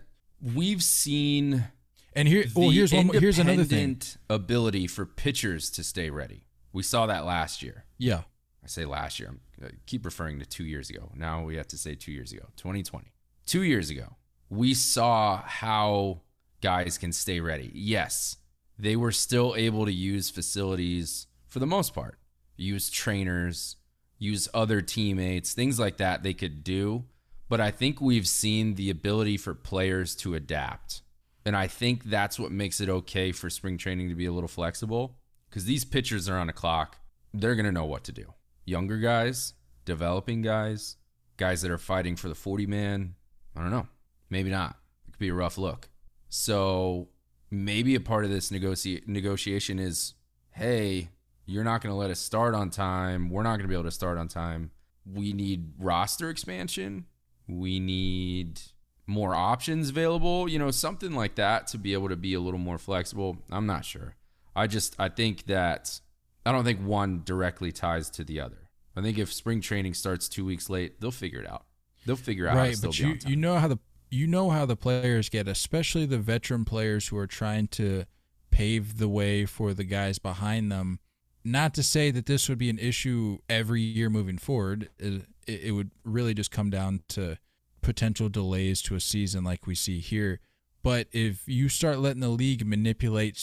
we've 0.54 0.82
seen 0.82 1.64
And 2.12 2.28
here, 2.28 2.45
oh, 2.54 2.60
well, 2.60 2.71
here's 2.71 2.92
one. 2.92 3.06
more- 3.06 3.18
Here's 3.18 3.38
another 3.38 3.64
thing. 3.64 4.00
ability 4.28 4.86
for 4.86 5.06
pitchers 5.06 5.71
to 5.71 5.82
stay 5.82 6.10
ready. 6.10 6.45
We 6.73 6.82
saw 6.82 7.06
that 7.06 7.25
last 7.25 7.62
year. 7.62 7.84
Yeah, 7.99 8.23
I 8.62 8.66
say 8.68 8.84
last 8.84 9.18
year. 9.18 9.28
I'm- 9.30 9.40
I 9.64 9.71
keep 9.86 10.04
referring 10.04 10.38
to 10.40 10.47
two 10.47 10.64
years 10.64 10.88
ago. 10.90 11.10
Now 11.16 11.42
we 11.42 11.56
have 11.56 11.66
to 11.68 11.78
say 11.78 11.95
two 11.95 12.12
years 12.12 12.30
ago, 12.30 12.45
2020. 12.56 13.12
Two 13.47 13.62
years 13.62 13.90
ago, 13.90 14.16
we 14.50 14.75
saw 14.75 15.43
how 15.43 16.21
guys 16.60 16.99
can 16.99 17.13
stay 17.13 17.41
ready. 17.41 17.71
Yes, 17.73 18.36
they 18.78 18.97
were 18.97 19.13
still 19.13 19.54
able 19.56 19.86
to 19.86 19.93
use 19.93 20.28
facilities 20.28 21.28
for 21.49 21.60
the 21.60 21.67
most 21.67 21.95
part, 21.95 22.19
use 22.56 22.91
trainers, 22.91 23.76
use 24.19 24.49
other 24.52 24.82
teammates, 24.82 25.54
things 25.54 25.78
like 25.78 25.97
that 25.97 26.23
they 26.23 26.34
could 26.34 26.63
do. 26.63 27.04
But 27.49 27.60
I 27.60 27.71
think 27.71 28.00
we've 28.00 28.28
seen 28.28 28.75
the 28.75 28.91
ability 28.91 29.36
for 29.36 29.54
players 29.54 30.15
to 30.17 30.34
adapt. 30.34 31.02
And 31.45 31.56
I 31.56 31.67
think 31.67 32.04
that's 32.04 32.39
what 32.39 32.52
makes 32.52 32.80
it 32.80 32.89
okay 32.89 33.32
for 33.32 33.50
spring 33.50 33.78
training 33.78 34.08
to 34.08 34.15
be 34.15 34.26
a 34.26 34.32
little 34.32 34.49
flexible 34.49 35.17
because 35.49 35.65
these 35.65 35.84
pitchers 35.84 36.28
are 36.28 36.36
on 36.36 36.49
a 36.49 36.52
clock. 36.52 36.99
They're 37.32 37.54
going 37.54 37.67
to 37.67 37.73
know 37.73 37.86
what 37.86 38.04
to 38.04 38.13
do. 38.13 38.34
Younger 38.65 38.99
guys, 38.99 39.54
developing 39.84 40.43
guys, 40.43 40.97
guys 41.36 41.63
that 41.63 41.71
are 41.71 41.78
fighting 41.78 42.15
for 42.15 42.28
the 42.28 42.34
40 42.34 42.67
man, 42.67 43.15
I 43.56 43.63
don't 43.63 43.71
know. 43.71 43.89
Maybe 44.30 44.50
not. 44.50 44.76
It 45.06 45.12
could 45.12 45.19
be 45.19 45.28
a 45.28 45.34
rough 45.34 45.58
look. 45.58 45.88
So 46.28 47.08
maybe 47.50 47.95
a 47.95 48.00
part 48.00 48.25
of 48.25 48.30
this 48.30 48.50
negoci- 48.50 49.06
negotiation 49.06 49.78
is 49.78 50.14
hey, 50.52 51.10
you're 51.47 51.64
not 51.64 51.80
going 51.80 51.93
to 51.93 51.97
let 51.97 52.10
us 52.10 52.19
start 52.19 52.54
on 52.54 52.71
time. 52.71 53.30
We're 53.30 53.43
not 53.43 53.50
going 53.50 53.62
to 53.62 53.69
be 53.69 53.75
able 53.75 53.84
to 53.84 53.90
start 53.90 54.19
on 54.19 54.28
time. 54.28 54.71
We 55.06 55.32
need 55.32 55.73
roster 55.78 56.28
expansion. 56.28 57.06
We 57.49 57.80
need 57.80 58.60
more 59.06 59.34
options 59.34 59.90
available, 59.90 60.49
you 60.49 60.58
know, 60.58 60.71
something 60.71 61.12
like 61.12 61.34
that 61.34 61.66
to 61.69 61.78
be 61.78 61.93
able 61.93 62.08
to 62.08 62.16
be 62.16 62.34
a 62.34 62.40
little 62.40 62.60
more 62.60 62.78
flexible. 62.78 63.38
I'm 63.50 63.66
not 63.66 63.84
sure. 63.84 64.14
I 64.54 64.66
just 64.66 64.95
I 64.99 65.08
think 65.08 65.47
that 65.47 66.00
I 66.47 66.52
don't 66.52 66.64
think 66.64 66.80
one 66.80 67.23
directly 67.25 67.73
ties 67.73 68.10
to 68.10 68.25
the 68.25 68.40
other. 68.40 68.69
I 68.97 69.02
think 69.02 69.19
if 69.19 69.32
spring 69.32 69.60
training 69.60 69.95
starts 69.95 70.28
2 70.28 70.45
weeks 70.45 70.69
late, 70.69 71.00
they'll 71.00 71.10
figure 71.10 71.40
it 71.40 71.49
out. 71.49 71.64
They'll 72.06 72.16
figure 72.16 72.47
out 72.47 72.56
how 72.56 72.62
to 72.62 72.69
right. 72.69 72.76
still 72.76 72.90
But 72.90 72.99
you 72.99 73.19
you 73.26 73.36
know 73.36 73.56
how 73.56 73.69
the 73.69 73.78
you 74.10 74.26
know 74.26 74.50
how 74.50 74.66
the 74.66 74.76
players 74.76 75.28
get, 75.28 75.49
especially 75.49 76.06
the 76.06 76.18
veteran 76.18 76.64
players 76.64 77.08
who 77.08 77.16
are 77.16 77.26
trying 77.26 77.68
to 77.68 78.04
pave 78.50 78.99
the 78.99 79.08
way 79.08 79.46
for 79.46 79.73
the 79.73 79.84
guys 79.84 80.18
behind 80.18 80.70
them. 80.70 80.99
Not 81.44 81.73
to 81.75 81.82
say 81.82 82.10
that 82.10 82.26
this 82.26 82.49
would 82.49 82.58
be 82.58 82.68
an 82.68 82.78
issue 82.78 83.38
every 83.49 83.80
year 83.80 84.10
moving 84.10 84.36
forward. 84.36 84.90
It, 84.99 85.23
it 85.46 85.75
would 85.75 85.90
really 86.04 86.34
just 86.34 86.50
come 86.50 86.68
down 86.70 87.02
to 87.08 87.38
potential 87.80 88.28
delays 88.28 88.82
to 88.82 88.94
a 88.94 89.00
season 89.00 89.44
like 89.44 89.66
we 89.66 89.75
see 89.75 90.00
here. 90.00 90.40
But 90.82 91.08
if 91.12 91.46
you 91.46 91.68
start 91.68 91.99
letting 91.99 92.20
the 92.20 92.28
league 92.28 92.66
manipulate 92.66 93.38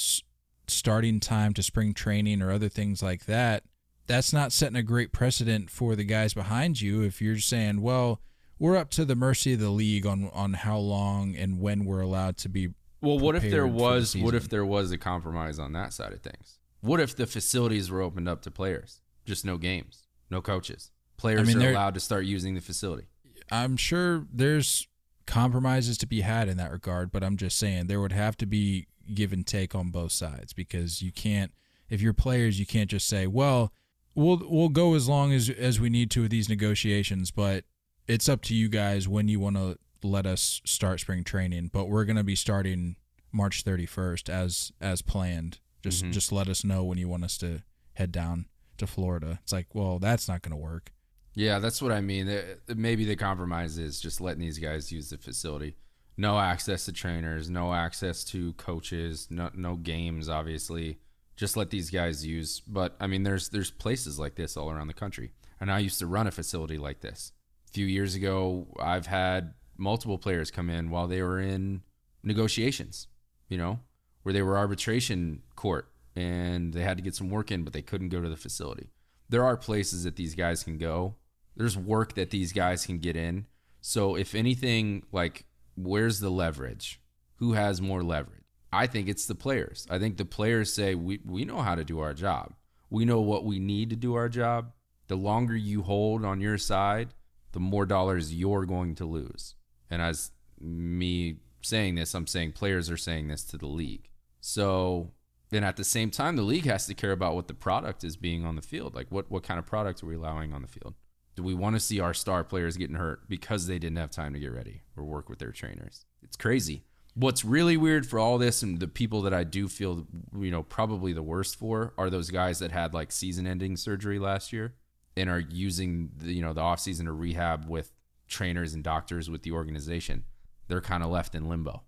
starting 0.67 1.19
time 1.19 1.53
to 1.53 1.63
spring 1.63 1.93
training 1.93 2.41
or 2.41 2.51
other 2.51 2.69
things 2.69 3.01
like 3.01 3.25
that, 3.25 3.63
that's 4.06 4.32
not 4.32 4.51
setting 4.51 4.77
a 4.77 4.84
great 4.84 5.12
precedent 5.12 5.69
for 5.69 5.95
the 5.95 6.03
guys 6.03 6.34
behind 6.34 6.82
you. 6.82 7.01
If 7.01 7.21
you're 7.21 7.39
saying, 7.39 7.82
well, 7.82 8.21
we're 8.60 8.76
up 8.78 8.89
to 8.91 9.06
the 9.06 9.15
mercy 9.15 9.54
of 9.54 9.60
the 9.60 9.70
league 9.70 10.06
on 10.06 10.30
on 10.34 10.54
how 10.54 10.78
long 10.78 11.36
and 11.36 11.60
when 11.60 11.86
we're 11.86 12.02
allowed 12.02 12.38
to 12.38 12.50
be. 12.50 12.70
Well, 13.02 13.20
what 13.20 13.36
if 13.36 13.43
there 13.43 13.67
for 13.67 13.72
the 13.72 13.84
was 13.84 14.15
what 14.15 14.34
if 14.36 14.50
there 14.50 14.65
was 14.65 14.91
a 14.91 14.98
compromise 14.98 15.60
on 15.60 15.74
that 15.74 15.93
side 15.93 16.13
of 16.13 16.22
things? 16.22 16.60
What 16.82 17.00
if 17.00 17.15
the 17.15 17.28
facilities 17.28 17.89
were 17.91 18.02
opened 18.02 18.28
up 18.30 18.41
to 18.43 18.52
players? 18.52 19.02
Just 19.26 19.46
no 19.46 19.58
games, 19.58 20.08
no 20.30 20.41
coaches. 20.41 20.91
Players 21.17 21.48
mean, 21.48 21.60
they're- 21.60 21.72
allowed 21.72 21.93
to 21.96 22.00
start 22.00 22.26
using 22.26 22.54
the 22.54 22.62
facility. 22.62 23.08
I'm 23.52 23.78
sure 23.78 24.26
there's 24.32 24.88
compromises 25.26 25.98
to 26.00 26.06
be 26.08 26.22
had 26.22 26.48
in 26.50 26.58
that 26.58 26.72
regard, 26.72 27.12
but 27.12 27.24
I'm 27.24 27.38
just 27.38 27.58
saying 27.58 27.88
there 27.88 28.02
would 28.02 28.12
have 28.12 28.38
to 28.38 28.46
be 28.46 28.88
give 29.13 29.32
and 29.32 29.46
take 29.46 29.74
on 29.74 29.89
both 29.89 30.12
sides 30.12 30.52
because 30.54 31.02
you 31.02 31.12
can't 31.12 31.52
if 31.89 32.02
you're 32.02 32.13
players 32.13 32.60
you 32.60 32.65
can't 32.65 32.89
just 32.89 33.08
say, 33.08 33.28
"Well, 33.28 33.72
we'll 34.15 34.41
we'll 34.50 34.70
go 34.70 34.96
as 34.96 35.08
long 35.08 35.32
as 35.34 35.50
as 35.50 35.80
we 35.80 35.89
need 35.89 36.12
to 36.12 36.24
with 36.24 36.32
these 36.32 36.50
negotiations, 36.50 37.32
but 37.32 37.63
it's 38.08 38.30
up 38.30 38.41
to 38.43 38.56
you 38.56 38.70
guys 38.70 39.08
when 39.08 39.28
you 39.28 39.39
want 39.39 39.56
to 39.56 39.78
let 40.04 40.26
us 40.26 40.62
start 40.65 41.00
spring 41.00 41.24
training, 41.24 41.70
but 41.74 41.86
we're 41.89 42.06
going 42.06 42.17
to 42.17 42.24
be 42.24 42.36
starting 42.36 42.96
March 43.32 43.63
31st 43.63 44.30
as 44.30 44.72
as 44.80 45.02
planned. 45.02 45.60
Just 45.84 46.06
Mhm. 46.06 46.12
just 46.13 46.32
let 46.32 46.48
us 46.48 46.63
know 46.63 46.84
when 46.84 46.98
you 46.98 47.08
want 47.08 47.24
us 47.24 47.38
to 47.39 47.63
head 47.93 48.12
down 48.12 48.46
to 48.78 48.88
Florida." 48.88 49.39
It's 49.43 49.52
like, 49.52 49.74
"Well, 49.76 50.00
that's 50.00 50.28
not 50.28 50.41
going 50.41 50.52
to 50.52 50.58
work." 50.58 50.91
Yeah, 51.34 51.60
that's 51.60 51.82
what 51.82 51.91
I 51.91 52.02
mean. 52.02 52.28
Maybe 52.67 53.06
the 53.06 53.15
compromise 53.15 53.78
is 53.78 54.00
just 54.02 54.20
letting 54.22 54.41
these 54.41 54.58
guys 54.60 54.91
use 54.91 55.10
the 55.10 55.17
facility. 55.17 55.76
No 56.17 56.39
access 56.39 56.86
to 56.86 56.91
trainers, 56.91 57.48
no 57.50 57.74
access 57.76 58.24
to 58.26 58.54
coaches, 58.54 59.28
no 59.30 59.52
no 59.54 59.76
games 59.76 60.30
obviously. 60.30 60.98
Just 61.36 61.56
let 61.56 61.70
these 61.70 61.91
guys 61.91 62.26
use. 62.26 62.62
But 62.62 62.96
I 63.00 63.06
mean 63.06 63.22
there's 63.24 63.50
there's 63.50 63.70
places 63.70 64.17
like 64.17 64.34
this 64.36 64.58
all 64.58 64.72
around 64.72 64.88
the 64.88 64.93
country. 64.96 65.34
And 65.60 65.72
I 65.72 65.78
used 65.80 66.00
to 66.00 66.08
run 66.08 66.26
a 66.28 66.32
facility 66.32 66.78
like 66.80 67.02
this. 67.02 67.34
Few 67.71 67.86
years 67.86 68.15
ago, 68.15 68.67
I've 68.80 69.08
had 69.08 69.53
multiple 69.77 70.17
players 70.17 70.51
come 70.51 70.69
in 70.69 70.89
while 70.89 71.08
they 71.08 71.21
were 71.21 71.39
in 71.39 71.82
negotiations, 72.23 73.08
you 73.49 73.58
know, 73.58 73.80
where 74.23 74.34
they 74.34 74.41
were 74.41 74.58
arbitration 74.58 75.43
court 75.56 75.91
and 76.15 76.73
they 76.73 76.82
had 76.82 76.97
to 76.97 77.03
get 77.03 77.15
some 77.15 77.30
work 77.30 77.51
in, 77.51 77.63
but 77.63 77.73
they 77.73 77.82
couldn't 77.82 78.10
go 78.10 78.21
to 78.21 78.30
the 78.30 78.36
facility. 78.36 78.89
There 79.30 79.43
are 79.43 79.58
places 79.58 80.03
that 80.03 80.15
these 80.15 80.36
guys 80.36 80.63
can 80.63 80.77
go. 80.77 81.15
There's 81.56 81.77
work 81.77 82.15
that 82.15 82.32
these 82.32 82.53
guys 82.53 82.86
can 82.86 82.99
get 82.99 83.15
in. 83.15 83.45
So 83.82 84.15
if 84.15 84.34
anything, 84.34 85.03
like 85.12 85.45
where's 85.75 86.19
the 86.19 86.30
leverage? 86.30 87.01
Who 87.36 87.53
has 87.53 87.82
more 87.82 88.03
leverage? 88.03 88.43
I 88.73 88.88
think 88.88 89.08
it's 89.08 89.27
the 89.27 89.36
players. 89.36 89.88
I 89.89 89.99
think 89.99 90.17
the 90.17 90.25
players 90.25 90.73
say 90.73 90.95
we 90.95 91.19
we 91.25 91.45
know 91.45 91.62
how 91.62 91.75
to 91.75 91.84
do 91.84 91.99
our 91.99 92.13
job. 92.13 92.53
We 92.89 93.06
know 93.06 93.21
what 93.21 93.45
we 93.45 93.60
need 93.60 93.89
to 93.91 93.95
do 93.95 94.15
our 94.15 94.30
job. 94.30 94.71
The 95.08 95.15
longer 95.15 95.56
you 95.56 95.84
hold 95.84 96.25
on 96.25 96.41
your 96.41 96.58
side, 96.58 97.13
the 97.58 97.62
more 97.62 97.88
dollars 97.88 98.36
you're 98.36 98.67
going 98.67 98.93
to 98.93 99.04
lose. 99.04 99.56
And 99.89 100.00
as 100.00 100.30
me 100.62 101.38
saying 101.63 101.96
this, 101.96 102.13
I'm 102.13 102.28
saying 102.28 102.52
players 102.52 102.91
are 102.91 102.98
saying 102.98 103.30
this 103.30 103.43
to 103.46 103.58
the 103.58 103.65
league. 103.65 104.12
So, 104.41 105.13
and 105.52 105.65
at 105.65 105.76
the 105.76 105.84
same 105.84 106.12
time, 106.12 106.36
the 106.36 106.43
league 106.43 106.67
has 106.67 106.86
to 106.86 106.93
care 106.93 107.13
about 107.13 107.34
what 107.34 107.48
the 107.48 107.56
product 107.56 108.04
is 108.04 108.15
being 108.15 108.46
on 108.46 108.56
the 108.56 108.62
field. 108.62 108.93
Like, 108.93 109.08
what, 109.10 109.32
what 109.32 109.41
kind 109.41 109.58
of 109.58 109.65
product 109.65 110.04
are 110.04 110.06
we 110.06 110.13
allowing 110.13 110.54
on 110.54 110.62
the 110.62 110.67
field? 110.67 110.93
Do 111.36 111.41
we 111.41 111.56
want 111.56 111.76
to 111.76 111.80
see 111.80 112.00
our 112.00 112.13
star 112.13 112.43
players 112.43 112.78
getting 112.78 112.96
hurt 112.96 113.28
because 113.28 113.65
they 113.65 113.80
didn't 113.80 113.98
have 113.98 114.12
time 114.12 114.34
to 114.34 114.39
get 114.39 114.54
ready 114.54 114.84
or 114.96 115.04
work 115.04 115.28
with 115.28 115.39
their 115.39 115.52
trainers? 115.52 116.06
It's 116.22 116.38
crazy. 116.38 116.84
What's 117.15 117.43
really 117.43 117.76
weird 117.76 118.06
for 118.06 118.20
all 118.20 118.38
this, 118.38 118.62
and 118.62 118.80
the 118.80 118.88
people 118.88 119.24
that 119.24 119.34
I 119.34 119.46
do 119.46 119.67
feel, 119.67 120.06
you 120.38 120.52
know, 120.52 120.62
probably 120.62 121.12
the 121.12 121.24
worst 121.24 121.56
for 121.56 121.96
are 121.98 122.12
those 122.12 122.30
guys 122.30 122.60
that 122.60 122.72
had 122.72 122.93
like 122.93 123.12
season 123.12 123.48
ending 123.48 123.78
surgery 123.78 124.20
last 124.20 124.54
year 124.54 124.76
and 125.17 125.30
are 125.30 125.39
using 125.39 126.12
the, 126.17 126.32
you 126.32 126.41
know, 126.41 126.53
the 126.53 126.62
offseason 126.62 127.06
to 127.06 127.12
rehab 127.12 127.67
with 127.67 127.91
trainers 128.27 128.73
and 128.73 128.84
doctors 128.84 129.30
with 129.30 129.43
the 129.43 129.51
organization. 129.51 130.23
They're 130.67 130.82
kind 130.82 131.03
of 131.03 131.10
left 131.10 131.34
in 131.34 131.49
limbo. 131.49 131.84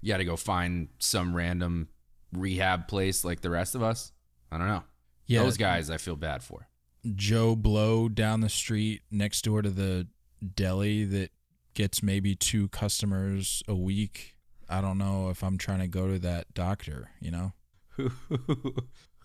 You 0.00 0.12
got 0.12 0.18
to 0.18 0.24
go 0.24 0.36
find 0.36 0.88
some 0.98 1.36
random 1.36 1.88
rehab 2.32 2.88
place 2.88 3.24
like 3.24 3.42
the 3.42 3.50
rest 3.50 3.74
of 3.74 3.82
us. 3.82 4.12
I 4.50 4.58
don't 4.58 4.68
know. 4.68 4.84
Yeah. 5.26 5.42
Those 5.42 5.56
guys 5.56 5.90
I 5.90 5.98
feel 5.98 6.16
bad 6.16 6.42
for. 6.42 6.68
Joe 7.14 7.54
Blow 7.54 8.08
down 8.08 8.40
the 8.40 8.48
street 8.48 9.02
next 9.10 9.42
door 9.42 9.62
to 9.62 9.70
the 9.70 10.06
deli 10.54 11.04
that 11.04 11.30
gets 11.74 12.02
maybe 12.02 12.34
two 12.34 12.68
customers 12.68 13.62
a 13.68 13.74
week. 13.74 14.36
I 14.68 14.80
don't 14.80 14.98
know 14.98 15.30
if 15.30 15.42
I'm 15.42 15.58
trying 15.58 15.80
to 15.80 15.88
go 15.88 16.08
to 16.08 16.18
that 16.20 16.54
doctor, 16.54 17.10
you 17.20 17.30
know? 17.30 17.52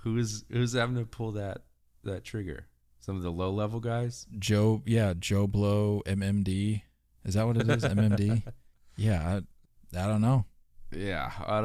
who's 0.04 0.44
who's 0.50 0.74
having 0.74 0.96
to 0.96 1.06
pull 1.06 1.34
that 1.34 1.64
that 2.04 2.24
trigger? 2.24 2.68
Some 3.06 3.18
of 3.18 3.22
the 3.22 3.32
low 3.32 3.52
level 3.52 3.80
guys? 3.80 4.26
Joe, 4.40 4.82
yeah, 4.84 5.14
Joe 5.20 5.46
Blow 5.46 6.02
MMD. 6.08 6.82
Is 7.24 7.36
that 7.36 7.46
what 7.46 7.56
it 7.56 7.70
is? 7.70 7.84
MMD? 7.84 8.42
Yeah, 8.98 9.42
I, 9.94 10.00
I 10.02 10.08
don't 10.08 10.22
know. 10.22 10.46
Yeah, 10.96 11.30
I 11.46 11.62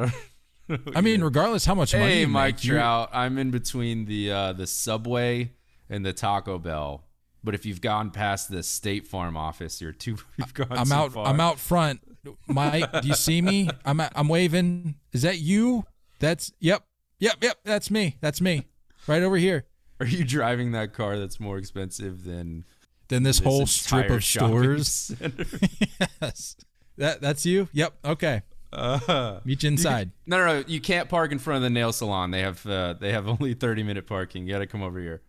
don't 0.67 0.89
I 0.95 0.99
mean, 0.99 1.23
regardless 1.23 1.63
how 1.63 1.75
much 1.75 1.93
money 1.93 2.05
Hey, 2.05 2.19
you 2.21 2.27
Mike 2.27 2.55
make, 2.55 2.63
Trout. 2.63 3.09
I'm 3.13 3.37
in 3.37 3.51
between 3.51 4.03
the 4.03 4.31
uh, 4.31 4.53
the 4.53 4.67
Subway 4.67 5.53
and 5.89 6.05
the 6.05 6.11
Taco 6.11 6.59
Bell. 6.59 7.05
But 7.41 7.55
if 7.55 7.65
you've 7.65 7.79
gone 7.79 8.11
past 8.11 8.51
the 8.51 8.63
State 8.63 9.07
Farm 9.07 9.37
office, 9.37 9.79
you're 9.81 9.93
too. 9.93 10.17
You've 10.37 10.53
gone. 10.53 10.67
I'm 10.71 10.91
out. 10.91 11.13
Far. 11.13 11.25
I'm 11.25 11.39
out 11.39 11.57
front. 11.57 12.01
Mike, 12.47 13.01
do 13.01 13.07
you 13.07 13.15
see 13.15 13.41
me? 13.41 13.69
I'm 13.85 14.01
I'm 14.01 14.27
waving. 14.27 14.95
Is 15.13 15.21
that 15.21 15.39
you? 15.39 15.85
That's 16.19 16.51
yep, 16.59 16.83
yep, 17.17 17.37
yep. 17.41 17.59
That's 17.63 17.89
me. 17.89 18.17
That's 18.19 18.41
me. 18.41 18.67
Right 19.07 19.23
over 19.23 19.37
here. 19.37 19.63
Are 20.01 20.07
you 20.07 20.23
driving 20.23 20.71
that 20.71 20.93
car 20.93 21.19
that's 21.19 21.39
more 21.39 21.59
expensive 21.59 22.23
than 22.23 22.65
than 23.11 23.21
this, 23.21 23.37
this 23.37 23.45
whole 23.45 23.67
strip 23.67 24.09
of 24.09 24.23
stores. 24.23 25.13
yes. 26.21 26.55
That 26.97 27.21
that's 27.21 27.45
you. 27.45 27.69
Yep. 27.73 27.93
Okay. 28.03 28.41
Uh, 28.73 29.41
Meet 29.43 29.63
you 29.63 29.67
inside. 29.67 30.11
no, 30.25 30.37
no, 30.37 30.45
no. 30.45 30.63
You 30.65 30.81
can't 30.81 31.09
park 31.09 31.31
in 31.31 31.39
front 31.39 31.57
of 31.57 31.63
the 31.63 31.69
nail 31.69 31.91
salon. 31.91 32.31
They 32.31 32.39
have 32.41 32.65
uh, 32.65 32.95
they 32.99 33.11
have 33.11 33.27
only 33.41 33.53
30 33.53 33.83
minute 33.83 34.07
parking. 34.07 34.47
You 34.47 34.53
got 34.53 34.59
to 34.59 34.67
come 34.67 34.81
over 34.81 34.99
here. 34.99 35.21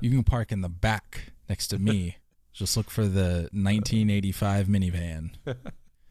You 0.00 0.10
can 0.10 0.24
park 0.24 0.50
in 0.50 0.62
the 0.62 0.68
back 0.68 1.32
next 1.48 1.68
to 1.68 1.78
me. 1.78 2.16
Just 2.52 2.76
look 2.76 2.90
for 2.90 3.04
the 3.04 3.48
1985 3.52 4.66
minivan. 4.66 5.30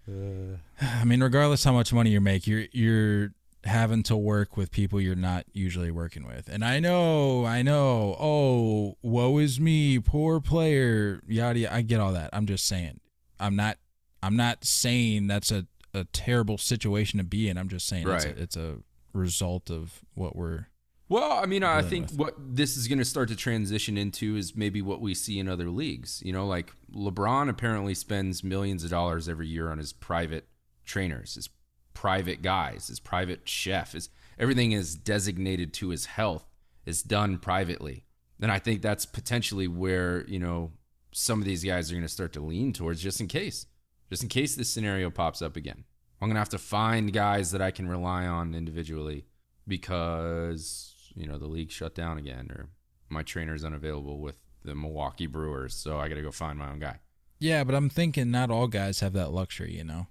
I 0.81 1.03
mean, 1.03 1.21
regardless 1.21 1.65
how 1.65 1.73
much 1.73 1.91
money 1.91 2.11
you 2.11 2.21
make, 2.21 2.47
you're 2.47 2.65
you're 2.71 3.31
having 3.63 4.03
to 4.03 4.15
work 4.15 4.55
with 4.55 4.71
people 4.71 5.01
you're 5.01 5.15
not 5.15 5.45
usually 5.53 5.91
working 5.91 6.25
with. 6.25 6.47
And 6.47 6.63
I 6.63 6.79
know, 6.79 7.45
I 7.45 7.61
know. 7.61 8.15
Oh, 8.19 8.97
woe 9.01 9.37
is 9.37 9.59
me, 9.59 9.99
poor 9.99 10.39
player. 10.39 11.21
Yada. 11.27 11.59
yada. 11.59 11.75
I 11.75 11.81
get 11.81 11.99
all 11.99 12.13
that. 12.13 12.29
I'm 12.33 12.45
just 12.45 12.65
saying. 12.65 12.99
I'm 13.39 13.55
not. 13.55 13.77
I'm 14.23 14.35
not 14.35 14.65
saying 14.65 15.27
that's 15.27 15.51
a, 15.51 15.67
a 15.93 16.05
terrible 16.05 16.57
situation 16.57 17.19
to 17.19 17.23
be 17.23 17.47
in. 17.49 17.57
I'm 17.57 17.69
just 17.69 17.87
saying 17.87 18.07
it's, 18.07 18.25
a, 18.25 18.41
it's 18.41 18.57
a 18.57 18.77
result 19.13 19.69
of 19.69 20.01
what 20.15 20.35
we're. 20.35 20.67
Well, 21.09 21.31
I 21.31 21.45
mean, 21.45 21.63
I 21.63 21.83
think 21.83 22.09
with. 22.09 22.17
what 22.17 22.35
this 22.37 22.75
is 22.75 22.87
going 22.87 22.99
to 22.99 23.05
start 23.05 23.29
to 23.29 23.35
transition 23.35 23.97
into 23.97 24.35
is 24.35 24.55
maybe 24.55 24.81
what 24.81 24.99
we 24.99 25.13
see 25.13 25.39
in 25.39 25.47
other 25.47 25.69
leagues. 25.69 26.21
You 26.25 26.33
know, 26.33 26.45
like 26.47 26.73
LeBron 26.93 27.47
apparently 27.47 27.93
spends 27.93 28.43
millions 28.43 28.83
of 28.83 28.89
dollars 28.89 29.29
every 29.29 29.47
year 29.47 29.69
on 29.69 29.77
his 29.77 29.93
private 29.93 30.47
trainers, 30.83 31.35
his 31.35 31.47
private 31.97 32.43
guys, 32.43 32.89
his 32.89 32.99
private 32.99 33.49
chef. 33.49 33.93
His 33.93 34.09
everything 34.37 34.71
is 34.71 34.93
designated 34.93 35.73
to 35.73 35.89
his 35.89 36.05
health 36.05 36.45
is 36.85 37.01
done 37.01 37.39
privately, 37.39 38.05
and 38.39 38.51
I 38.51 38.59
think 38.59 38.83
that's 38.83 39.07
potentially 39.07 39.67
where 39.67 40.23
you 40.27 40.37
know 40.37 40.73
some 41.11 41.39
of 41.39 41.45
these 41.45 41.63
guys 41.63 41.89
are 41.89 41.95
going 41.95 42.03
to 42.03 42.07
start 42.07 42.33
to 42.33 42.39
lean 42.39 42.71
towards, 42.71 43.01
just 43.01 43.19
in 43.19 43.27
case, 43.27 43.65
just 44.11 44.21
in 44.21 44.29
case 44.29 44.55
this 44.55 44.69
scenario 44.69 45.09
pops 45.09 45.41
up 45.41 45.55
again. 45.55 45.85
I'm 46.21 46.27
going 46.27 46.35
to 46.35 46.39
have 46.41 46.49
to 46.49 46.59
find 46.59 47.11
guys 47.11 47.49
that 47.49 47.63
I 47.63 47.71
can 47.71 47.89
rely 47.89 48.27
on 48.27 48.53
individually 48.53 49.25
because 49.67 50.93
you 51.15 51.25
know 51.25 51.39
the 51.39 51.47
league 51.47 51.71
shut 51.71 51.95
down 51.95 52.19
again 52.19 52.51
or 52.51 52.69
my 53.09 53.23
trainer 53.23 53.55
is 53.55 53.65
unavailable 53.65 54.19
with 54.19 54.37
the 54.63 54.75
Milwaukee 54.75 55.25
Brewers, 55.25 55.73
so 55.73 55.97
I 55.97 56.09
got 56.09 56.15
to 56.15 56.21
go 56.21 56.31
find 56.31 56.59
my 56.59 56.69
own 56.69 56.77
guy. 56.77 56.99
Yeah, 57.39 57.63
but 57.63 57.73
I'm 57.73 57.89
thinking 57.89 58.29
not 58.29 58.51
all 58.51 58.67
guys 58.67 58.99
have 58.99 59.13
that 59.13 59.31
luxury. 59.31 59.75
You 59.75 59.83
know, 59.83 60.07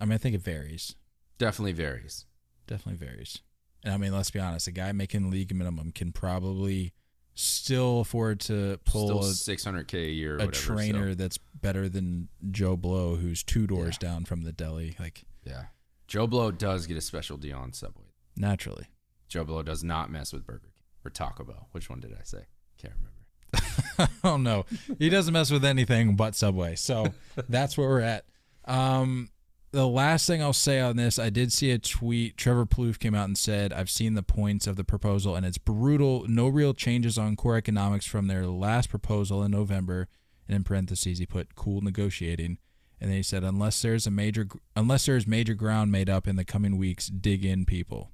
I 0.00 0.04
mean, 0.04 0.14
I 0.14 0.18
think 0.18 0.34
it 0.34 0.42
varies. 0.42 0.96
Definitely 1.38 1.72
varies. 1.72 2.26
Definitely 2.66 3.06
varies. 3.06 3.38
And 3.84 3.94
I 3.94 3.96
mean, 3.96 4.12
let's 4.12 4.30
be 4.30 4.40
honest, 4.40 4.66
a 4.66 4.72
guy 4.72 4.92
making 4.92 5.30
league 5.30 5.54
minimum 5.54 5.92
can 5.92 6.12
probably 6.12 6.92
still 7.34 8.00
afford 8.00 8.40
to 8.40 8.78
pull 8.84 9.22
Still 9.22 9.54
600k 9.56 9.94
a 9.94 10.10
year. 10.10 10.32
A, 10.32 10.42
a 10.42 10.46
whatever, 10.46 10.54
so- 10.54 10.74
trainer 10.74 11.14
that's 11.14 11.38
better 11.38 11.88
than 11.88 12.28
Joe 12.50 12.76
Blow, 12.76 13.16
who's 13.16 13.42
two 13.42 13.66
doors 13.66 13.96
down 13.96 14.24
from 14.24 14.42
the 14.42 14.52
deli. 14.52 14.96
Like, 14.98 15.24
yeah, 15.44 15.66
Joe 16.08 16.26
Blow 16.26 16.50
does 16.50 16.86
get 16.86 16.96
a 16.96 17.00
special 17.00 17.36
deal 17.36 17.58
on 17.58 17.72
Subway. 17.72 18.06
naturally. 18.36 18.86
Joe 19.28 19.44
Blow 19.44 19.62
does 19.62 19.84
not 19.84 20.10
mess 20.10 20.32
with 20.32 20.46
Burger 20.46 20.70
King 20.74 20.84
or 21.04 21.10
Taco 21.10 21.44
Bell. 21.44 21.68
Which 21.72 21.90
one 21.90 22.00
did 22.00 22.12
I 22.14 22.22
say? 22.24 22.46
Can't 22.80 22.94
remember. 22.94 24.12
oh 24.24 24.36
no, 24.36 24.64
he 24.98 25.08
doesn't 25.10 25.32
mess 25.32 25.50
with 25.50 25.64
anything 25.64 26.16
but 26.16 26.34
Subway. 26.34 26.74
So 26.76 27.12
that's 27.48 27.76
where 27.76 27.88
we're 27.88 28.00
at. 28.00 28.24
Um, 28.64 29.28
the 29.70 29.86
last 29.86 30.26
thing 30.26 30.42
I'll 30.42 30.52
say 30.52 30.80
on 30.80 30.96
this, 30.96 31.18
I 31.18 31.30
did 31.30 31.52
see 31.52 31.70
a 31.70 31.78
tweet. 31.78 32.36
Trevor 32.36 32.66
Plouffe 32.66 32.98
came 32.98 33.14
out 33.14 33.26
and 33.26 33.36
said, 33.36 33.72
"I've 33.72 33.90
seen 33.90 34.14
the 34.14 34.22
points 34.22 34.66
of 34.66 34.76
the 34.76 34.84
proposal, 34.84 35.36
and 35.36 35.44
it's 35.44 35.58
brutal. 35.58 36.26
No 36.26 36.48
real 36.48 36.72
changes 36.74 37.18
on 37.18 37.36
core 37.36 37.56
economics 37.56 38.06
from 38.06 38.26
their 38.26 38.46
last 38.46 38.88
proposal 38.88 39.42
in 39.42 39.50
November." 39.50 40.08
And 40.46 40.56
in 40.56 40.64
parentheses, 40.64 41.18
he 41.18 41.26
put 41.26 41.54
"cool 41.54 41.82
negotiating." 41.82 42.58
And 43.00 43.10
then 43.10 43.16
he 43.16 43.22
said, 43.22 43.44
"Unless 43.44 43.82
there's 43.82 44.06
a 44.06 44.10
major, 44.10 44.48
unless 44.74 45.06
there's 45.06 45.26
major 45.26 45.54
ground 45.54 45.92
made 45.92 46.08
up 46.08 46.26
in 46.26 46.36
the 46.36 46.44
coming 46.44 46.78
weeks, 46.78 47.08
dig 47.08 47.44
in, 47.44 47.64
people." 47.64 48.12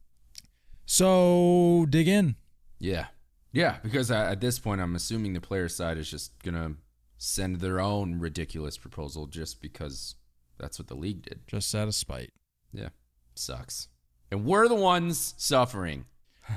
So 0.86 1.86
dig 1.88 2.08
in. 2.08 2.36
Yeah, 2.78 3.06
yeah. 3.52 3.78
Because 3.82 4.10
at 4.10 4.40
this 4.40 4.58
point, 4.58 4.80
I'm 4.80 4.96
assuming 4.96 5.32
the 5.32 5.40
player 5.40 5.68
side 5.68 5.98
is 5.98 6.10
just 6.10 6.42
gonna 6.42 6.74
send 7.16 7.60
their 7.60 7.80
own 7.80 8.18
ridiculous 8.18 8.76
proposal 8.76 9.26
just 9.26 9.62
because 9.62 10.16
that's 10.58 10.78
what 10.78 10.88
the 10.88 10.94
league 10.94 11.22
did. 11.22 11.40
Just 11.46 11.74
out 11.74 11.88
of 11.88 11.94
spite. 11.94 12.32
Yeah, 12.72 12.88
sucks. 13.34 13.88
And 14.30 14.44
we're 14.44 14.68
the 14.68 14.74
ones 14.74 15.34
suffering. 15.36 16.06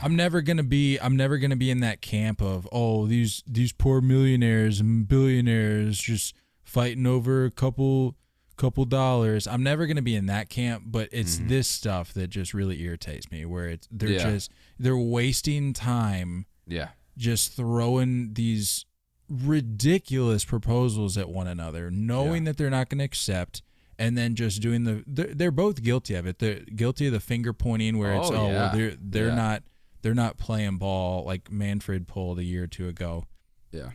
I'm 0.01 0.15
never 0.15 0.41
gonna 0.41 0.63
be 0.63 0.97
I'm 0.97 1.15
never 1.15 1.37
gonna 1.37 1.55
be 1.55 1.71
in 1.71 1.79
that 1.79 2.01
camp 2.01 2.41
of 2.41 2.67
oh 2.71 3.05
these 3.05 3.43
these 3.47 3.71
poor 3.71 4.01
millionaires 4.01 4.79
and 4.79 5.07
billionaires 5.07 5.97
just 5.99 6.35
fighting 6.63 7.05
over 7.05 7.45
a 7.45 7.51
couple 7.51 8.15
couple 8.57 8.83
dollars. 8.85 9.47
I'm 9.47 9.63
never 9.63 9.85
gonna 9.87 10.01
be 10.01 10.15
in 10.15 10.25
that 10.25 10.49
camp, 10.49 10.83
but 10.87 11.07
it's 11.11 11.37
mm-hmm. 11.37 11.47
this 11.47 11.67
stuff 11.69 12.13
that 12.15 12.27
just 12.29 12.53
really 12.53 12.81
irritates 12.81 13.31
me 13.31 13.45
where 13.45 13.69
it's 13.69 13.87
they're 13.91 14.09
Yeah. 14.09 14.31
just 14.31 14.51
they're 14.77 14.97
wasting 14.97 15.71
time 15.71 16.47
Yeah, 16.67 16.89
just 17.17 17.53
throwing 17.53 18.33
these 18.33 18.85
ridiculous 19.29 20.45
proposals 20.45 21.17
at 21.17 21.29
one 21.29 21.47
another, 21.47 21.91
knowing 21.91 22.43
Yeah. 22.43 22.51
that 22.51 22.57
they're 22.57 22.69
not 22.69 22.89
going 22.89 22.99
to 22.99 23.03
accept, 23.05 23.61
and 23.99 24.17
then 24.17 24.35
just 24.35 24.61
doing 24.61 24.83
the. 24.83 25.03
They're, 25.07 25.33
they're 25.33 25.51
both 25.51 25.81
guilty 25.81 26.15
of 26.15 26.25
it. 26.27 26.39
They're 26.39 26.59
guilty 26.59 27.07
of 27.07 27.13
the 27.13 27.19
finger 27.19 27.53
pointing, 27.53 27.97
where 27.97 28.13
it's 28.13 28.29
Oh, 28.29 28.35
oh, 28.35 28.47
yeah. 28.47 28.53
well, 28.53 28.75
they're 28.75 28.93
they're 28.99 29.27
Yeah. 29.27 29.35
not 29.35 29.63
they're 30.01 30.13
not 30.13 30.37
playing 30.37 30.77
ball 30.77 31.25
like 31.25 31.51
Manfred 31.51 32.07
pulled 32.07 32.39
a 32.39 32.43
year 32.43 32.63
or 32.63 32.67
two 32.67 32.87
ago. 32.87 33.25
yeah. 33.71 33.89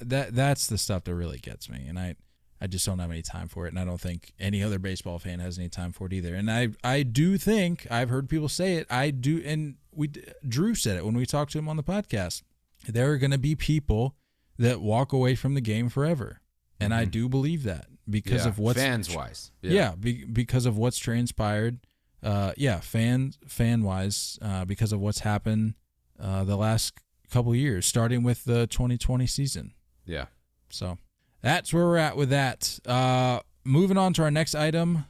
That 0.00 0.34
that's 0.34 0.66
the 0.66 0.76
stuff 0.76 1.04
that 1.04 1.14
really 1.14 1.38
gets 1.38 1.70
me, 1.70 1.86
and 1.86 1.98
I 1.98 2.16
I 2.60 2.66
just 2.66 2.84
don't 2.84 2.98
have 2.98 3.10
any 3.10 3.22
time 3.22 3.48
for 3.48 3.66
it, 3.66 3.68
and 3.70 3.78
I 3.78 3.84
don't 3.84 4.00
think 4.00 4.32
any 4.40 4.62
other 4.62 4.78
baseball 4.78 5.18
fan 5.18 5.38
has 5.38 5.58
any 5.58 5.68
time 5.68 5.92
for 5.92 6.06
it 6.06 6.12
either. 6.12 6.34
And 6.34 6.50
I 6.50 6.70
I 6.82 7.04
do 7.04 7.38
think 7.38 7.86
I've 7.90 8.08
heard 8.08 8.28
people 8.28 8.48
say 8.48 8.74
it. 8.74 8.86
I 8.90 9.10
do, 9.10 9.40
and 9.44 9.76
we 9.92 10.10
Drew 10.46 10.74
said 10.74 10.96
it 10.96 11.04
when 11.04 11.14
we 11.14 11.26
talked 11.26 11.52
to 11.52 11.58
him 11.58 11.68
on 11.68 11.76
the 11.76 11.82
podcast. 11.84 12.42
There 12.88 13.12
are 13.12 13.18
going 13.18 13.30
to 13.30 13.38
be 13.38 13.54
people 13.54 14.16
that 14.58 14.80
walk 14.80 15.12
away 15.12 15.36
from 15.36 15.54
the 15.54 15.60
game 15.60 15.88
forever, 15.88 16.40
and 16.80 16.92
I 16.92 17.02
mm-hmm. 17.02 17.10
do 17.10 17.28
believe 17.28 17.62
that 17.62 17.86
because. 18.08 18.44
Yeah, 18.44 18.48
of 18.48 18.58
what's 18.58 18.78
fans 18.78 19.14
wise. 19.14 19.50
yeah, 19.62 19.94
be, 19.98 20.24
because 20.24 20.66
of 20.66 20.76
what's 20.76 20.98
transpired. 20.98 21.78
Uh, 22.22 22.52
yeah, 22.56 22.80
fan 22.80 23.34
fan 23.46 23.82
wise, 23.82 24.38
uh, 24.40 24.64
because 24.64 24.92
of 24.92 25.00
what's 25.00 25.20
happened 25.20 25.74
uh, 26.18 26.42
the 26.44 26.56
last 26.56 26.94
couple 27.30 27.54
years, 27.54 27.84
starting 27.84 28.22
with 28.22 28.44
the 28.44 28.66
2020 28.66 29.26
season. 29.26 29.74
Yeah. 30.06 30.26
So 30.70 30.98
that's 31.42 31.72
where 31.72 31.84
we're 31.84 31.98
at 31.98 32.16
with 32.16 32.30
that. 32.30 32.78
Uh, 32.86 33.40
moving 33.64 33.98
on 33.98 34.12
to 34.14 34.22
our 34.22 34.30
next 34.30 34.54
item, 34.54 35.04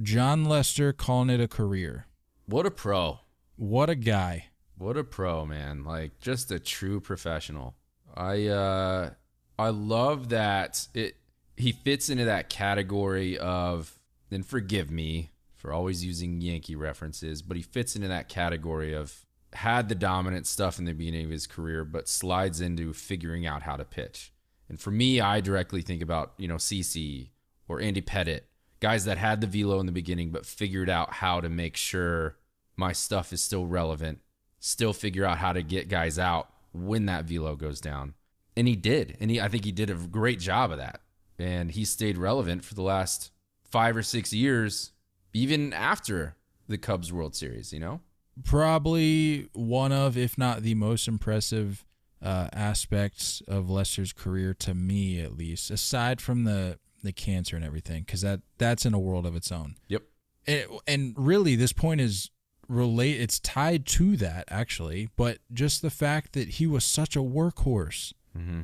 Jon 0.00 0.44
Lester 0.44 0.92
calling 0.92 1.30
it 1.30 1.40
a 1.40 1.48
career. 1.48 2.06
What 2.46 2.66
a 2.66 2.70
pro. 2.70 3.20
What 3.56 3.90
a 3.90 3.94
guy. 3.94 4.46
What 4.78 4.96
a 4.96 5.04
pro, 5.04 5.44
man. 5.44 5.84
Like 5.84 6.20
just 6.20 6.50
a 6.50 6.58
true 6.58 7.00
professional. 7.00 7.74
I 8.14 8.46
uh 8.46 9.10
I 9.58 9.68
love 9.68 10.30
that 10.30 10.88
it 10.94 11.16
he 11.62 11.72
fits 11.72 12.08
into 12.08 12.24
that 12.24 12.48
category 12.48 13.38
of 13.38 13.98
and 14.30 14.46
forgive 14.46 14.90
me 14.90 15.30
for 15.54 15.72
always 15.72 16.04
using 16.04 16.40
Yankee 16.40 16.76
references, 16.76 17.42
but 17.42 17.56
he 17.56 17.62
fits 17.62 17.96
into 17.96 18.08
that 18.08 18.28
category 18.28 18.94
of 18.94 19.26
had 19.52 19.88
the 19.88 19.94
dominant 19.94 20.46
stuff 20.46 20.78
in 20.78 20.84
the 20.84 20.92
beginning 20.92 21.24
of 21.24 21.30
his 21.30 21.46
career, 21.46 21.84
but 21.84 22.08
slides 22.08 22.60
into 22.60 22.92
figuring 22.92 23.46
out 23.46 23.62
how 23.62 23.76
to 23.76 23.84
pitch. 23.84 24.32
And 24.68 24.78
for 24.78 24.90
me, 24.90 25.20
I 25.20 25.40
directly 25.40 25.82
think 25.82 26.02
about, 26.02 26.34
you 26.38 26.46
know, 26.46 26.56
CC 26.56 27.30
or 27.68 27.80
Andy 27.80 28.00
Pettitte, 28.00 28.42
guys 28.78 29.04
that 29.04 29.18
had 29.18 29.40
the 29.40 29.46
velo 29.46 29.80
in 29.80 29.86
the 29.86 29.92
beginning, 29.92 30.30
but 30.30 30.46
figured 30.46 30.88
out 30.88 31.14
how 31.14 31.40
to 31.40 31.48
make 31.48 31.76
sure 31.76 32.36
my 32.76 32.92
stuff 32.92 33.32
is 33.32 33.42
still 33.42 33.66
relevant, 33.66 34.20
still 34.60 34.92
figure 34.92 35.24
out 35.24 35.38
how 35.38 35.52
to 35.52 35.62
get 35.62 35.88
guys 35.88 36.18
out 36.18 36.48
when 36.72 37.06
that 37.06 37.24
velo 37.24 37.56
goes 37.56 37.80
down. 37.80 38.14
And 38.56 38.68
he 38.68 38.76
did. 38.76 39.16
And 39.20 39.30
he, 39.30 39.40
I 39.40 39.48
think 39.48 39.64
he 39.64 39.72
did 39.72 39.90
a 39.90 39.94
great 39.94 40.38
job 40.38 40.70
of 40.70 40.78
that. 40.78 41.00
And 41.40 41.70
he 41.70 41.84
stayed 41.84 42.18
relevant 42.18 42.64
for 42.64 42.74
the 42.74 42.82
last 42.82 43.32
five 43.64 43.96
or 43.96 44.02
six 44.02 44.32
years, 44.32 44.92
even 45.32 45.72
after 45.72 46.36
the 46.68 46.78
Cubs 46.78 47.12
World 47.12 47.34
Series, 47.34 47.72
you 47.72 47.80
know? 47.80 48.00
Probably 48.44 49.48
one 49.52 49.92
of, 49.92 50.16
if 50.16 50.38
not 50.38 50.62
the 50.62 50.74
most 50.74 51.08
impressive 51.08 51.84
uh, 52.22 52.48
aspects 52.52 53.42
of 53.48 53.70
Lester's 53.70 54.12
career 54.12 54.54
to 54.54 54.74
me, 54.74 55.20
at 55.20 55.36
least, 55.36 55.70
aside 55.70 56.20
from 56.20 56.44
the 56.44 56.78
the 57.02 57.12
cancer 57.12 57.56
and 57.56 57.64
everything, 57.64 58.02
because 58.02 58.20
that 58.20 58.42
that's 58.58 58.84
in 58.84 58.92
a 58.92 58.98
world 58.98 59.24
of 59.24 59.34
its 59.34 59.50
own. 59.50 59.76
Yep. 59.88 60.02
and, 60.46 60.66
and 60.86 61.14
really 61.16 61.56
this 61.56 61.72
point 61.72 62.00
is 62.00 62.30
relate 62.68 63.20
it's 63.20 63.40
tied 63.40 63.84
to 63.84 64.16
that 64.16 64.44
actually 64.48 65.08
but 65.16 65.38
just 65.52 65.82
the 65.82 65.90
fact 65.90 66.34
that 66.34 66.50
he 66.50 66.68
was 66.68 66.84
such 66.84 67.16
a 67.16 67.18
workhorse 67.18 68.12
Mm-hmm. 68.36 68.60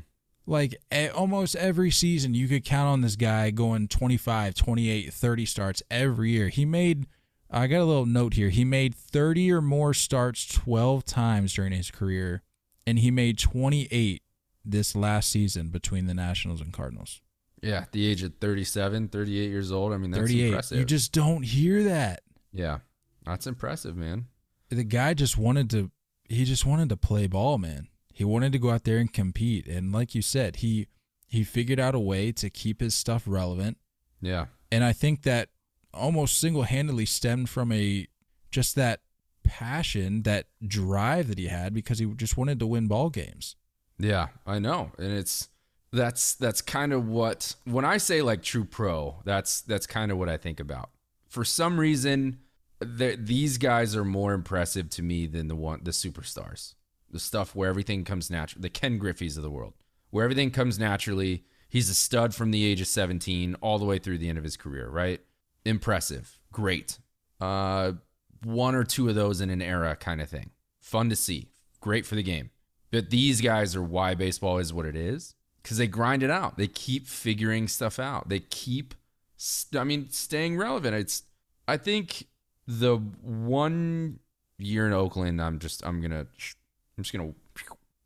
Like 0.46 0.76
almost 1.14 1.56
every 1.56 1.90
season 1.90 2.35
you 2.35 2.46
could 2.48 2.64
count 2.64 2.88
on 2.88 3.00
this 3.00 3.16
guy 3.16 3.50
going 3.50 3.88
25 3.88 4.54
28 4.54 5.12
30 5.12 5.44
starts 5.46 5.82
every 5.90 6.30
year 6.30 6.48
he 6.48 6.64
made 6.64 7.06
i 7.50 7.66
got 7.66 7.80
a 7.80 7.85
little 7.85 8.06
note 8.06 8.35
here 8.35 8.48
he 8.50 8.64
made 8.64 8.94
30 8.94 9.52
or 9.52 9.61
more 9.61 9.92
starts 9.92 10.46
12 10.46 11.04
times 11.04 11.52
during 11.54 11.72
his 11.72 11.90
career 11.90 12.42
and 12.87 13.00
he 13.00 13.11
made 13.11 13.38
28 13.38 14.22
this 14.64 14.94
last 14.94 15.28
season 15.30 15.68
between 15.68 16.06
the 16.06 16.14
nationals 16.14 16.61
and 16.61 16.72
cardinals 16.72 17.20
Yeah. 17.62 17.78
At 17.82 17.92
the 17.92 18.06
age 18.06 18.22
of 18.22 18.35
37, 18.40 19.09
38 19.09 19.48
years 19.50 19.72
old. 19.72 19.92
I 19.92 19.96
mean, 19.96 20.11
that's 20.11 20.22
38 20.22 20.46
impressive. 20.46 20.78
you 20.78 20.85
just 20.85 21.12
don't 21.12 21.42
hear 21.44 21.82
that 21.85 22.22
yeah. 22.52 22.78
That's 23.24 23.46
impressive, 23.46 23.96
man. 23.96 24.26
the 24.70 24.85
guy 24.85 25.12
just 25.14 25.37
wanted 25.37 25.68
to 25.70 25.90
he 26.28 26.44
just 26.44 26.64
wanted 26.66 26.88
to 26.90 26.96
play 26.96 27.26
ball 27.26 27.59
man 27.59 27.88
he 28.16 28.24
wanted 28.24 28.50
to 28.52 28.59
go 28.59 28.70
out 28.70 28.85
there 28.85 28.96
and 28.98 29.12
compete 29.12 29.66
and 29.66 29.92
like 29.92 30.14
you 30.14 30.22
said 30.22 30.57
he 30.57 30.87
he 31.26 31.44
figured 31.44 31.79
out 31.79 31.94
a 31.94 31.98
way 32.00 32.33
to 32.33 32.48
keep 32.48 32.81
his 32.81 32.94
stuff 32.94 33.24
relevant 33.26 33.76
Yeah. 34.20 34.46
and 34.72 34.83
i 34.85 34.92
think 34.92 35.22
that 35.22 35.50
almost 35.92 36.38
single-handedly 36.38 37.05
stemmed 37.07 37.48
from 37.50 37.72
a 37.72 38.07
just 38.50 38.74
that 38.76 39.00
passion 39.44 40.22
that 40.22 40.46
drive 40.66 41.29
that 41.29 41.38
he 41.38 41.46
had 41.46 41.72
because 41.74 41.98
he 41.98 42.07
just 42.16 42.37
wanted 42.37 42.59
to 42.59 42.66
win 42.66 42.87
ball 42.88 43.11
games 43.11 43.55
Yeah, 43.98 44.29
I 44.46 44.59
know. 44.59 44.92
And 44.98 45.12
it's 45.12 45.48
that's 45.92 46.35
that's 46.35 46.61
kind 46.61 46.92
of 46.92 47.07
what 47.09 47.55
when 47.64 47.85
I 47.85 47.96
say 47.98 48.20
like 48.22 48.42
true 48.42 48.64
pro, 48.64 49.22
that's 49.24 49.62
that's 49.62 49.87
kind 49.87 50.12
of 50.12 50.18
what 50.18 50.29
I 50.29 50.37
think 50.37 50.61
about. 50.61 50.90
For 51.29 51.44
some 51.44 51.81
reason, 51.81 52.38
the, 52.81 53.16
these 53.18 53.57
guys 53.57 53.96
are 53.96 54.05
more 54.05 54.35
impressive 54.35 54.90
to 54.90 55.02
me 55.02 55.26
than 55.26 55.48
the 55.48 55.57
one 55.57 55.81
the 55.83 55.92
superstars. 55.92 56.74
The 57.16 57.20
stuff 57.20 57.55
where 57.55 57.68
everything 57.68 58.05
comes 58.05 58.31
natural, 58.31 58.61
the 58.61 58.68
Ken 58.68 58.98
Griffey's 58.98 59.37
of 59.37 59.42
the 59.42 59.50
world, 59.50 59.72
where 60.11 60.24
everything 60.24 60.50
comes 60.50 60.79
naturally. 60.79 61.44
He's 61.68 61.88
a 61.88 61.94
stud 61.94 62.35
from 62.35 62.50
the 62.50 62.64
age 62.64 62.81
of 62.81 62.87
17 62.87 63.57
all 63.62 63.79
the 63.79 63.85
way 63.87 63.98
through 63.98 64.18
the 64.18 64.29
end 64.29 64.38
of 64.38 64.44
his 64.44 64.57
career, 64.57 64.88
right? 64.88 65.20
Impressive. 65.64 66.38
Great. 66.52 66.98
Uh 67.40 67.92
one 68.44 68.74
or 68.74 68.85
two 68.85 69.09
of 69.09 69.14
those 69.14 69.40
in 69.40 69.50
an 69.50 69.62
era 69.62 69.96
kind 69.96 70.20
of 70.20 70.29
thing. 70.29 70.50
Fun 70.79 71.09
to 71.09 71.16
see. 71.16 71.50
Great 71.81 72.07
for 72.07 72.14
the 72.14 72.22
game. 72.22 72.50
But 72.90 73.11
these 73.11 73.40
guys 73.40 73.74
are 73.74 73.83
why 73.83 74.14
baseball 74.14 74.59
is 74.59 74.72
what 74.72 74.87
it 74.87 74.94
is 74.94 75.35
because 75.62 75.79
they 75.79 75.88
grind 75.88 76.22
it 76.22 76.31
out. 76.31 76.57
They 76.57 76.68
keep 76.68 77.09
figuring 77.09 77.66
stuff 77.66 77.98
out. 77.98 78.29
They 78.29 78.38
keep, 78.38 78.94
st- 79.37 79.81
I 79.81 79.85
mean, 79.85 80.11
staying 80.11 80.57
relevant. 80.57 80.94
It's, 80.94 81.24
I 81.66 81.76
think 81.76 82.26
the 82.68 82.96
one 82.96 84.20
year 84.59 84.87
in 84.87 84.92
Oakland, 84.92 85.42
I'm 85.42 85.59
just, 85.59 85.85
I'm 85.85 86.00
gonna, 86.00 86.26
I'm 86.96 87.04
just 87.04 87.12
gonna 87.12 87.32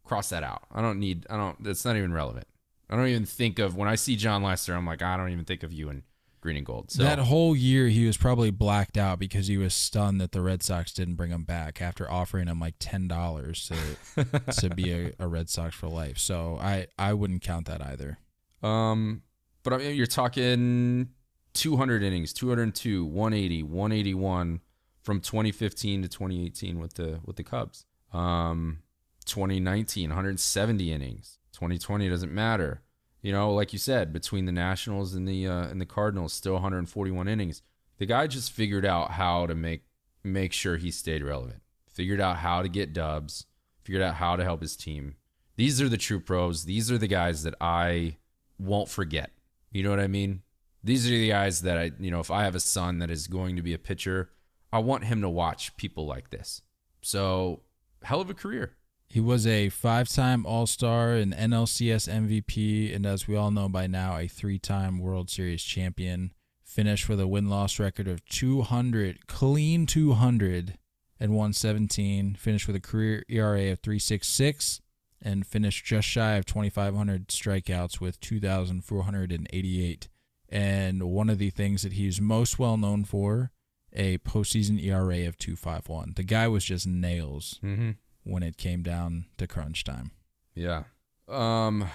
cross 0.05 0.31
that 0.31 0.43
out. 0.43 0.63
I 0.73 0.81
don't 0.83 0.99
need, 0.99 1.27
I 1.31 1.37
don't. 1.37 1.63
That's 1.63 1.85
not 1.85 1.97
even 1.97 2.13
relevant. 2.13 2.47
I 2.89 2.97
don't 2.97 3.07
even 3.07 3.25
think 3.25 3.59
of 3.59 3.77
when 3.77 3.89
I 3.89 3.95
see 3.95 4.17
Jon 4.17 4.43
Lester. 4.43 4.75
I'm 4.75 4.87
like, 4.87 5.01
I 5.03 5.17
don't 5.17 5.31
even 5.31 5.45
think 5.45 5.63
of 5.63 5.73
you 5.73 5.91
in 5.91 6.03
green 6.41 6.57
and 6.57 6.67
gold. 6.67 6.91
So 6.91 7.03
that 7.05 7.19
whole 7.21 7.55
year 7.55 7.87
he 7.89 8.07
was 8.07 8.17
probably 8.17 8.51
blacked 8.51 8.97
out 8.97 9.19
because 9.19 9.47
he 9.47 9.57
was 9.59 9.75
stunned 9.75 10.21
that 10.21 10.33
the 10.33 10.41
red 10.41 10.63
sox 10.63 10.93
didn't 10.93 11.15
bring 11.15 11.31
him 11.31 11.45
back 11.45 11.81
after 11.81 12.11
offering 12.11 12.49
him 12.49 12.59
like 12.59 12.79
$10 12.79 13.69
to 13.69 14.53
to 14.61 14.75
be 14.75 14.91
a, 14.93 15.13
a 15.19 15.29
red 15.29 15.51
sox 15.51 15.75
for 15.77 15.87
life 15.89 16.17
so 16.17 16.57
i 16.59 16.87
i 16.99 17.13
wouldn't 17.13 17.43
count 17.43 17.67
that 17.67 17.83
either 17.85 18.19
Um, 18.63 19.23
but 19.63 19.75
I 19.75 19.77
mean, 19.77 19.95
you're 19.95 20.07
talking 20.07 21.11
200 21.53 22.03
innings, 22.03 22.33
202, 22.33 23.05
180, 23.05 23.63
181 23.63 24.61
from 25.03 25.21
2015 25.21 26.03
to 26.03 26.09
2018 26.09 26.79
with 26.81 26.95
the 26.95 27.21
with 27.25 27.37
the 27.37 27.45
Cubs. 27.45 27.85
Um, 28.13 28.79
2019, 29.27 30.11
170 30.11 30.93
innings. 30.93 31.39
2020 31.53 32.09
doesn't 32.09 32.33
matter. 32.33 32.83
You 33.23 33.33
know, 33.33 33.53
like 33.53 33.73
you 33.73 33.79
said, 33.79 34.13
between 34.13 34.47
the 34.47 34.53
Nationals 34.53 35.15
and 35.15 35.29
the 35.29 35.47
uh, 35.47 35.65
and 35.65 35.81
the 35.81 35.87
Cardinals, 35.87 36.33
still 36.33 36.55
141 36.55 37.29
innings. 37.29 37.63
The 37.99 38.07
guy 38.07 38.27
just 38.27 38.53
figured 38.53 38.87
out 38.87 39.13
how 39.13 39.47
to 39.47 39.55
make 39.55 39.85
make 40.25 40.53
sure 40.53 40.77
he 40.77 40.91
stayed 40.91 41.23
relevant. 41.23 41.61
Figured 41.87 42.21
out 42.21 42.39
how 42.39 42.63
to 42.63 42.69
get 42.69 42.93
dubs. 42.93 43.47
Figured 43.85 44.03
out 44.03 44.15
how 44.15 44.37
to 44.37 44.45
help 44.45 44.63
his 44.63 44.77
team. 44.77 45.17
These 45.57 45.83
are 45.83 45.89
the 45.89 45.99
true 45.99 46.21
pros. 46.21 46.65
These 46.65 46.91
are 46.91 46.97
the 46.97 47.07
guys 47.07 47.43
that 47.43 47.55
I 47.61 48.17
won't 48.59 48.89
forget. 48.89 49.31
You 49.71 49.83
know 49.83 49.91
what 49.91 50.01
I 50.01 50.07
mean? 50.07 50.43
These 50.83 51.07
are 51.07 51.11
the 51.11 51.29
guys 51.29 51.63
that 51.63 51.77
I, 51.77 51.91
you 51.99 52.11
know, 52.11 52.21
if 52.21 52.31
I 52.31 52.45
have 52.45 52.55
a 52.55 52.61
son 52.61 52.99
that 53.01 53.11
is 53.11 53.27
going 53.27 53.57
to 53.57 53.63
be 53.63 53.75
a 53.75 53.79
pitcher, 53.79 54.31
I 54.73 54.79
want 54.79 55.05
him 55.05 55.21
to 55.21 55.29
watch 55.29 55.77
people 55.77 56.07
like 56.07 56.31
this. 56.31 56.63
So, 57.03 57.61
hell 58.03 58.21
of 58.21 58.31
a 58.31 58.35
career. 58.35 58.77
He 59.09 59.21
was 59.21 59.45
a 59.47 59.71
five-time 59.71 60.47
All-Star, 60.47 61.15
an 61.15 61.33
NLCS 61.33 62.09
MVP, 62.09 62.95
and 62.95 63.05
as 63.05 63.27
we 63.27 63.35
all 63.35 63.51
know 63.51 63.69
by 63.69 63.89
now, 63.89 64.17
a 64.17 64.29
three-time 64.29 65.01
World 65.01 65.29
Series 65.29 65.65
champion. 65.65 66.33
Finished 66.63 67.09
with 67.09 67.19
a 67.19 67.27
win-loss 67.27 67.81
record 67.81 68.07
of 68.07 68.25
200, 68.27 69.27
clean 69.27 69.87
200, 69.87 70.79
and 71.19 71.33
117. 71.33 72.37
Finished 72.37 72.69
with 72.69 72.77
a 72.77 72.81
career 72.81 73.25
ERA 73.29 73.73
of 73.73 73.83
3.66, 73.83 74.81
and 75.21 75.45
finished 75.45 75.85
just 75.85 76.07
shy 76.07 76.35
of 76.35 76.47
2,500 76.47 77.27
strikeouts 77.27 78.01
with 78.01 78.21
2,488. 78.21 80.09
And 80.49 81.03
one 81.03 81.29
of 81.29 81.39
the 81.39 81.51
things 81.51 81.83
that 81.83 81.95
he's 81.95 82.21
most 82.21 82.61
well 82.61 82.77
known 82.77 83.05
for, 83.05 83.51
a 83.93 84.19
postseason 84.19 84.83
ERA 84.83 85.27
of 85.27 85.37
2.51. 85.39 86.17
The 86.17 86.23
guy 86.23 86.47
was 86.49 86.65
just 86.65 86.87
nails 86.87 87.59
Mm-hmm. 87.63 87.91
when 88.25 88.43
it 88.43 88.57
came 88.57 88.83
down 88.83 89.27
to 89.39 89.47
crunch 89.47 89.85
time. 89.85 90.11
Yeah. 90.55 90.85
Um. 91.29 91.89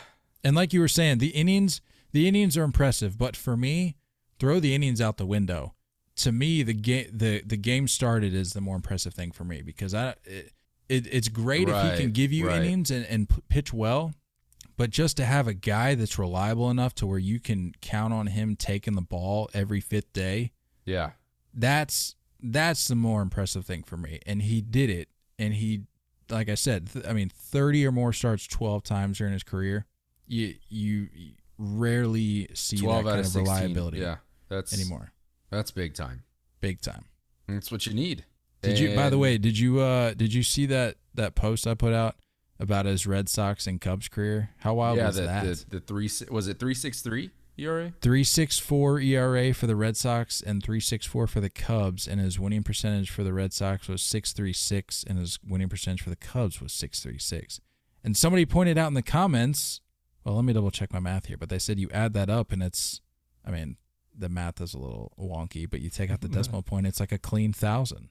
And 0.44 0.56
like 0.56 0.74
you 0.74 0.80
were 0.80 0.88
saying, 0.88 1.18
the 1.18 1.30
innings, 1.30 1.82
the 2.12 2.28
innings 2.28 2.56
are 2.58 2.64
impressive, 2.64 3.18
but 3.18 3.36
for 3.36 3.58
me, 3.58 3.96
throw 4.40 4.60
the 4.60 4.76
innings 4.76 5.02
out 5.02 5.18
the 5.18 5.26
window. 5.26 5.74
To 6.18 6.32
me, 6.32 6.64
the 6.64 6.74
game, 6.74 7.08
the 7.12 7.42
the 7.46 7.58
game 7.58 7.88
started 7.88 8.34
is 8.34 8.54
the 8.54 8.62
more 8.62 8.76
impressive 8.76 9.14
thing 9.14 9.32
for 9.32 9.44
me 9.44 9.62
because 9.62 9.94
I, 9.94 10.16
it, 10.24 10.52
it 10.88 11.08
it's 11.12 11.28
great 11.30 11.68
if 11.68 11.92
he 11.92 11.98
can 12.02 12.12
give 12.12 12.32
you 12.32 12.48
right. 12.48 12.62
innings 12.62 12.92
and 12.92 13.06
and 13.08 13.28
p- 13.28 13.42
pitch 13.50 13.74
well, 13.74 14.14
But 14.78 14.92
just 14.92 15.18
to 15.18 15.26
have 15.26 15.48
a 15.48 15.54
guy 15.54 15.96
that's 15.96 16.18
reliable 16.20 16.70
enough 16.70 16.96
to 16.96 17.08
where 17.08 17.20
you 17.20 17.40
can 17.40 17.74
count 17.82 18.14
on 18.14 18.28
him 18.28 18.56
taking 18.56 18.96
the 18.96 19.02
ball 19.02 19.50
every 19.54 19.82
fifth 19.82 20.14
day, 20.14 20.52
Yeah. 20.86 21.12
That's 21.56 22.16
that's 22.42 22.88
the 22.88 22.96
more 22.96 23.22
impressive 23.22 23.66
thing 23.66 23.84
for 23.84 23.98
me. 23.98 24.20
And 24.26 24.42
he 24.42 24.62
did 24.62 24.90
it. 24.90 25.10
And 25.40 25.54
he, 25.54 25.84
like 26.30 26.50
I 26.50 26.56
said, 26.56 26.92
th- 26.92 27.06
I 27.08 27.14
mean, 27.14 27.30
thirty 27.30 27.86
or 27.86 27.92
more 27.92 28.14
starts 28.14 28.48
twelve 28.48 28.84
times 28.84 29.18
during 29.18 29.34
his 29.34 29.44
career. 29.44 29.86
You 30.28 30.56
you 30.70 31.08
rarely 31.58 32.50
see 32.54 32.78
that 32.78 32.84
12 32.84 33.06
kind 33.06 33.08
out 33.08 33.20
of, 33.20 33.26
of 33.26 33.32
16. 33.32 33.44
reliability 33.44 34.00
Yeah. 34.00 34.18
That's 34.50 34.74
anymore. 34.74 35.12
That's 35.50 35.72
big 35.72 35.94
time. 35.94 36.24
Big 36.60 36.82
time. 36.82 37.06
That's 37.48 37.72
what 37.72 37.86
you 37.86 37.94
need. 37.94 38.26
Did 38.62 38.80
you? 38.80 38.96
By 38.96 39.10
the 39.10 39.18
way, 39.18 39.38
did 39.38 39.58
you? 39.58 39.80
uh 39.80 40.14
Did 40.14 40.34
you 40.34 40.44
see 40.44 40.66
that 40.68 40.96
that 41.14 41.36
post 41.36 41.68
I 41.68 41.76
put 41.76 41.94
out 41.94 42.16
about 42.60 42.86
his 42.86 43.06
Red 43.06 43.30
Sox 43.30 43.68
and 43.68 43.80
Cubs 43.80 44.08
career? 44.08 44.52
How 44.60 44.74
wild 44.76 44.98
yeah, 44.98 45.08
was 45.08 45.18
the, 45.18 45.22
that? 45.24 45.44
the 45.44 45.66
the 45.70 45.80
three 45.80 46.10
was 46.30 46.48
it 46.48 46.60
three 46.60 46.74
six 46.74 47.02
three 47.02 47.32
ERA? 47.58 47.94
Three 48.02 48.24
six 48.24 48.60
four 48.60 49.00
ERA 49.00 49.54
for 49.54 49.68
the 49.68 49.76
Red 49.76 49.98
Sox 49.98 50.42
and 50.42 50.64
three 50.64 50.80
six 50.80 51.06
four 51.06 51.28
for 51.28 51.40
the 51.40 51.50
Cubs, 51.50 52.08
and 52.08 52.20
his 52.20 52.40
winning 52.40 52.64
percentage 52.64 53.10
for 53.10 53.24
the 53.24 53.34
Red 53.34 53.54
Sox 53.54 53.88
was 53.88 54.02
six 54.02 54.34
three 54.34 54.54
six, 54.54 55.04
and 55.08 55.18
his 55.18 55.40
winning 55.48 55.70
percentage 55.70 56.02
for 56.02 56.10
the 56.10 56.16
Cubs 56.16 56.62
was 56.62 56.74
six 56.74 57.02
three 57.02 57.20
six. 57.20 57.60
And 58.04 58.16
somebody 58.16 58.46
pointed 58.46 58.78
out 58.78 58.88
in 58.88 58.94
the 58.94 59.02
comments, 59.02 59.82
well, 60.24 60.36
let 60.36 60.46
me 60.46 60.54
double 60.54 60.72
check 60.72 60.94
my 60.94 61.00
math 61.00 61.26
here, 61.26 61.38
but 61.38 61.50
they 61.50 61.60
said 61.60 61.80
you 61.80 61.90
add 61.92 62.14
that 62.14 62.30
up, 62.30 62.52
and 62.52 62.62
it's, 62.62 63.02
I 63.46 63.52
mean, 63.52 63.78
the 64.18 64.30
math 64.30 64.62
is 64.62 64.74
a 64.74 64.80
little 64.80 65.14
wonky, 65.20 65.70
but 65.70 65.82
you 65.82 65.90
take 65.90 66.12
out 66.12 66.22
the 66.22 66.28
decimal 66.30 66.62
point, 66.62 66.88
it's 66.88 67.00
like 67.00 67.12
a 67.12 67.18
clean 67.18 67.54
thousand. 67.54 68.10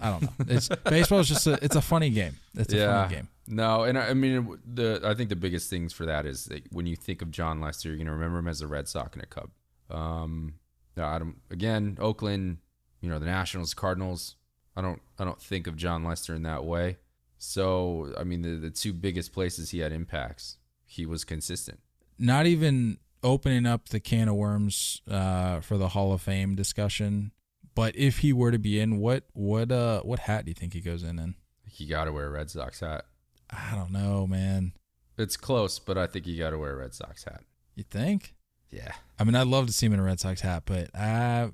I 0.00 0.10
don't 0.10 0.22
know. 0.22 0.32
It's 0.48 0.68
baseball 0.84 1.20
is 1.20 1.28
just 1.28 1.46
a, 1.46 1.58
it's 1.62 1.76
a 1.76 1.82
funny 1.82 2.10
game. 2.10 2.36
It's 2.54 2.72
a 2.72 2.86
funny 2.86 3.14
game. 3.14 3.28
No, 3.46 3.84
and 3.84 3.98
I, 3.98 4.08
I 4.08 4.14
mean 4.14 4.58
the 4.66 5.00
I 5.04 5.14
think 5.14 5.28
the 5.28 5.36
biggest 5.36 5.70
things 5.70 5.92
for 5.92 6.06
that 6.06 6.26
is 6.26 6.46
that 6.46 6.62
when 6.72 6.86
you 6.86 6.96
think 6.96 7.22
of 7.22 7.30
Jon 7.30 7.60
Lester, 7.60 7.88
you're 7.88 7.98
gonna 7.98 8.12
remember 8.12 8.38
him 8.38 8.48
as 8.48 8.60
a 8.60 8.66
Red 8.66 8.88
Sox 8.88 9.12
and 9.14 9.22
a 9.22 9.26
Cub. 9.26 9.50
Um, 9.90 10.54
no, 10.96 11.04
I 11.04 11.18
don't. 11.18 11.36
Again, 11.50 11.96
Oakland, 12.00 12.58
you 13.00 13.08
know 13.08 13.18
the 13.18 13.26
Nationals, 13.26 13.74
Cardinals. 13.74 14.36
I 14.76 14.82
don't 14.82 15.00
I 15.18 15.24
don't 15.24 15.40
think 15.40 15.66
of 15.66 15.76
Jon 15.76 16.04
Lester 16.04 16.34
in 16.34 16.42
that 16.42 16.64
way. 16.64 16.96
So 17.38 18.12
I 18.18 18.24
mean 18.24 18.42
the 18.42 18.56
the 18.56 18.70
two 18.70 18.92
biggest 18.92 19.32
places 19.32 19.70
he 19.70 19.78
had 19.80 19.92
impacts, 19.92 20.56
he 20.84 21.06
was 21.06 21.24
consistent. 21.24 21.80
not 22.18 22.46
even 22.46 22.98
opening 23.22 23.66
up 23.66 23.88
the 23.88 24.00
can 24.00 24.28
of 24.28 24.34
worms 24.36 25.02
uh, 25.10 25.60
for 25.60 25.76
the 25.76 25.88
Hall 25.88 26.12
of 26.12 26.22
Fame 26.22 26.54
discussion. 26.54 27.32
But 27.76 27.94
if 27.94 28.18
he 28.18 28.32
were 28.32 28.50
to 28.50 28.58
be 28.58 28.80
in, 28.80 28.98
what 28.98 29.24
what 29.34 29.70
uh 29.70 30.00
what 30.00 30.20
hat 30.20 30.46
do 30.46 30.50
you 30.50 30.54
think 30.54 30.72
he 30.72 30.80
goes 30.80 31.04
in 31.04 31.18
in? 31.20 31.36
He 31.68 31.86
got 31.86 32.06
to 32.06 32.12
wear 32.12 32.26
a 32.26 32.30
Red 32.30 32.50
Sox 32.50 32.80
hat. 32.80 33.04
I 33.50 33.76
don't 33.76 33.92
know, 33.92 34.26
man. 34.26 34.72
It's 35.18 35.36
close, 35.36 35.78
but 35.78 35.96
I 35.98 36.06
think 36.06 36.24
he 36.24 36.38
got 36.38 36.50
to 36.50 36.58
wear 36.58 36.72
a 36.72 36.76
Red 36.76 36.94
Sox 36.94 37.24
hat. 37.24 37.42
You 37.74 37.84
think? 37.84 38.34
Yeah. 38.70 38.92
I 39.18 39.24
mean, 39.24 39.34
I'd 39.34 39.46
love 39.46 39.66
to 39.66 39.72
see 39.72 39.86
him 39.86 39.92
in 39.92 40.00
a 40.00 40.02
Red 40.02 40.18
Sox 40.18 40.40
hat, 40.40 40.62
but 40.64 40.88
I 40.94 41.50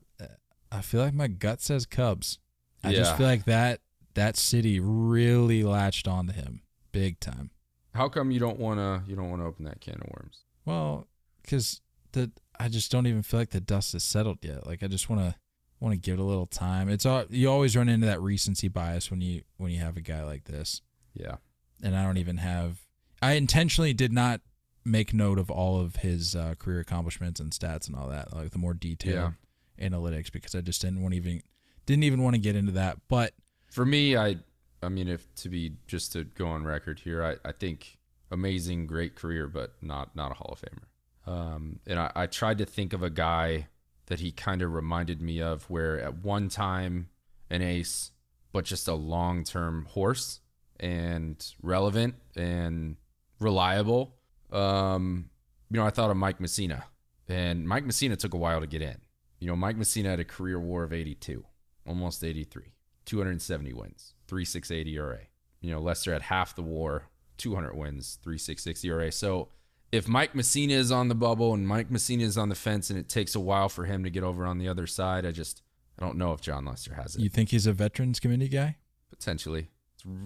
I 0.71 0.81
feel 0.81 1.03
like 1.03 1.13
my 1.13 1.27
gut 1.27 1.61
says 1.61 1.87
Cubs. 1.87 2.39
I 2.85 2.93
just 2.93 3.17
feel 3.17 3.27
like 3.27 3.45
that 3.45 3.81
that 4.15 4.37
city 4.37 4.79
really 4.81 5.65
latched 5.65 6.07
onto 6.07 6.33
him 6.33 6.63
big 6.93 7.19
time. 7.19 7.51
How 7.95 8.09
come 8.09 8.31
you 8.31 8.39
don't 8.39 8.61
wanna 8.61 9.03
you 9.09 9.17
don't 9.17 9.29
wanna 9.29 9.47
open 9.47 9.65
that 9.65 9.81
can 9.81 9.95
of 9.95 10.09
worms? 10.17 10.45
Well, 10.65 11.09
because 11.43 11.81
the 12.13 12.31
I 12.61 12.69
just 12.69 12.93
don't 12.93 13.09
even 13.09 13.23
feel 13.23 13.41
like 13.41 13.51
the 13.51 13.61
dust 13.61 13.93
is 13.97 14.05
settled 14.05 14.39
yet. 14.43 14.69
Like 14.69 14.85
I 14.85 14.87
just 14.87 15.11
want 15.11 15.23
to 15.23 15.35
want 15.83 15.93
to 15.95 15.99
give 16.01 16.19
it 16.19 16.23
a 16.23 16.25
little 16.25 16.47
time. 16.47 16.89
It's 16.89 17.05
all 17.05 17.25
you 17.29 17.51
always 17.51 17.77
run 17.77 17.89
into 17.89 18.07
that 18.07 18.21
recency 18.23 18.69
bias 18.69 19.11
when 19.11 19.21
you 19.21 19.43
when 19.59 19.71
you 19.73 19.81
have 19.81 19.97
a 19.97 20.01
guy 20.01 20.23
like 20.23 20.45
this, 20.45 20.81
Yeah. 21.15 21.37
and 21.83 21.97
I 21.97 22.05
don't 22.05 22.19
even 22.19 22.37
have. 22.39 22.79
I 23.21 23.33
intentionally 23.33 23.93
did 23.93 24.13
not 24.13 24.41
make 24.85 25.13
note 25.15 25.39
of 25.39 25.51
all 25.51 25.81
of 25.81 25.97
his 25.97 26.35
uh, 26.35 26.55
career 26.59 26.81
accomplishments 26.81 27.39
and 27.41 27.53
stats 27.53 27.87
and 27.87 27.95
all 27.97 28.09
that, 28.09 28.35
like 28.35 28.51
the 28.51 28.59
more 28.59 28.75
detailed 28.75 29.35
analytics, 29.81 30.31
because 30.33 30.55
I 30.55 30.61
just 30.61 30.81
didn't 30.83 31.03
want 31.03 31.15
even 31.15 31.43
didn't 31.87 32.05
even 32.05 32.23
want 32.23 32.35
to 32.35 32.41
get 32.41 32.57
into 32.57 32.73
that. 32.73 32.99
But 33.09 33.33
For 33.71 33.85
me, 33.85 34.17
I 34.17 34.37
I 34.83 34.89
mean 34.89 35.09
if 35.09 35.33
to 35.37 35.49
be 35.49 35.73
just 35.87 36.13
to 36.13 36.25
go 36.25 36.47
on 36.47 36.65
record 36.65 37.01
here, 37.01 37.25
I, 37.25 37.37
I 37.49 37.53
think 37.53 37.99
amazing, 38.31 38.87
great 38.87 39.15
career, 39.15 39.47
but 39.49 39.75
not 39.83 40.15
not 40.17 40.31
a 40.33 40.35
Hall 40.35 40.53
of 40.57 40.61
Famer. 40.61 40.87
Um, 41.25 41.79
and 41.87 41.99
I, 42.01 42.11
I 42.17 42.27
tried 42.27 42.59
to 42.59 42.65
think 42.67 42.93
of 42.93 43.03
a 43.05 43.11
guy 43.11 43.69
that 44.07 44.21
he 44.21 44.33
kind 44.33 44.63
of 44.63 44.73
reminded 44.73 45.21
me 45.21 45.41
of 45.41 45.65
where 45.71 46.01
at 46.01 46.19
one 46.19 46.49
time 46.49 47.09
an 47.51 47.63
ace, 47.63 48.11
but 48.53 48.65
just 48.65 48.89
a 48.89 48.95
long 48.95 49.45
term 49.45 49.87
horse 49.91 50.41
and 50.81 51.55
relevant 51.63 52.15
and 52.37 52.97
reliable. 53.39 54.17
Um, 54.51 55.31
you 55.71 55.79
know, 55.79 55.87
I 55.87 55.91
thought 55.91 56.11
of 56.11 56.17
Mike 56.17 56.39
Mussina. 56.39 56.85
And 57.29 57.67
Mike 57.67 57.85
Mussina 57.85 58.19
took 58.19 58.35
a 58.35 58.39
while 58.39 58.61
to 58.61 58.67
get 58.67 58.83
in. 58.83 58.99
You 59.39 59.49
know, 59.49 59.57
Mike 59.57 59.77
Mussina 59.77 60.07
had 60.07 60.21
a 60.21 60.25
career 60.25 60.61
war 60.61 60.85
of 60.85 60.93
82, 60.93 61.45
almost 61.87 62.23
83, 62.23 62.75
270 63.07 63.73
wins, 63.73 64.15
368 64.29 64.87
ERA. 64.89 65.19
You 65.61 65.71
know, 65.71 65.81
Lester 65.81 66.13
had 66.13 66.23
half 66.23 66.55
the 66.55 66.63
war, 66.63 67.09
200 67.39 67.75
wins, 67.75 68.19
366 68.23 68.85
ERA. 68.85 69.11
So 69.11 69.49
if 69.93 70.09
Mike 70.09 70.33
Mussina 70.33 70.71
is 70.73 70.91
on 70.91 71.09
the 71.09 71.15
bubble 71.15 71.53
and 71.53 71.69
Mike 71.69 71.91
Mussina 71.91 72.23
is 72.23 72.39
on 72.39 72.49
the 72.49 72.55
fence 72.55 72.89
and 72.89 72.99
it 72.99 73.11
takes 73.11 73.35
a 73.35 73.41
while 73.41 73.69
for 73.69 73.85
him 73.85 74.03
to 74.05 74.11
get 74.11 74.25
over 74.25 74.47
on 74.47 74.59
the 74.59 74.67
other 74.67 74.87
side, 74.87 75.27
I 75.27 75.31
just, 75.31 75.63
I 75.99 76.05
don't 76.05 76.17
know 76.17 76.33
if 76.33 76.41
Jon 76.41 76.65
Lester 76.65 76.95
has 76.95 77.15
it. 77.15 77.21
you 77.21 77.29
think 77.29 77.51
he's 77.51 77.67
a 77.67 77.75
veterans 77.75 78.19
committee 78.19 78.49
guy? 78.49 78.77
Potentially. 79.11 79.69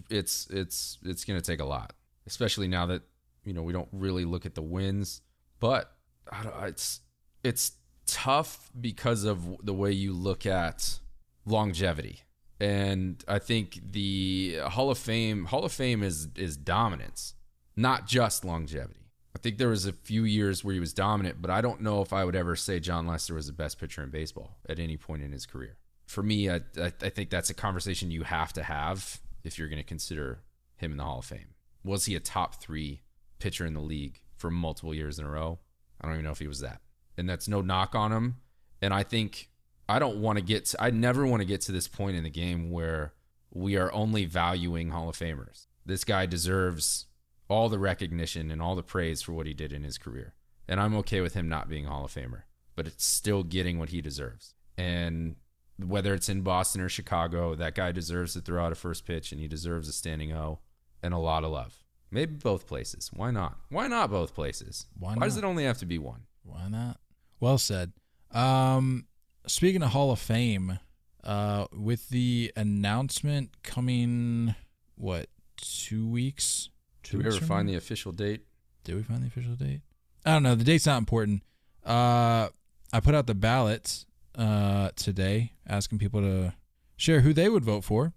It's, 0.08 0.46
it's, 0.48 0.50
it's, 0.50 0.98
it's 1.04 1.24
going 1.24 1.38
to 1.38 1.44
take 1.44 1.60
a 1.60 1.64
lot, 1.64 1.92
especially 2.28 2.68
now 2.68 2.86
that, 2.86 3.02
you 3.44 3.52
know, 3.52 3.62
we 3.62 3.72
don't 3.72 3.88
really 3.90 4.24
look 4.24 4.46
at 4.46 4.54
the 4.54 4.62
wins, 4.62 5.20
but 5.58 5.92
I 6.30 6.44
don't, 6.44 6.64
it's, 6.64 7.00
it's 7.42 7.72
tough 8.06 8.70
because 8.80 9.24
of 9.24 9.44
the 9.64 9.74
way 9.74 9.90
you 9.90 10.12
look 10.12 10.46
at 10.46 11.00
longevity. 11.44 12.20
And 12.60 13.22
I 13.26 13.40
think 13.40 13.80
the 13.92 14.60
Hall 14.64 14.90
of 14.90 14.96
Fame 14.96 15.44
Hall 15.46 15.64
of 15.64 15.72
Fame 15.72 16.02
is 16.02 16.28
is 16.36 16.56
dominance, 16.56 17.34
not 17.76 18.06
just 18.06 18.46
longevity. 18.46 19.05
I 19.36 19.38
think 19.38 19.58
there 19.58 19.68
was 19.68 19.84
a 19.84 19.92
few 19.92 20.24
years 20.24 20.64
where 20.64 20.72
he 20.72 20.80
was 20.80 20.94
dominant, 20.94 21.42
but 21.42 21.50
I 21.50 21.60
don't 21.60 21.82
know 21.82 22.00
if 22.00 22.10
I 22.14 22.24
would 22.24 22.34
ever 22.34 22.56
say 22.56 22.80
Jon 22.80 23.06
Lester 23.06 23.34
was 23.34 23.46
the 23.46 23.52
best 23.52 23.78
pitcher 23.78 24.02
in 24.02 24.08
baseball 24.08 24.56
at 24.66 24.78
any 24.78 24.96
point 24.96 25.22
in 25.22 25.30
his 25.30 25.44
career. 25.44 25.76
For 26.06 26.22
me, 26.22 26.48
I, 26.48 26.62
I, 26.80 26.88
think 26.88 27.28
that's 27.28 27.50
a 27.50 27.54
conversation 27.54 28.10
you 28.10 28.22
have 28.22 28.54
to 28.54 28.62
have 28.62 29.20
if 29.44 29.58
you're 29.58 29.68
going 29.68 29.82
to 29.82 29.86
consider 29.86 30.40
him 30.76 30.92
in 30.92 30.96
the 30.96 31.04
Hall 31.04 31.18
of 31.18 31.26
Fame. 31.26 31.48
Was 31.84 32.06
he 32.06 32.14
a 32.14 32.20
top 32.20 32.62
three 32.62 33.02
pitcher 33.38 33.66
in 33.66 33.74
the 33.74 33.80
league 33.80 34.22
for 34.38 34.50
multiple 34.50 34.94
years 34.94 35.18
in 35.18 35.26
a 35.26 35.30
row? 35.30 35.58
I 36.00 36.06
don't 36.06 36.14
even 36.14 36.24
know 36.24 36.30
if 36.30 36.38
he 36.38 36.48
was 36.48 36.60
that. 36.60 36.80
And 37.18 37.28
that's 37.28 37.46
no 37.46 37.60
knock 37.60 37.94
on 37.94 38.12
him. 38.12 38.36
And 38.80 38.94
I 38.94 39.02
think 39.02 39.50
I 39.86 39.98
don't 39.98 40.22
want 40.22 40.38
to 40.38 40.44
get 40.44 40.64
to, 40.66 40.82
I 40.82 40.88
never 40.88 41.26
want 41.26 41.42
to 41.42 41.46
get 41.46 41.60
to 41.62 41.72
this 41.72 41.88
point 41.88 42.16
in 42.16 42.24
the 42.24 42.30
game 42.30 42.70
where 42.70 43.12
we 43.52 43.76
are 43.76 43.92
only 43.92 44.24
valuing 44.24 44.92
Hall 44.92 45.10
of 45.10 45.18
Famers. 45.18 45.66
This 45.84 46.04
guy 46.04 46.24
deserves 46.24 47.04
all 47.48 47.68
the 47.68 47.78
recognition 47.78 48.50
and 48.50 48.60
all 48.60 48.74
the 48.74 48.82
praise 48.82 49.22
for 49.22 49.32
what 49.32 49.46
he 49.46 49.54
did 49.54 49.72
in 49.72 49.84
his 49.84 49.98
career. 49.98 50.34
And 50.68 50.80
I'm 50.80 50.96
okay 50.96 51.20
with 51.20 51.34
him 51.34 51.48
not 51.48 51.68
being 51.68 51.86
a 51.86 51.90
Hall 51.90 52.04
of 52.04 52.12
Famer, 52.12 52.42
but 52.74 52.86
it's 52.86 53.04
still 53.04 53.42
getting 53.42 53.78
what 53.78 53.90
he 53.90 54.00
deserves. 54.00 54.54
And 54.76 55.36
whether 55.78 56.14
it's 56.14 56.28
in 56.28 56.42
Boston 56.42 56.80
or 56.80 56.88
Chicago, 56.88 57.54
that 57.54 57.74
guy 57.74 57.92
deserves 57.92 58.32
to 58.32 58.40
throw 58.40 58.64
out 58.64 58.72
a 58.72 58.76
first 58.76 59.06
pitch 59.06 59.32
and 59.32 59.40
he 59.40 59.48
deserves 59.48 59.88
a 59.88 59.92
standing 59.92 60.32
O 60.32 60.60
and 61.02 61.14
a 61.14 61.18
lot 61.18 61.44
of 61.44 61.50
love. 61.50 61.84
Maybe 62.10 62.34
both 62.34 62.66
places. 62.66 63.10
Why 63.12 63.30
not? 63.30 63.58
Why 63.68 63.88
not 63.88 64.10
both 64.10 64.34
places? 64.34 64.86
Why 64.98 65.14
Why 65.14 65.26
does 65.26 65.36
it 65.36 65.44
only 65.44 65.64
have 65.64 65.78
to 65.78 65.86
be 65.86 65.98
one? 65.98 66.22
Why 66.42 66.68
not? 66.68 66.98
Well 67.40 67.58
said. 67.58 67.92
Um, 68.30 69.06
speaking 69.46 69.82
of 69.82 69.90
Hall 69.90 70.12
of 70.12 70.18
Fame, 70.18 70.78
uh, 71.24 71.66
with 71.72 72.08
the 72.08 72.52
announcement 72.56 73.62
coming, 73.62 74.54
what 74.94 75.28
two 75.56 76.08
weeks? 76.08 76.70
Two 77.06 77.18
Did 77.18 77.24
we 77.24 77.30
ever 77.30 77.38
from 77.38 77.46
find 77.46 77.68
the 77.68 77.76
official 77.76 78.10
date? 78.10 78.42
Did 78.82 78.96
we 78.96 79.02
find 79.02 79.22
the 79.22 79.28
official 79.28 79.54
date? 79.54 79.82
I 80.24 80.32
don't 80.32 80.42
know. 80.42 80.56
The 80.56 80.64
date's 80.64 80.86
not 80.86 80.98
important. 80.98 81.42
Uh, 81.84 82.48
I 82.92 83.00
put 83.00 83.14
out 83.14 83.26
the 83.26 83.34
ballots 83.34 84.06
uh 84.36 84.90
today, 84.96 85.52
asking 85.66 85.98
people 85.98 86.20
to 86.20 86.52
share 86.96 87.20
who 87.20 87.32
they 87.32 87.48
would 87.48 87.64
vote 87.64 87.84
for, 87.84 88.12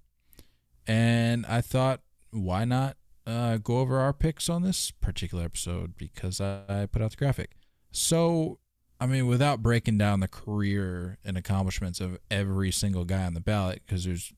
and 0.88 1.46
I 1.46 1.62
thought, 1.62 2.02
why 2.32 2.66
not 2.66 2.98
uh, 3.28 3.58
go 3.58 3.78
over 3.80 4.00
our 4.00 4.12
picks 4.12 4.50
on 4.50 4.64
this 4.64 4.90
particular 4.90 5.44
episode 5.44 5.96
because 5.96 6.42
I, 6.42 6.64
I 6.68 6.86
put 6.88 7.02
out 7.02 7.12
the 7.12 7.18
graphic. 7.18 7.52
So, 7.92 8.58
I 9.00 9.06
mean, 9.06 9.28
without 9.28 9.62
breaking 9.62 10.00
down 10.00 10.20
the 10.20 10.28
career 10.28 11.20
and 11.24 11.38
accomplishments 11.38 12.00
of 12.00 12.18
every 12.32 12.72
single 12.72 13.06
guy 13.06 13.24
on 13.24 13.36
the 13.36 13.40
ballot, 13.40 13.84
because 13.86 14.06
there's 14.06 14.34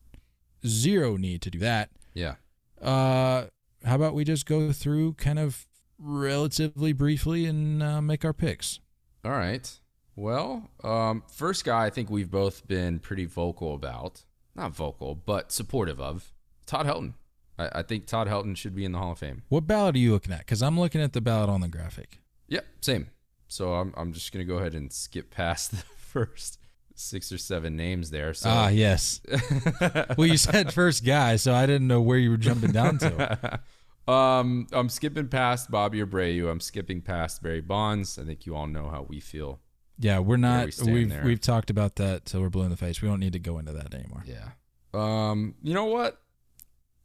zero 0.68 1.16
need 1.16 1.42
to 1.44 1.50
do 1.50 1.60
that. 1.60 1.90
Yeah. 2.14 2.36
Uh, 2.82 3.46
how 3.86 3.96
about 3.96 4.14
we 4.14 4.24
just 4.24 4.46
go 4.46 4.72
through 4.72 5.14
kind 5.14 5.40
of 5.40 5.68
relatively 5.98 6.94
briefly 6.94 7.46
and 7.46 7.82
uh, 7.82 8.02
make 8.02 8.26
our 8.26 8.34
picks? 8.34 8.80
All 9.24 9.32
right. 9.32 9.80
Well, 10.16 10.70
um, 10.84 11.24
first 11.32 11.64
guy 11.66 11.86
I 11.86 11.90
think 11.90 12.10
we've 12.10 12.30
both 12.30 12.68
been 12.68 13.00
pretty 13.00 13.26
vocal 13.26 13.74
about. 13.74 14.24
Not 14.56 14.76
vocal, 14.76 15.16
but 15.16 15.52
supportive 15.52 16.00
of. 16.00 16.34
Todd 16.66 16.86
Helton. 16.86 17.14
I, 17.58 17.80
I 17.80 17.82
think 17.84 18.06
Todd 18.06 18.28
Helton 18.28 18.56
should 18.58 18.76
be 18.76 18.86
in 18.86 18.92
the 18.92 19.00
Hall 19.00 19.14
of 19.14 19.20
Fame. 19.20 19.44
What 19.50 19.68
ballot 19.68 19.96
are 19.96 20.00
you 20.00 20.12
looking 20.12 20.34
at? 20.34 20.40
Because 20.40 20.62
I'm 20.62 20.80
looking 20.80 21.02
at 21.02 21.14
the 21.14 21.22
ballot 21.22 21.50
on 21.50 21.62
the 21.62 21.68
graphic. 21.68 22.20
Yep, 22.50 22.66
same. 22.82 23.10
So 23.48 23.74
I'm 23.76 23.94
I'm 23.96 24.14
just 24.14 24.32
gonna 24.32 24.46
go 24.46 24.58
ahead 24.58 24.76
and 24.76 24.92
skip 24.92 25.30
past 25.32 25.72
the 25.72 25.78
first 25.98 26.58
six 26.96 27.32
or 27.32 27.38
seven 27.38 27.76
names 27.76 28.12
there. 28.12 28.34
So 28.34 28.50
Ah, 28.50 28.68
yes. 28.70 29.22
well, 30.18 30.28
you 30.28 30.38
said 30.38 30.74
first 30.74 31.06
guy, 31.06 31.36
so 31.38 31.54
I 31.54 31.66
didn't 31.66 31.88
know 31.88 32.02
where 32.02 32.18
you 32.18 32.30
were 32.30 32.38
jumping 32.38 32.72
down 32.72 32.98
to. 33.00 33.60
um, 34.08 34.68
I'm 34.72 34.90
skipping 34.90 35.28
past 35.28 35.70
Bobby 35.72 36.02
Abreu. 36.04 36.50
I'm 36.50 36.60
skipping 36.60 37.02
past 37.02 37.42
Barry 37.44 37.62
Bonds. 37.62 38.18
I 38.18 38.24
think 38.24 38.46
you 38.46 38.56
all 38.56 38.68
know 38.68 38.90
how 38.90 39.04
we 39.08 39.20
feel. 39.20 39.60
Yeah, 40.00 40.20
we're 40.20 40.38
not. 40.38 40.70
We 40.84 40.92
we've 40.92 41.10
there. 41.10 41.24
we've 41.24 41.40
talked 41.42 41.70
about 41.70 41.96
that 41.98 42.26
till 42.26 42.42
we're 42.42 42.50
blue 42.50 42.64
in 42.64 42.72
the 42.72 42.78
face. 42.78 43.02
We 43.02 43.08
don't 43.08 43.20
need 43.20 43.34
to 43.34 43.40
go 43.40 43.60
into 43.60 43.72
that 43.74 43.94
anymore. 43.94 44.24
Yeah. 44.26 44.50
Um, 44.94 45.56
you 45.62 45.74
know 45.74 45.86
what? 45.86 46.20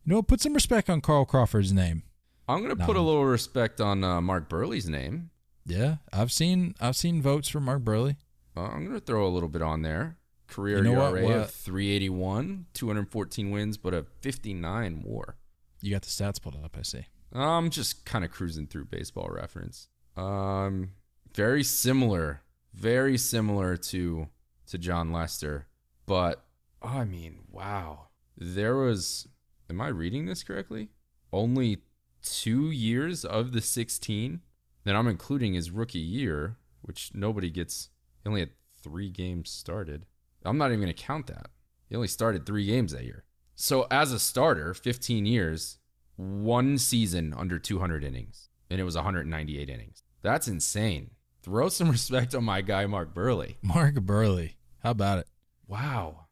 You 0.04 0.14
know, 0.14 0.22
put 0.22 0.40
some 0.40 0.54
respect 0.54 0.88
on 0.88 1.00
Carl 1.00 1.24
Crawford's 1.24 1.72
name. 1.72 2.02
I'm 2.48 2.62
gonna 2.62 2.76
put 2.76 2.96
a 2.96 3.00
little 3.00 3.24
respect 3.26 3.80
on 3.80 4.04
uh, 4.04 4.20
Mark 4.20 4.48
Buehrle's 4.48 4.88
name. 4.88 5.30
Yeah, 5.66 5.96
I've 6.12 6.30
seen 6.32 6.74
I've 6.80 6.96
seen 6.96 7.20
votes 7.20 7.48
for 7.48 7.60
Mark 7.60 7.82
Buehrle. 7.82 8.16
Uh, 8.56 8.60
I'm 8.60 8.86
gonna 8.86 9.00
throw 9.00 9.26
a 9.26 9.28
little 9.28 9.48
bit 9.48 9.62
on 9.62 9.82
there. 9.82 10.16
Career 10.46 10.78
You 10.78 10.84
know 10.84 10.92
what? 11.00 11.12
ERA 11.18 11.24
What- 11.24 11.36
of 11.36 11.50
381, 11.50 12.66
214 12.72 13.50
wins, 13.50 13.76
but 13.76 13.92
a 13.92 14.04
59 14.20 15.02
WAR. 15.04 15.36
You 15.80 15.92
got 15.92 16.02
the 16.02 16.08
stats 16.08 16.40
pulled 16.40 16.56
up. 16.56 16.76
I 16.78 16.82
see. 16.82 17.06
I'm 17.32 17.70
just 17.70 18.04
kind 18.04 18.24
of 18.24 18.30
cruising 18.30 18.66
through 18.66 18.86
baseball 18.86 19.28
reference. 19.28 19.88
Um, 20.16 20.90
very 21.34 21.62
similar, 21.62 22.42
very 22.72 23.18
similar 23.18 23.76
to 23.76 24.28
to 24.68 24.78
Jon 24.78 25.12
Lester, 25.12 25.68
but 26.06 26.44
oh, 26.82 26.88
I 26.88 27.04
mean, 27.04 27.40
wow, 27.50 28.08
there 28.36 28.76
was. 28.76 29.28
Am 29.68 29.80
I 29.80 29.88
reading 29.88 30.26
this 30.26 30.44
correctly? 30.44 30.90
Only 31.32 31.78
two 32.22 32.70
years 32.70 33.24
of 33.24 33.52
the 33.52 33.60
16 33.60 34.40
that 34.84 34.94
I'm 34.94 35.08
including 35.08 35.54
his 35.54 35.72
rookie 35.72 35.98
year, 35.98 36.56
which 36.82 37.10
nobody 37.14 37.50
gets. 37.50 37.90
He 38.22 38.28
only 38.28 38.40
had 38.40 38.50
three 38.82 39.10
games 39.10 39.50
started. 39.50 40.06
I'm 40.44 40.58
not 40.58 40.68
even 40.68 40.80
going 40.80 40.94
to 40.94 41.02
count 41.02 41.26
that. 41.26 41.48
He 41.88 41.96
only 41.96 42.08
started 42.08 42.46
three 42.46 42.66
games 42.66 42.92
that 42.92 43.04
year. 43.04 43.24
So 43.56 43.86
as 43.90 44.12
a 44.12 44.18
starter, 44.18 44.74
15 44.74 45.26
years, 45.26 45.78
one 46.16 46.78
season 46.78 47.34
under 47.36 47.58
200 47.58 48.04
innings, 48.04 48.48
and 48.70 48.78
it 48.80 48.84
was 48.84 48.94
198 48.96 49.68
innings. 49.70 50.02
That's 50.22 50.46
insane. 50.48 51.10
Throw 51.42 51.68
some 51.68 51.90
respect 51.98 52.34
on 52.34 52.44
my 52.44 52.60
guy 52.60 52.86
Mark 52.86 53.14
Buehrle. 53.14 53.56
Mark 53.62 53.94
Buehrle. 53.96 54.54
How 54.82 54.90
about 54.90 55.18
it? 55.20 55.26
Wow. 55.66 56.26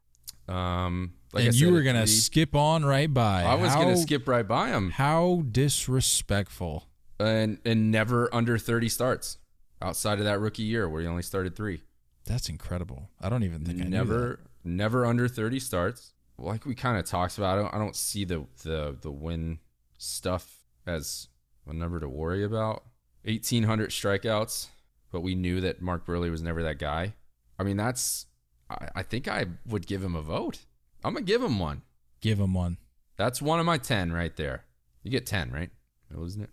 Um, 0.47 1.13
like 1.33 1.45
and 1.45 1.55
you 1.55 1.71
were 1.71 1.81
gonna 1.81 2.05
three- 2.05 2.13
skip 2.15 2.55
on 2.55 2.85
right 2.85 3.11
by. 3.11 3.43
I 3.43 3.55
was 3.55 3.71
How- 3.73 3.81
gonna 3.81 3.97
skip 3.97 4.27
right 4.27 4.47
by 4.47 4.69
him, 4.69 4.91
How 4.91 5.43
disrespectful. 5.51 6.87
and 7.19 7.57
and 7.65 7.91
never 7.91 8.33
under 8.33 8.57
30 8.59 8.87
starts 8.89 9.37
outside 9.81 10.19
of 10.19 10.25
that 10.25 10.39
rookie 10.39 10.63
year 10.63 10.87
where 10.87 11.01
he 11.01 11.07
only 11.07 11.23
started 11.23 11.55
three. 11.55 11.81
That's 12.25 12.47
incredible. 12.49 13.09
I 13.19 13.29
don't 13.29 13.43
even 13.43 13.65
think 13.65 13.81
I 13.81 13.85
never 13.85 14.39
never 14.63 15.05
under 15.05 15.27
30 15.27 15.59
starts 15.59 16.13
like 16.37 16.65
we 16.65 16.75
kind 16.75 16.97
of 16.97 17.05
talked 17.05 17.37
about 17.37 17.57
I 17.57 17.61
don't, 17.61 17.73
I 17.75 17.77
don't 17.77 17.95
see 17.95 18.25
the 18.25 18.45
the 18.63 18.95
the 18.99 19.11
win 19.11 19.59
stuff 19.97 20.59
as 20.85 21.27
a 21.67 21.73
number 21.73 21.99
to 21.99 22.09
worry 22.09 22.43
about 22.43 22.83
1800 23.23 23.89
strikeouts 23.89 24.67
but 25.11 25.21
we 25.21 25.33
knew 25.35 25.61
that 25.61 25.81
mark 25.81 26.05
buehrle 26.05 26.29
was 26.29 26.41
never 26.41 26.61
that 26.63 26.77
guy 26.77 27.13
i 27.57 27.63
mean 27.63 27.77
that's 27.77 28.27
i, 28.69 28.89
I 28.97 29.03
think 29.03 29.27
i 29.27 29.45
would 29.65 29.87
give 29.87 30.03
him 30.03 30.15
a 30.15 30.21
vote 30.21 30.59
i'm 31.03 31.13
gonna 31.13 31.25
give 31.25 31.41
him 31.41 31.57
one. 31.59 31.81
Give 32.21 32.39
him 32.39 32.53
one. 32.53 32.77
that's 33.17 33.41
one 33.41 33.59
of 33.59 33.65
my 33.65 33.77
10 33.77 34.11
right 34.11 34.35
there 34.35 34.65
you 35.03 35.11
get 35.11 35.25
10 35.25 35.51
right 35.51 35.69
wasn't 36.13 36.43
it 36.43 36.49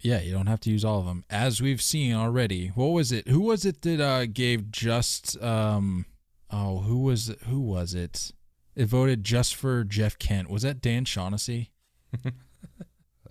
Yeah, 0.00 0.20
you 0.20 0.32
don't 0.32 0.46
have 0.46 0.60
to 0.60 0.70
use 0.70 0.84
all 0.84 1.00
of 1.00 1.06
them. 1.06 1.24
As 1.30 1.62
we've 1.62 1.80
seen 1.80 2.12
already. 2.14 2.68
What 2.68 2.88
was 2.88 3.12
it? 3.12 3.28
Who 3.28 3.40
was 3.40 3.64
it 3.64 3.80
that 3.82 4.00
uh, 4.00 4.26
gave 4.26 4.70
just 4.70 5.40
um 5.42 6.04
oh, 6.50 6.80
who 6.80 6.98
was 6.98 7.34
who 7.48 7.60
was 7.60 7.94
it? 7.94 8.32
It 8.76 8.86
voted 8.86 9.24
just 9.24 9.54
for 9.56 9.82
Jeff 9.84 10.18
Kent. 10.18 10.50
Was 10.50 10.62
that 10.62 10.82
Dan 10.82 11.06
Shaughnessy? 11.06 11.72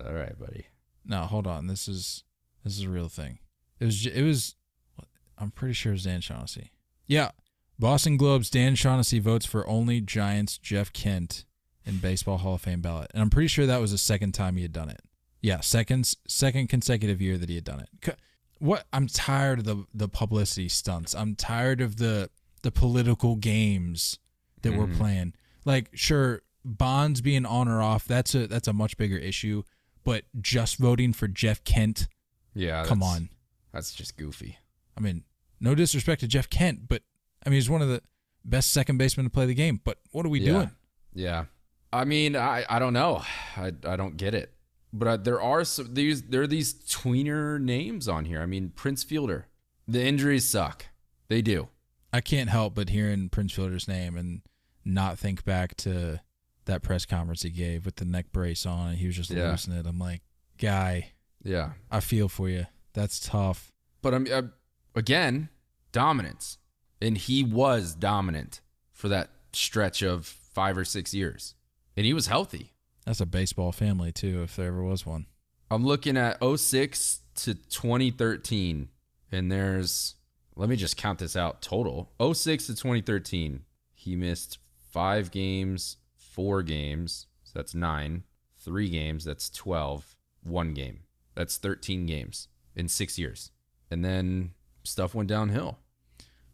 all 0.04 0.14
right 0.14 0.38
buddy 0.38 0.66
No, 1.06 1.22
hold 1.22 1.48
on. 1.48 1.68
This 1.68 1.88
is 1.88 2.24
this 2.64 2.78
is 2.78 2.84
a 2.84 2.89
real 2.89 3.10
thing. 3.10 3.39
It 3.80 3.86
was 3.86 4.06
it 4.06 4.24
was 4.24 4.56
I'm 5.38 5.52
pretty 5.52 5.74
sure 5.74 5.91
it 5.91 5.96
was 5.96 6.04
Dan 6.04 6.22
Shaughnessy. 6.22 6.72
Yeah. 7.06 7.32
Boston 7.78 8.18
Globe's 8.18 8.50
Dan 8.50 8.76
Shaughnessy 8.76 9.20
votes 9.20 9.46
for 9.46 9.68
only 9.68 10.02
Giants 10.02 10.58
Jeff 10.58 10.93
Kent 10.93 11.46
in 11.86 11.98
Baseball 11.98 12.38
Hall 12.38 12.56
of 12.56 12.62
Fame 12.62 12.82
ballot. 12.82 13.12
And 13.14 13.22
I'm 13.22 13.30
pretty 13.30 13.48
sure 13.48 13.66
that 13.66 13.82
was 13.82 13.91
the 13.91 13.98
second 13.98 14.32
time 14.32 14.56
he 14.56 14.64
had 14.64 14.72
done 14.72 14.89
it. 14.89 15.02
Yeah, 15.41 15.60
second 15.60 16.12
second 16.28 16.70
consecutive 16.70 17.22
year 17.22 17.38
that 17.38 17.50
he 17.50 17.56
had 17.56 17.64
done 17.64 17.82
it. 17.82 18.18
What 18.58 18.88
I'm 18.91 19.06
tired 19.08 19.60
of 19.60 19.66
the 19.66 19.86
the 19.93 20.10
publicity 20.10 20.70
stunts. 20.70 21.14
I'm 21.14 21.36
tired 21.36 21.82
of 21.82 21.98
the 21.98 22.32
the 22.64 22.72
political 22.72 23.36
games 23.36 24.18
that 24.66 24.78
we're 24.78 24.88
Mhm. 24.88 24.97
playing. 24.97 25.34
Like 25.63 25.89
sure, 25.93 26.41
bonds 26.63 27.22
being 27.22 27.45
on 27.45 27.68
or 27.68 27.82
off, 27.82 28.05
that's 28.05 28.36
a 28.36 28.47
that's 28.47 28.68
a 28.68 28.74
much 28.74 28.97
bigger 28.97 29.18
issue, 29.18 29.63
but 30.03 30.26
just 30.41 30.78
voting 30.78 31.13
for 31.13 31.28
Jeff 31.28 31.63
Kent, 31.63 32.07
yeah 32.53 32.84
come 32.86 33.01
on. 33.01 33.30
that's 33.72 33.93
just 33.93 34.18
goofy 34.18 34.57
I 34.97 35.01
mean, 35.01 35.24
no 35.59 35.76
disrespect 35.76 36.22
to 36.22 36.28
Jeff 36.28 36.49
Kent, 36.49 36.88
but 36.88 37.03
I 37.45 37.49
mean, 37.49 37.55
he's 37.57 37.70
one 37.70 37.82
of 37.82 37.89
the 37.89 38.01
best 38.45 38.72
second 38.72 38.97
basemen 38.97 39.26
to 39.26 39.30
play 39.30 39.45
the 39.45 39.53
game. 39.53 39.82
But 39.84 39.99
what 40.11 40.26
are 40.26 40.30
we 40.30 40.39
Yeah. 40.39 40.51
doing? 40.51 40.72
Yeah. 41.13 41.45
I 41.91 42.05
mean, 42.05 42.36
I, 42.36 42.66
I 42.70 42.80
don't 42.80 42.93
know. 42.93 43.24
I, 43.57 43.72
I 43.86 43.95
don't 43.95 44.16
get 44.18 44.34
it. 44.34 44.53
But 44.93 45.07
uh, 45.07 45.18
there 45.18 45.41
are 45.41 45.66
some 45.66 45.93
these 45.93 46.22
there 46.24 46.41
are 46.43 46.47
these 46.47 46.74
tweener 46.74 47.59
names 47.59 48.07
on 48.07 48.24
here. 48.26 48.41
I 48.41 48.45
mean, 48.45 48.70
Prince 48.70 49.03
Fielder. 49.03 49.47
The 49.88 50.01
injuries 50.05 50.47
suck. 50.47 50.86
They 51.28 51.41
do. 51.41 51.68
I 52.13 52.22
can't 52.22 52.49
help 52.49 52.76
but 52.76 52.89
hearing 52.89 53.28
Prince 53.30 53.51
Fielder's 53.53 53.88
name 53.89 54.16
and 54.16 54.41
not 54.86 55.17
think 55.19 55.43
back 55.43 55.75
to 55.77 56.21
that 56.65 56.81
press 56.83 57.05
conference 57.05 57.41
he 57.43 57.49
gave 57.49 57.86
with 57.86 57.95
the 57.97 58.05
neck 58.05 58.27
brace 58.31 58.65
on 58.65 58.89
and 58.89 58.97
he 58.97 59.07
was 59.07 59.15
just 59.15 59.29
Yeah. 59.31 59.51
losing 59.51 59.73
it. 59.73 59.86
I'm 59.86 59.99
like, 59.99 60.21
guy, 60.57 61.11
Yeah. 61.43 61.73
I 61.91 61.99
feel 61.99 62.29
for 62.29 62.49
you. 62.49 62.65
That's 62.93 63.19
tough. 63.19 63.71
But 64.01 64.13
I'm 64.13 64.27
uh, 64.31 64.43
again, 64.95 65.49
dominance. 65.91 66.57
And 67.01 67.17
he 67.17 67.43
was 67.43 67.93
dominant 67.93 68.61
for 68.91 69.09
that 69.09 69.29
stretch 69.53 70.01
of 70.01 70.25
5 70.25 70.77
or 70.77 70.86
6 70.86 71.13
years. 71.13 71.55
And 71.97 72.05
he 72.05 72.13
was 72.13 72.27
healthy. 72.27 72.73
That's 73.05 73.19
a 73.21 73.25
baseball 73.25 73.71
family 73.71 74.11
too, 74.11 74.41
if 74.43 74.55
there 74.55 74.67
ever 74.67 74.83
was 74.83 75.05
one. 75.05 75.27
I'm 75.69 75.86
looking 75.86 76.17
at 76.17 76.38
06 76.41 77.21
to 77.36 77.53
2013 77.55 78.89
and 79.31 79.51
there's 79.51 80.15
let 80.55 80.69
me 80.69 80.75
just 80.75 80.95
count 80.95 81.19
this 81.19 81.36
out 81.36 81.61
total 81.61 82.11
06 82.33 82.67
to 82.67 82.73
2013 82.75 83.63
he 83.93 84.15
missed 84.15 84.57
5 84.96 85.32
games 85.32 85.98
4 86.16 86.64
games 86.64 87.28
so 87.43 87.52
that's 87.54 87.76
9 87.76 88.24
3 88.60 88.89
games 88.89 89.26
that's 89.26 89.50
12 89.50 90.16
1 90.43 90.74
game 90.74 91.00
that's 91.36 91.58
13 91.58 92.06
games 92.06 92.48
in 92.76 92.88
6 92.88 93.20
years 93.20 93.52
and 93.91 94.06
then 94.06 94.52
stuff 94.84 95.14
went 95.14 95.28
downhill 95.28 95.80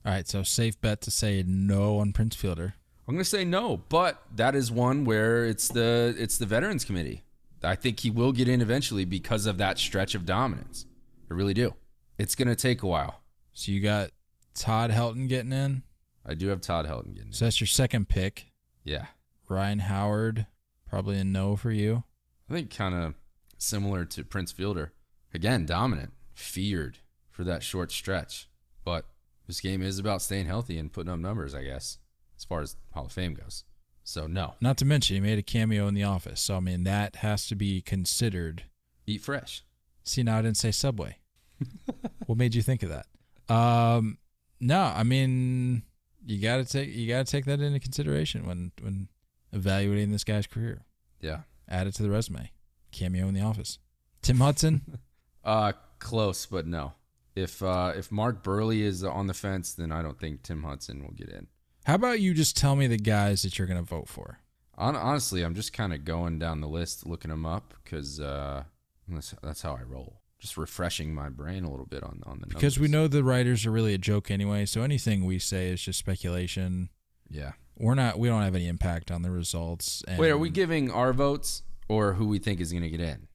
All 0.04 0.12
right, 0.12 0.28
so 0.28 0.42
safe 0.42 0.82
bet 0.82 1.02
to 1.02 1.12
say 1.12 1.44
no 1.46 2.00
on 2.00 2.12
Prince 2.14 2.36
Fielder. 2.36 2.74
I'm 3.08 3.14
going 3.14 3.24
to 3.24 3.30
say 3.30 3.46
no, 3.46 3.78
but 3.90 4.24
that 4.36 4.56
is 4.56 4.72
one 4.72 5.06
where 5.06 5.46
it's 5.46 5.68
the 5.68 6.16
it's 6.18 6.40
the 6.40 6.48
veterans 6.48 6.84
committee. 6.84 7.22
I 7.64 7.76
think 7.76 8.00
he 8.00 8.10
will 8.10 8.32
get 8.32 8.48
in 8.48 8.62
eventually 8.62 9.06
because 9.06 9.46
of 9.46 9.60
that 9.60 9.78
stretch 9.78 10.16
of 10.16 10.26
dominance. 10.26 10.88
I 11.30 11.36
really 11.36 11.54
do. 11.54 11.76
It's 12.18 12.34
going 12.34 12.48
to 12.48 12.56
take 12.56 12.82
a 12.82 12.88
while. 12.88 13.22
So 13.54 13.72
you 13.72 13.80
got 13.82 14.10
Todd 14.56 14.90
Helton 14.90 15.28
getting 15.28 15.52
in. 15.54 15.84
I 16.26 16.34
do 16.36 16.48
have 16.48 16.62
Todd 16.62 16.86
Helton 16.86 17.16
getting. 17.16 17.32
So 17.32 17.46
that's 17.46 17.60
your 17.60 17.68
second 17.68 18.10
pick. 18.10 18.52
Yeah, 18.84 19.08
Ryan 19.50 19.80
Howard, 19.80 20.48
probably 20.90 21.18
a 21.20 21.24
no 21.24 21.56
for 21.56 21.72
you. 21.72 22.04
I 22.50 22.54
think 22.54 22.70
kind 22.76 22.96
of 22.96 23.16
similar 23.58 24.06
to 24.06 24.24
Prince 24.24 24.52
Fielder. 24.52 24.94
Again, 25.34 25.66
dominant, 25.66 26.12
feared 26.34 26.98
for 27.30 27.44
that 27.46 27.64
short 27.64 27.92
stretch. 27.92 28.50
But 28.84 29.06
this 29.48 29.62
game 29.62 29.82
is 29.82 30.00
about 30.00 30.22
staying 30.22 30.48
healthy 30.48 30.78
and 30.78 30.92
putting 30.92 31.12
up 31.12 31.20
numbers, 31.20 31.54
I 31.56 31.64
guess, 31.64 32.00
as 32.38 32.44
far 32.44 32.62
as 32.62 32.76
Hall 32.94 33.06
of 33.06 33.12
Fame 33.12 33.34
goes. 33.36 33.64
So 34.04 34.26
no, 34.28 34.56
Not 34.60 34.78
to 34.78 34.86
mention, 34.86 35.14
he 35.16 35.20
made 35.22 35.38
a 35.38 35.44
cameo 35.44 35.88
in 35.88 35.94
The 35.94 36.04
Office. 36.04 36.42
So, 36.42 36.58
I 36.58 36.60
mean, 36.60 36.84
that 36.86 37.18
has 37.18 37.46
to 37.48 37.56
be 37.56 37.82
considered. 37.82 38.64
eat 39.06 39.22
fresh. 39.22 39.64
See, 40.04 40.24
now 40.24 40.40
I 40.40 40.42
didn't 40.42 40.58
say 40.58 40.72
Subway. 40.72 41.18
what 42.26 42.38
made 42.38 42.56
you 42.56 42.64
think 42.64 42.82
of 42.84 42.90
that? 42.90 43.54
Um, 43.54 44.18
no, 44.60 44.82
I 44.82 45.04
mean, 45.04 45.84
you 46.26 46.40
gotta 46.40 46.66
take 46.66 46.94
you 46.94 47.08
gotta 47.08 47.24
take 47.26 47.46
that 47.46 47.60
into 47.60 47.80
consideration 47.80 48.46
when 48.46 48.72
when 48.82 49.08
evaluating 49.52 50.12
this 50.12 50.24
guy's 50.24 50.48
career. 50.48 50.86
Yeah. 51.20 51.42
Add 51.68 51.88
it 51.88 51.96
to 51.96 52.04
the 52.04 52.10
resume. 52.10 52.52
Cameo 52.92 53.28
in 53.28 53.34
The 53.34 53.42
Office. 53.42 53.80
Tim 54.22 54.40
Hudson. 54.40 55.00
Uh, 55.44 55.72
close, 55.98 56.46
but 56.46 56.68
no. 56.68 56.94
If 57.36 57.64
uh, 57.64 57.94
if 57.96 58.12
Mark 58.12 58.44
Buehrle 58.44 58.80
is 58.80 59.04
on 59.04 59.26
the 59.26 59.34
fence, 59.34 59.74
then 59.74 59.92
I 59.92 60.04
don't 60.04 60.20
think 60.20 60.44
Tim 60.44 60.62
Hudson 60.62 61.02
will 61.02 61.14
get 61.14 61.30
in. 61.30 61.48
How 61.86 61.96
about 61.96 62.20
you 62.20 62.36
just 62.36 62.56
tell 62.56 62.76
me 62.76 62.86
the 62.86 63.00
guys 63.00 63.42
that 63.42 63.58
you're 63.58 63.68
gonna 63.68 63.82
vote 63.82 64.08
for? 64.08 64.38
hon- 64.78 64.96
honestly, 64.96 65.44
I'm 65.44 65.56
just 65.56 65.74
kind 65.74 65.94
of 65.94 66.06
going 66.06 66.40
down 66.40 66.62
the 66.62 66.68
list, 66.68 67.08
looking 67.08 67.32
them 67.32 67.46
up 67.46 67.74
because 67.84 68.20
uh, 68.20 68.64
that's, 69.08 69.34
that's 69.42 69.62
how 69.62 69.74
I 69.74 69.84
roll. 69.84 70.21
Just 70.42 70.58
refreshing 70.58 71.14
my 71.16 71.30
brain 71.30 71.64
a 71.64 71.70
little 71.70 71.86
bit 71.86 72.04
on 72.04 72.22
on 72.26 72.40
the 72.42 72.48
Because 72.48 72.78
we 72.80 72.88
know 72.90 73.08
the 73.08 73.24
writers 73.24 73.66
are 73.66 73.72
really 73.72 73.94
a 73.94 73.98
joke 74.00 74.30
anyway, 74.30 74.66
so 74.66 74.82
anything 74.82 75.24
we 75.24 75.38
say 75.40 75.70
is 75.70 75.82
just 75.82 76.00
speculation. 76.00 76.90
Yeah. 77.30 77.52
We're 77.78 77.96
not. 77.96 78.20
We 78.20 78.28
don't 78.28 78.42
have 78.42 78.56
any 78.56 78.68
impact 78.68 79.12
on 79.12 79.22
the 79.22 79.32
results. 79.32 80.04
And, 80.08 80.20
Wait, 80.20 80.30
are 80.32 80.38
we 80.38 80.50
giving 80.50 80.92
our 80.92 81.14
votes 81.14 81.64
or 81.88 82.14
who 82.14 82.28
we 82.28 82.38
think 82.40 82.60
is 82.60 82.72
going 82.72 82.84
to 82.84 82.90
get 82.90 83.00
in? 83.02 83.28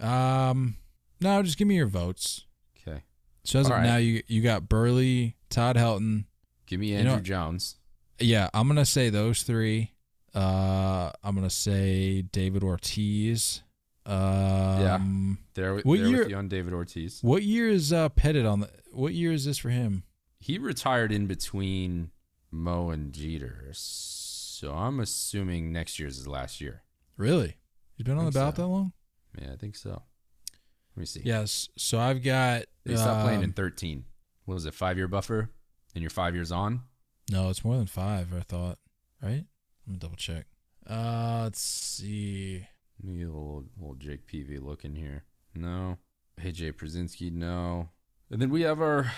Um, 0.00 0.76
no, 1.20 1.42
just 1.42 1.56
give 1.58 1.66
me 1.68 1.76
your 1.76 1.86
votes. 1.86 2.44
Okay. 2.86 3.02
So 3.44 3.60
as 3.60 3.66
All 3.66 3.72
of 3.72 3.78
right. 3.78 3.86
now, 3.86 3.96
you 3.96 4.22
you 4.26 4.42
got 4.42 4.64
Buehrle, 4.64 5.34
Todd 5.48 5.76
Helton. 5.76 6.24
Give 6.66 6.80
me 6.80 6.92
You 6.92 6.98
Andruw 6.98 7.04
know- 7.04 7.20
Jones. 7.20 7.76
Yeah, 8.18 8.48
I'm 8.54 8.66
gonna 8.66 8.84
say 8.86 9.10
those 9.10 9.42
three. 9.42 9.92
Uh, 10.34 11.10
I'm 11.22 11.34
gonna 11.34 11.50
say 11.50 12.22
David 12.22 12.62
Ortiz. 12.64 13.62
Um, 14.06 15.38
There, 15.54 15.74
What 15.74 15.84
there 15.98 16.08
year- 16.08 16.18
with 16.20 16.30
you 16.30 16.36
on 16.36 16.48
David 16.48 16.72
Ortiz. 16.72 17.20
What 17.22 17.42
year 17.42 17.68
is 17.68 17.92
uh 17.92 18.08
Pettitte 18.10 18.50
on 18.50 18.60
the? 18.60 18.70
What 18.92 19.12
year 19.14 19.32
is 19.32 19.44
this 19.44 19.58
for 19.58 19.70
him? 19.70 20.04
He 20.38 20.58
retired 20.58 21.12
in 21.12 21.26
between 21.26 22.10
Mo 22.50 22.90
and 22.90 23.12
Jeter, 23.12 23.68
so 23.72 24.72
I'm 24.72 25.00
assuming 25.00 25.72
next 25.72 25.98
year's 25.98 26.16
his 26.16 26.28
last 26.28 26.60
year. 26.60 26.82
Really? 27.16 27.56
He's 27.96 28.04
been 28.04 28.18
on 28.18 28.26
the 28.26 28.30
ballot 28.30 28.56
so. 28.56 28.62
that 28.62 28.68
long? 28.68 28.92
Yeah, 29.40 29.52
I 29.52 29.56
think 29.56 29.76
so. 29.76 30.02
Let 30.94 31.00
me 31.00 31.06
see. 31.06 31.22
Yes. 31.24 31.68
So 31.76 31.98
I've 31.98 32.22
got. 32.22 32.64
They 32.84 32.96
stopped 32.96 33.24
playing 33.24 33.40
in 33.42 33.50
um, 33.50 33.54
13. 33.54 34.04
What 34.44 34.54
was 34.54 34.66
it, 34.66 34.74
five 34.74 34.96
year 34.96 35.08
buffer? 35.08 35.50
And 35.94 36.02
you're 36.02 36.10
five 36.10 36.34
years 36.34 36.52
on? 36.52 36.82
No, 37.30 37.50
it's 37.50 37.64
more 37.64 37.76
than 37.76 37.86
five. 37.86 38.32
I 38.32 38.40
thought. 38.40 38.78
Right? 39.22 39.44
Let 39.86 39.92
me 39.92 39.96
double 39.98 40.16
check. 40.16 40.46
Uh, 40.88 41.40
let's 41.44 41.60
see. 41.60 42.66
Me 43.02 43.18
get 43.18 43.24
a 43.24 43.32
little, 43.32 43.64
little 43.78 43.94
Jake 43.94 44.26
Peavy 44.26 44.58
look 44.58 44.84
in 44.84 44.94
here. 44.94 45.24
No. 45.54 45.98
AJ 46.40 46.74
Pierzynski, 46.74 47.32
no. 47.32 47.90
And 48.30 48.40
then 48.40 48.50
we 48.50 48.62
have 48.62 48.80
our 48.80 49.12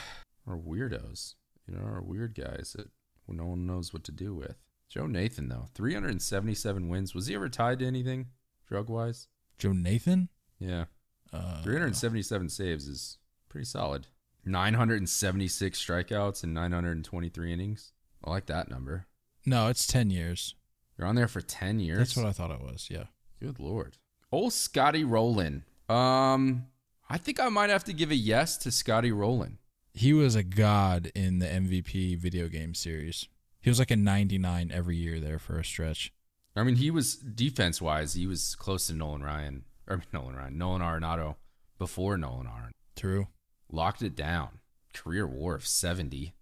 our 0.47 0.57
weirdos. 0.57 1.35
You 1.66 1.76
know, 1.76 1.85
our 1.85 2.03
weird 2.03 2.35
guys 2.35 2.74
that 2.76 2.89
no 3.29 3.47
one 3.47 3.66
knows 3.66 3.93
what 3.93 4.05
to 4.05 4.12
do 4.12 4.35
with. 4.35 4.57
Joe 4.89 5.07
Nathan, 5.07 5.49
though, 5.49 5.66
377 5.74 6.89
wins. 6.89 7.14
Was 7.14 7.26
he 7.26 7.35
ever 7.35 7.49
tied 7.49 7.81
to 7.81 7.87
anything 7.87 8.29
drug 8.66 8.89
wise? 8.89 9.29
Joe 9.59 9.72
Nathan. 9.72 10.31
Yeah. 10.59 10.85
Uh, 11.33 11.62
377 11.62 12.49
saves 12.49 12.89
is 12.89 13.18
pretty 13.51 13.66
solid. 13.66 14.07
976 14.47 15.85
strikeouts 15.85 16.43
in 16.43 16.55
923 16.55 17.53
innings. 17.53 17.93
I 18.24 18.31
like 18.31 18.47
that 18.47 18.70
number. 18.70 19.07
No, 19.45 19.68
it's 19.68 19.87
ten 19.87 20.11
years. 20.11 20.55
You're 20.97 21.07
on 21.07 21.14
there 21.14 21.29
for 21.29 21.41
10 21.41 21.81
years. 21.81 21.99
That's 21.99 22.16
what 22.16 22.26
I 22.26 22.33
thought 22.33 22.51
it 22.51 22.61
was. 22.61 22.89
Yeah. 22.91 23.05
Good 23.41 23.59
lord. 23.59 23.99
Old 24.32 24.53
Scotty 24.53 25.05
Rolen. 25.05 25.64
Um, 25.89 26.66
I 27.09 27.18
think 27.18 27.41
I 27.41 27.49
might 27.49 27.70
have 27.70 27.84
to 27.84 27.93
give 27.93 28.11
a 28.11 28.16
yes 28.16 28.57
to 28.59 28.70
Scotty 28.70 29.12
Rolen. 29.12 29.59
He 29.95 30.12
was 30.12 30.34
a 30.34 30.43
god 30.43 31.11
in 31.14 31.39
the 31.39 31.47
MVP 31.47 32.18
video 32.18 32.49
game 32.49 32.74
series. 32.74 33.28
He 33.61 33.70
was 33.70 33.78
like 33.78 33.91
a 33.91 33.97
99 33.97 34.70
every 34.72 34.97
year 34.97 35.18
there 35.18 35.39
for 35.39 35.59
a 35.59 35.64
stretch. 35.64 36.12
I 36.55 36.62
mean, 36.62 36.76
he 36.76 36.91
was 36.91 37.16
defense 37.16 37.80
wise, 37.80 38.14
he 38.14 38.26
was 38.26 38.55
close 38.55 38.86
to 38.89 38.95
Nolan 38.95 39.22
Ryan 39.22 39.64
or 39.86 40.03
Nolan 40.12 40.36
Ryan, 40.36 40.59
Nolan 40.59 40.82
Arenado 40.82 41.36
before 41.78 42.16
Nolan 42.18 42.47
Arenado. 42.47 42.72
True. 42.97 43.28
Locked 43.70 44.03
it 44.03 44.16
down. 44.16 44.61
Career 44.93 45.26
WAR 45.26 45.55
of 45.55 45.66
70. 45.66 46.34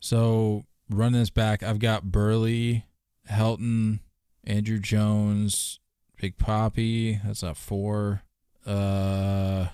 So 0.00 0.64
running 0.88 1.20
this 1.20 1.30
back, 1.30 1.62
I've 1.62 1.78
got 1.78 2.06
Buehrle, 2.06 2.82
Helton, 3.30 4.00
Andruw 4.46 4.80
Jones, 4.80 5.80
Big 6.20 6.38
Poppy. 6.38 7.20
That's 7.24 7.42
not 7.42 7.56
four. 7.56 8.22
Uh, 8.66 9.66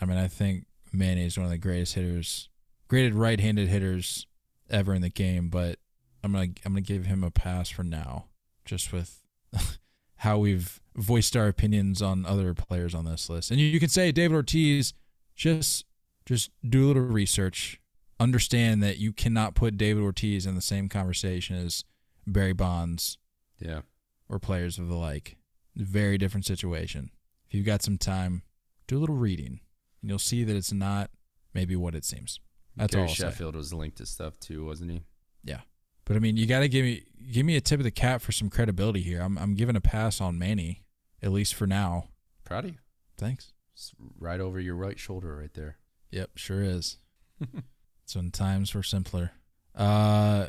I 0.00 0.04
mean, 0.06 0.18
I 0.18 0.28
think 0.28 0.66
Manny 0.92 1.24
is 1.26 1.36
one 1.36 1.44
of 1.44 1.50
the 1.50 1.58
greatest 1.58 1.94
hitters, 1.94 2.48
graded 2.88 3.14
right-handed 3.14 3.68
hitters 3.68 4.26
ever 4.68 4.94
in 4.94 5.02
the 5.02 5.10
game. 5.10 5.48
But 5.48 5.78
I'm 6.24 6.32
gonna 6.32 6.48
I'm 6.64 6.72
gonna 6.72 6.80
give 6.80 7.06
him 7.06 7.22
a 7.22 7.30
pass 7.30 7.68
for 7.70 7.84
now, 7.84 8.26
just 8.64 8.92
with 8.92 9.20
how 10.16 10.38
we've 10.38 10.80
voiced 10.96 11.36
our 11.36 11.48
opinions 11.48 12.02
on 12.02 12.26
other 12.26 12.54
players 12.54 12.94
on 12.94 13.04
this 13.04 13.28
list. 13.30 13.50
And 13.50 13.60
you, 13.60 13.66
you 13.66 13.78
can 13.80 13.88
say 13.88 14.10
David 14.12 14.34
Ortiz, 14.34 14.92
just 15.36 15.84
just 16.26 16.50
do 16.68 16.86
a 16.86 16.88
little 16.88 17.02
research 17.02 17.80
understand 18.18 18.82
that 18.82 18.98
you 18.98 19.12
cannot 19.14 19.54
put 19.54 19.78
David 19.78 20.02
Ortiz 20.02 20.44
in 20.44 20.54
the 20.54 20.60
same 20.60 20.88
conversation 20.90 21.56
as 21.56 21.84
Barry 22.26 22.52
Bonds 22.52 23.16
Yeah. 23.58 23.80
or 24.28 24.38
players 24.38 24.78
of 24.78 24.88
the 24.88 24.94
like. 24.94 25.38
Very 25.76 26.18
different 26.18 26.46
situation. 26.46 27.10
If 27.48 27.54
you've 27.54 27.66
got 27.66 27.82
some 27.82 27.98
time, 27.98 28.42
do 28.86 28.98
a 28.98 29.00
little 29.00 29.16
reading, 29.16 29.60
and 30.00 30.10
you'll 30.10 30.18
see 30.18 30.44
that 30.44 30.56
it's 30.56 30.72
not 30.72 31.10
maybe 31.54 31.76
what 31.76 31.94
it 31.94 32.04
seems. 32.04 32.40
That's 32.76 32.92
Gary 32.92 33.02
all. 33.04 33.08
I'll 33.08 33.14
say. 33.14 33.24
Sheffield 33.24 33.56
was 33.56 33.72
linked 33.72 33.98
to 33.98 34.06
stuff 34.06 34.38
too, 34.40 34.64
wasn't 34.64 34.90
he? 34.90 35.02
Yeah, 35.44 35.60
but 36.04 36.16
I 36.16 36.20
mean, 36.20 36.36
you 36.36 36.46
got 36.46 36.60
to 36.60 36.68
give 36.68 36.84
me 36.84 37.04
give 37.30 37.46
me 37.46 37.56
a 37.56 37.60
tip 37.60 37.80
of 37.80 37.84
the 37.84 37.90
cap 37.90 38.20
for 38.20 38.32
some 38.32 38.50
credibility 38.50 39.00
here. 39.00 39.20
I'm 39.20 39.38
I'm 39.38 39.54
giving 39.54 39.76
a 39.76 39.80
pass 39.80 40.20
on 40.20 40.38
Manny, 40.38 40.82
at 41.22 41.32
least 41.32 41.54
for 41.54 41.66
now. 41.66 42.08
Proud 42.44 42.64
of 42.64 42.70
you. 42.72 42.78
Thanks. 43.16 43.52
It's 43.74 43.92
right 44.18 44.40
over 44.40 44.60
your 44.60 44.74
right 44.74 44.98
shoulder 44.98 45.36
right 45.36 45.52
there. 45.54 45.78
Yep, 46.10 46.30
sure 46.36 46.62
is. 46.62 46.98
it's 48.04 48.16
when 48.16 48.30
times 48.30 48.74
were 48.74 48.82
simpler. 48.82 49.32
Uh, 49.74 50.46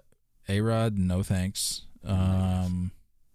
A 0.50 0.62
Rod, 0.62 0.98
no 0.98 1.22
thanks. 1.24 1.84
Um, 2.04 2.92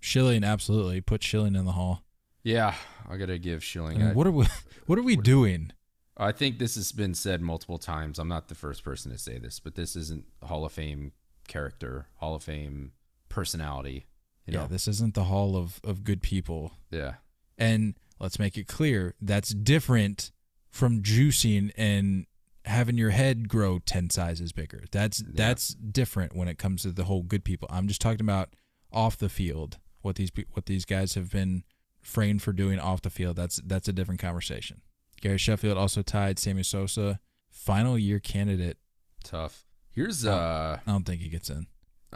Schilling, 0.06 0.44
absolutely. 0.44 1.00
Put 1.00 1.24
Schilling 1.24 1.56
in 1.56 1.64
the 1.64 1.72
hall. 1.72 2.04
Yeah, 2.44 2.74
I 3.08 3.16
gotta 3.16 3.38
give 3.38 3.64
I 3.76 3.80
mean, 3.80 4.00
what 4.14 4.24
are 4.26 4.30
we? 4.30 4.46
What 4.86 5.00
are 5.00 5.02
we 5.02 5.16
doing? 5.16 5.72
I 6.16 6.30
think 6.30 6.60
this 6.60 6.76
has 6.76 6.92
been 6.92 7.12
said 7.12 7.42
multiple 7.42 7.76
times. 7.76 8.20
I'm 8.20 8.28
not 8.28 8.46
the 8.46 8.54
first 8.54 8.84
person 8.84 9.10
to 9.10 9.18
say 9.18 9.38
this, 9.38 9.58
but 9.58 9.74
this 9.74 9.96
isn't 9.96 10.24
Hall 10.44 10.64
of 10.64 10.70
Fame 10.70 11.10
character, 11.48 12.06
Hall 12.18 12.36
of 12.36 12.44
Fame 12.44 12.92
personality. 13.28 14.06
You 14.46 14.54
yeah, 14.54 14.60
know? 14.60 14.66
this 14.68 14.86
isn't 14.86 15.14
the 15.14 15.24
hall 15.24 15.56
of 15.56 15.80
of 15.82 16.04
good 16.04 16.22
people. 16.22 16.72
yeah. 16.92 17.14
And 17.58 17.94
let's 18.20 18.38
make 18.38 18.56
it 18.56 18.68
clear 18.68 19.14
that's 19.20 19.52
different 19.52 20.30
from 20.70 21.02
juicing 21.02 21.72
and 21.76 22.26
having 22.64 22.96
your 22.96 23.10
head 23.10 23.48
grow 23.48 23.80
10 23.80 24.10
sizes 24.10 24.52
bigger. 24.52 24.84
That's 24.92 25.24
that's 25.26 25.74
different 25.74 26.36
when 26.36 26.46
it 26.46 26.58
comes 26.58 26.82
to 26.82 26.92
the 26.92 27.04
whole 27.04 27.24
good 27.24 27.44
people. 27.44 27.66
I'm 27.72 27.88
just 27.88 28.00
talking 28.00 28.20
about 28.20 28.50
off 28.92 29.16
the 29.16 29.28
field. 29.28 29.78
What 30.06 30.14
these 30.16 30.30
what 30.52 30.66
these 30.66 30.84
guys 30.84 31.14
have 31.14 31.32
been 31.32 31.64
framed 32.00 32.40
for 32.40 32.52
doing 32.52 32.78
off 32.78 33.02
the 33.02 33.10
field. 33.10 33.34
That's 33.36 33.56
that's 33.56 33.88
a 33.88 33.92
different 33.92 34.20
conversation. 34.20 34.82
Gary 35.20 35.36
Sheffield 35.36 35.76
also 35.76 36.02
tied 36.02 36.38
Sammy 36.38 36.62
Sosa 36.62 37.18
final 37.50 37.98
year 37.98 38.20
candidate. 38.20 38.78
Tough. 39.24 39.66
Here's 39.90 40.24
uh 40.24 40.78
I 40.86 40.90
don't 40.90 41.04
think 41.04 41.22
he 41.22 41.28
gets 41.28 41.50
in. 41.50 41.66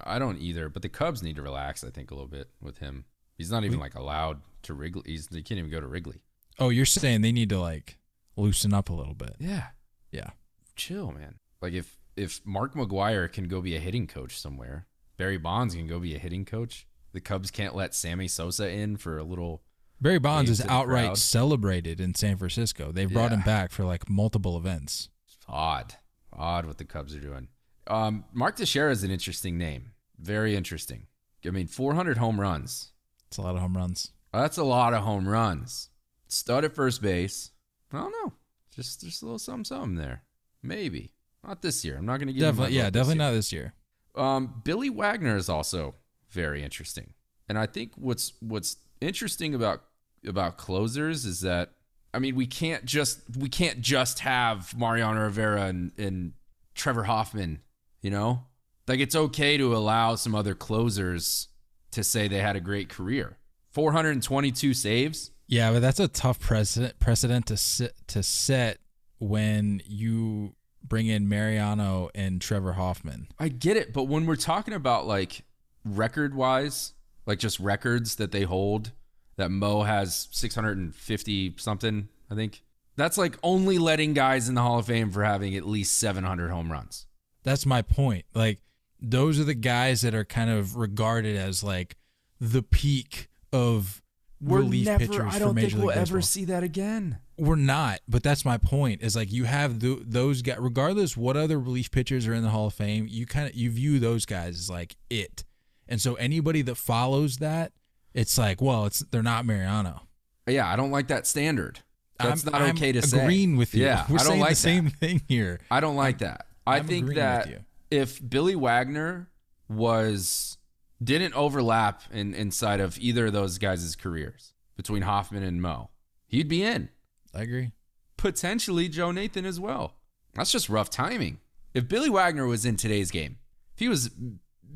I 0.04 0.20
don't 0.20 0.38
either, 0.38 0.68
but 0.68 0.82
the 0.82 0.88
Cubs 0.88 1.20
need 1.20 1.34
to 1.36 1.42
relax, 1.42 1.82
I 1.82 1.90
think, 1.90 2.12
a 2.12 2.14
little 2.14 2.28
bit 2.28 2.48
with 2.62 2.78
him. 2.78 3.06
He's 3.36 3.50
not 3.50 3.64
even 3.64 3.80
like 3.80 3.96
allowed 3.96 4.40
to 4.62 4.74
Wrigley. 4.74 5.02
He's 5.04 5.28
he 5.28 5.42
can't 5.42 5.58
even 5.58 5.70
go 5.70 5.80
to 5.80 5.88
Wrigley. 5.88 6.20
Oh, 6.60 6.68
you're 6.68 6.86
saying 6.86 7.22
they 7.22 7.32
need 7.32 7.48
to 7.48 7.58
like 7.58 7.98
loosen 8.36 8.72
up 8.72 8.88
a 8.88 8.92
little 8.92 9.14
bit. 9.14 9.34
Yeah. 9.40 9.68
Yeah. 10.12 10.30
Chill, 10.76 11.10
man. 11.10 11.40
Like 11.60 11.72
if 11.72 11.98
if 12.16 12.40
Mark 12.46 12.74
McGwire 12.74 13.30
can 13.30 13.48
go 13.48 13.60
be 13.60 13.74
a 13.74 13.80
hitting 13.80 14.06
coach 14.06 14.38
somewhere, 14.38 14.86
Barry 15.16 15.38
Bonds 15.38 15.74
can 15.74 15.88
go 15.88 15.98
be 15.98 16.14
a 16.14 16.18
hitting 16.18 16.44
coach. 16.44 16.86
The 17.12 17.20
Cubs 17.20 17.50
can't 17.50 17.74
let 17.74 17.94
Sammy 17.94 18.28
Sosa 18.28 18.68
in 18.70 18.96
for 18.96 19.18
a 19.18 19.24
little 19.24 19.62
Barry 20.00 20.18
Bonds 20.18 20.50
is 20.50 20.64
outright 20.66 21.06
crowd. 21.06 21.18
celebrated 21.18 22.00
in 22.00 22.14
San 22.14 22.36
Francisco. 22.36 22.90
They've 22.92 23.12
brought 23.12 23.32
him 23.32 23.42
back 23.42 23.70
for 23.70 23.84
like 23.84 24.08
multiple 24.08 24.56
events. 24.56 25.08
odd. 25.48 25.94
Odd 26.32 26.64
what 26.66 26.78
the 26.78 26.84
Cubs 26.84 27.14
are 27.14 27.20
doing. 27.20 27.48
Um, 27.86 28.24
Mark 28.32 28.56
Teixeira 28.56 28.90
is 28.92 29.02
an 29.02 29.10
interesting 29.10 29.58
name. 29.58 29.90
Very 30.18 30.54
interesting. 30.56 31.06
I 31.44 31.50
mean, 31.50 31.66
400 31.66 32.18
home 32.18 32.40
runs. 32.40 32.92
It's 33.26 33.36
a 33.36 33.42
lot 33.42 33.54
of 33.56 33.60
home 33.60 33.76
runs. 33.76 34.12
That's 34.32 34.58
a 34.58 34.64
lot 34.64 34.94
of 34.94 35.02
home 35.02 35.26
runs. 35.28 35.88
Stud 36.28 36.64
at 36.64 36.74
first 36.74 37.02
base. 37.02 37.50
I 37.92 37.98
don't 37.98 38.12
know. 38.24 38.32
Just 38.74 39.00
just 39.00 39.22
a 39.22 39.24
little 39.24 39.38
something 39.38 39.64
something 39.64 39.96
there. 39.96 40.22
Maybe. 40.62 41.12
Not 41.44 41.62
this 41.62 41.84
year. 41.84 41.96
I'm 41.96 42.06
not 42.06 42.18
going 42.18 42.28
to 42.28 42.32
give 42.32 42.42
Definitely, 42.42 42.76
yeah, 42.76 42.90
definitely 42.90 43.14
year. 43.16 43.24
not 43.24 43.32
this 43.32 43.52
year. 43.52 43.74
Um, 44.14 44.60
Billy 44.64 44.90
Wagner 44.90 45.36
is 45.36 45.48
also 45.48 45.94
very 46.30 46.62
interesting, 46.62 47.14
and 47.48 47.58
I 47.58 47.66
think 47.66 47.92
what's 47.96 48.32
what's 48.40 48.76
interesting 49.00 49.54
about 49.54 49.82
about 50.26 50.58
closers 50.58 51.24
is 51.24 51.40
that 51.40 51.70
I 52.12 52.18
mean 52.18 52.34
we 52.36 52.46
can't 52.46 52.84
just 52.84 53.20
we 53.36 53.48
can't 53.48 53.80
just 53.80 54.20
have 54.20 54.76
Mariano 54.76 55.22
Rivera 55.22 55.66
and, 55.66 55.92
and 55.98 56.32
Trevor 56.74 57.04
Hoffman, 57.04 57.60
you 58.02 58.10
know, 58.10 58.44
like 58.86 59.00
it's 59.00 59.16
okay 59.16 59.56
to 59.56 59.74
allow 59.76 60.14
some 60.14 60.34
other 60.34 60.54
closers 60.54 61.48
to 61.92 62.04
say 62.04 62.28
they 62.28 62.38
had 62.38 62.56
a 62.56 62.60
great 62.60 62.88
career. 62.88 63.38
422 63.72 64.74
saves. 64.74 65.30
Yeah, 65.46 65.72
but 65.72 65.80
that's 65.80 66.00
a 66.00 66.08
tough 66.08 66.38
precedent 66.40 66.98
precedent 66.98 67.46
to 67.46 67.56
sit, 67.56 67.94
to 68.08 68.22
set 68.22 68.78
when 69.18 69.82
you 69.84 70.54
bring 70.82 71.06
in 71.06 71.28
Mariano 71.28 72.10
and 72.14 72.40
Trevor 72.40 72.72
Hoffman. 72.72 73.28
I 73.38 73.48
get 73.48 73.76
it, 73.76 73.92
but 73.92 74.04
when 74.04 74.26
we're 74.26 74.36
talking 74.36 74.74
about 74.74 75.06
like 75.06 75.42
record 75.84 76.34
wise, 76.34 76.92
like 77.26 77.38
just 77.38 77.60
records 77.60 78.16
that 78.16 78.32
they 78.32 78.42
hold. 78.42 78.92
That 79.36 79.50
Mo 79.50 79.82
has 79.82 80.28
650 80.32 81.54
something, 81.56 82.08
I 82.30 82.34
think. 82.34 82.62
That's 82.96 83.16
like 83.16 83.38
only 83.42 83.78
letting 83.78 84.12
guys 84.12 84.48
in 84.48 84.54
the 84.54 84.60
Hall 84.60 84.78
of 84.78 84.86
Fame 84.86 85.10
for 85.10 85.24
having 85.24 85.54
at 85.54 85.66
least 85.66 85.98
700 85.98 86.50
home 86.50 86.70
runs. 86.70 87.06
That's 87.42 87.64
my 87.64 87.80
point. 87.80 88.26
Like 88.34 88.58
those 89.00 89.40
are 89.40 89.44
the 89.44 89.54
guys 89.54 90.02
that 90.02 90.14
are 90.14 90.24
kind 90.24 90.50
of 90.50 90.76
regarded 90.76 91.36
as 91.36 91.64
like 91.64 91.96
the 92.40 92.62
peak 92.62 93.28
of 93.52 94.02
relief 94.40 94.86
pitchers 94.98 95.36
for 95.36 95.52
Major 95.52 95.76
League 95.76 95.84
we'll 95.84 95.88
Baseball. 95.88 95.90
Ever 95.90 96.20
see 96.20 96.44
that 96.46 96.62
again. 96.62 97.18
We're 97.36 97.56
not, 97.56 98.00
but 98.06 98.22
that's 98.22 98.44
my 98.44 98.58
point. 98.58 99.02
Is 99.02 99.16
like 99.16 99.32
you 99.32 99.44
have 99.44 99.78
th- 99.78 100.00
those 100.02 100.42
guys, 100.42 100.58
regardless 100.58 101.16
what 101.16 101.36
other 101.36 101.58
relief 101.58 101.90
pitchers 101.90 102.26
are 102.26 102.34
in 102.34 102.42
the 102.42 102.50
Hall 102.50 102.66
of 102.66 102.74
Fame. 102.74 103.06
You 103.08 103.26
kind 103.26 103.48
of 103.48 103.54
you 103.54 103.70
view 103.70 103.98
those 103.98 104.26
guys 104.26 104.58
as 104.58 104.70
like 104.70 104.96
it, 105.08 105.44
and 105.90 106.00
so 106.00 106.14
anybody 106.14 106.62
that 106.62 106.76
follows 106.76 107.38
that, 107.38 107.72
it's 108.14 108.38
like, 108.38 108.62
well, 108.62 108.86
it's 108.86 109.00
they're 109.00 109.22
not 109.22 109.44
Mariano. 109.44 110.02
Yeah, 110.46 110.70
I 110.70 110.76
don't 110.76 110.90
like 110.90 111.08
that 111.08 111.26
standard. 111.26 111.80
That's 112.18 112.46
I'm, 112.46 112.52
not 112.52 112.62
I'm 112.62 112.70
okay 112.76 112.92
to 112.92 113.02
say. 113.02 113.20
agreeing 113.20 113.56
with 113.56 113.74
you. 113.74 113.84
Yeah, 113.84 114.06
we're 114.08 114.16
I 114.16 114.18
don't 114.18 114.26
saying 114.28 114.40
like 114.40 114.50
the 114.50 114.56
same 114.56 114.88
thing 114.88 115.22
here. 115.28 115.60
I 115.70 115.80
don't 115.80 115.96
like 115.96 116.18
that. 116.18 116.46
I 116.66 116.78
I'm 116.78 116.86
think 116.86 117.14
that 117.14 117.48
if 117.90 118.20
Billy 118.26 118.54
Wagner 118.54 119.28
was 119.68 120.58
didn't 121.02 121.34
overlap 121.34 122.02
in 122.12 122.34
inside 122.34 122.80
of 122.80 122.98
either 122.98 123.26
of 123.26 123.32
those 123.32 123.58
guys' 123.58 123.96
careers 123.96 124.52
between 124.76 125.02
Hoffman 125.02 125.42
and 125.42 125.60
Mo, 125.60 125.90
he'd 126.26 126.48
be 126.48 126.62
in. 126.62 126.90
I 127.34 127.42
agree. 127.42 127.72
Potentially 128.16 128.88
Joe 128.88 129.10
Nathan 129.12 129.46
as 129.46 129.58
well. 129.58 129.94
That's 130.34 130.52
just 130.52 130.68
rough 130.68 130.90
timing. 130.90 131.38
If 131.74 131.88
Billy 131.88 132.10
Wagner 132.10 132.46
was 132.46 132.64
in 132.64 132.76
today's 132.76 133.10
game, 133.10 133.38
if 133.74 133.80
he 133.80 133.88
was 133.88 134.10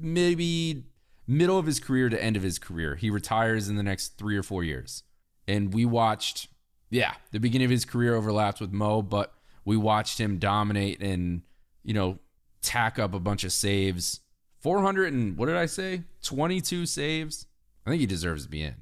maybe 0.00 0.84
middle 1.26 1.58
of 1.58 1.66
his 1.66 1.80
career 1.80 2.08
to 2.08 2.22
end 2.22 2.36
of 2.36 2.42
his 2.42 2.58
career, 2.58 2.94
he 2.96 3.10
retires 3.10 3.68
in 3.68 3.76
the 3.76 3.82
next 3.82 4.18
three 4.18 4.36
or 4.36 4.42
four 4.42 4.62
years. 4.64 5.02
And 5.46 5.72
we 5.74 5.84
watched, 5.84 6.48
yeah, 6.90 7.14
the 7.32 7.40
beginning 7.40 7.66
of 7.66 7.70
his 7.70 7.84
career 7.84 8.14
overlapped 8.14 8.60
with 8.60 8.72
Mo, 8.72 9.02
but 9.02 9.34
we 9.64 9.76
watched 9.76 10.18
him 10.18 10.38
dominate 10.38 11.00
and, 11.02 11.42
you 11.82 11.94
know, 11.94 12.18
tack 12.62 12.98
up 12.98 13.14
a 13.14 13.20
bunch 13.20 13.44
of 13.44 13.52
saves. 13.52 14.20
400 14.60 15.12
and 15.12 15.36
what 15.36 15.46
did 15.46 15.56
I 15.56 15.66
say? 15.66 16.02
22 16.22 16.86
saves. 16.86 17.46
I 17.86 17.90
think 17.90 18.00
he 18.00 18.06
deserves 18.06 18.44
to 18.44 18.48
be 18.50 18.62
in. 18.62 18.76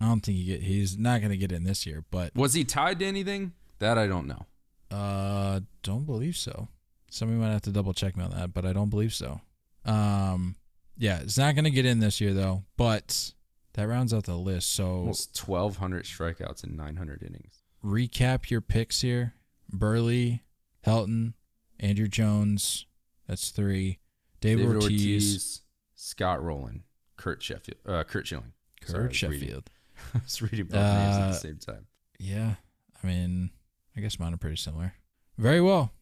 I 0.00 0.06
don't 0.06 0.20
think 0.20 0.36
he 0.36 0.44
get, 0.44 0.62
he's 0.62 0.98
not 0.98 1.20
going 1.20 1.30
to 1.30 1.36
get 1.38 1.52
in 1.52 1.64
this 1.64 1.86
year, 1.86 2.04
but 2.10 2.34
Was 2.34 2.54
he 2.54 2.64
tied 2.64 2.98
to 2.98 3.06
anything? 3.06 3.52
That 3.78 3.96
I 3.98 4.06
don't 4.06 4.26
know. 4.26 4.46
uh, 4.90 5.60
don't 5.82 6.04
believe 6.04 6.36
so. 6.36 6.68
Somebody 7.10 7.40
might 7.40 7.52
have 7.52 7.62
to 7.62 7.70
double 7.70 7.92
check 7.94 8.16
me 8.16 8.24
on 8.24 8.30
that, 8.30 8.52
but 8.52 8.64
I 8.66 8.72
don't 8.72 8.90
believe 8.90 9.12
so. 9.14 9.40
Um, 9.84 10.56
yeah, 10.96 11.20
it's 11.20 11.38
not 11.38 11.54
going 11.54 11.64
to 11.64 11.70
get 11.70 11.86
in 11.86 11.98
this 12.00 12.20
year 12.20 12.34
though, 12.34 12.64
but 12.76 13.32
that 13.74 13.88
rounds 13.88 14.12
out 14.12 14.24
the 14.24 14.36
list. 14.36 14.74
So 14.74 14.86
Almost 14.86 15.46
1,200 15.48 16.04
strikeouts 16.04 16.64
in 16.64 16.76
900 16.76 17.22
innings. 17.22 17.62
recap 17.84 18.50
your 18.50 18.60
picks 18.60 19.00
here: 19.00 19.34
Buehrle, 19.74 20.40
Helton, 20.86 21.34
Andruw 21.82 22.10
Jones. 22.10 22.86
That's 23.26 23.50
three. 23.50 23.98
David, 24.40 24.62
David 24.64 24.76
Ortiz, 24.76 24.90
Ortiz, 24.90 25.60
Scott 25.94 26.42
Rolen, 26.42 26.82
Kurt 27.16 27.42
Sheffield, 27.42 27.78
uh, 27.86 28.02
Kurt 28.04 28.26
Schilling. 28.26 28.52
Kurt 28.84 28.96
reading- 28.96 29.14
Sheffield. 29.14 29.70
I 30.14 30.18
was 30.24 30.42
reading 30.42 30.66
both 30.66 30.74
names 30.74 31.16
at 31.16 31.22
Uh, 31.22 31.28
the 31.28 31.34
same 31.34 31.58
time. 31.58 31.86
Yeah, 32.18 32.54
I 33.02 33.06
mean, 33.06 33.50
I 33.96 34.00
guess 34.00 34.18
mine 34.18 34.34
are 34.34 34.38
pretty 34.38 34.56
similar. 34.56 34.94
Very 35.38 35.60
well. 35.60 35.92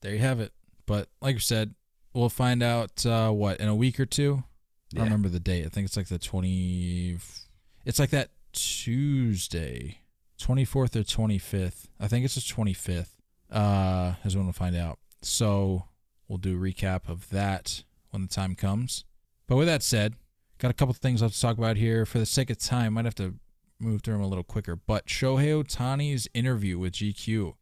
There 0.00 0.12
you 0.12 0.18
have 0.20 0.40
it. 0.40 0.52
But 0.86 1.08
like 1.20 1.36
I 1.36 1.38
said, 1.38 1.74
we'll 2.14 2.28
find 2.28 2.62
out 2.62 3.04
uh, 3.06 3.30
what 3.30 3.60
in 3.60 3.68
a 3.68 3.74
week 3.74 3.98
or 4.00 4.06
two. 4.06 4.42
I 4.42 4.46
Yeah. 4.92 4.98
don't 5.00 5.04
remember 5.04 5.28
the 5.28 5.40
date. 5.40 5.64
I 5.66 5.68
think 5.68 5.86
it's 5.86 5.96
like 5.96 6.08
the 6.08 6.18
twenty. 6.18 7.18
It's 7.84 7.98
like 7.98 8.10
that 8.10 8.30
Tuesday, 8.52 9.98
twenty 10.38 10.64
fourth 10.64 10.96
or 10.96 11.04
twenty 11.04 11.38
fifth. 11.38 11.88
I 12.00 12.08
think 12.08 12.24
it's 12.24 12.34
the 12.34 12.40
twenty 12.40 12.72
fifth. 12.72 13.16
Uh, 13.50 14.14
is 14.24 14.36
when 14.36 14.46
we'll 14.46 14.52
find 14.52 14.76
out. 14.76 14.98
So 15.22 15.84
we'll 16.28 16.38
do 16.38 16.56
a 16.56 16.60
recap 16.60 17.08
of 17.08 17.28
that 17.30 17.82
when 18.10 18.22
the 18.22 18.28
time 18.28 18.54
comes. 18.54 19.04
But 19.48 19.56
with 19.56 19.66
that 19.66 19.82
said, 19.82 20.14
got 20.58 20.70
a 20.70 20.74
couple 20.74 20.90
of 20.92 20.98
things 20.98 21.22
I'll 21.22 21.30
talk 21.30 21.58
about 21.58 21.76
here. 21.76 22.06
For 22.06 22.18
the 22.18 22.26
sake 22.26 22.50
of 22.50 22.58
time, 22.58 22.94
might 22.94 23.04
have 23.06 23.14
to 23.16 23.34
move 23.80 24.02
through 24.02 24.14
them 24.14 24.22
a 24.22 24.28
little 24.28 24.44
quicker. 24.44 24.76
But 24.76 25.06
Shohei 25.06 25.62
Ohtani's 25.64 26.28
interview 26.34 26.78
with 26.78 26.92
GQ 26.94 27.54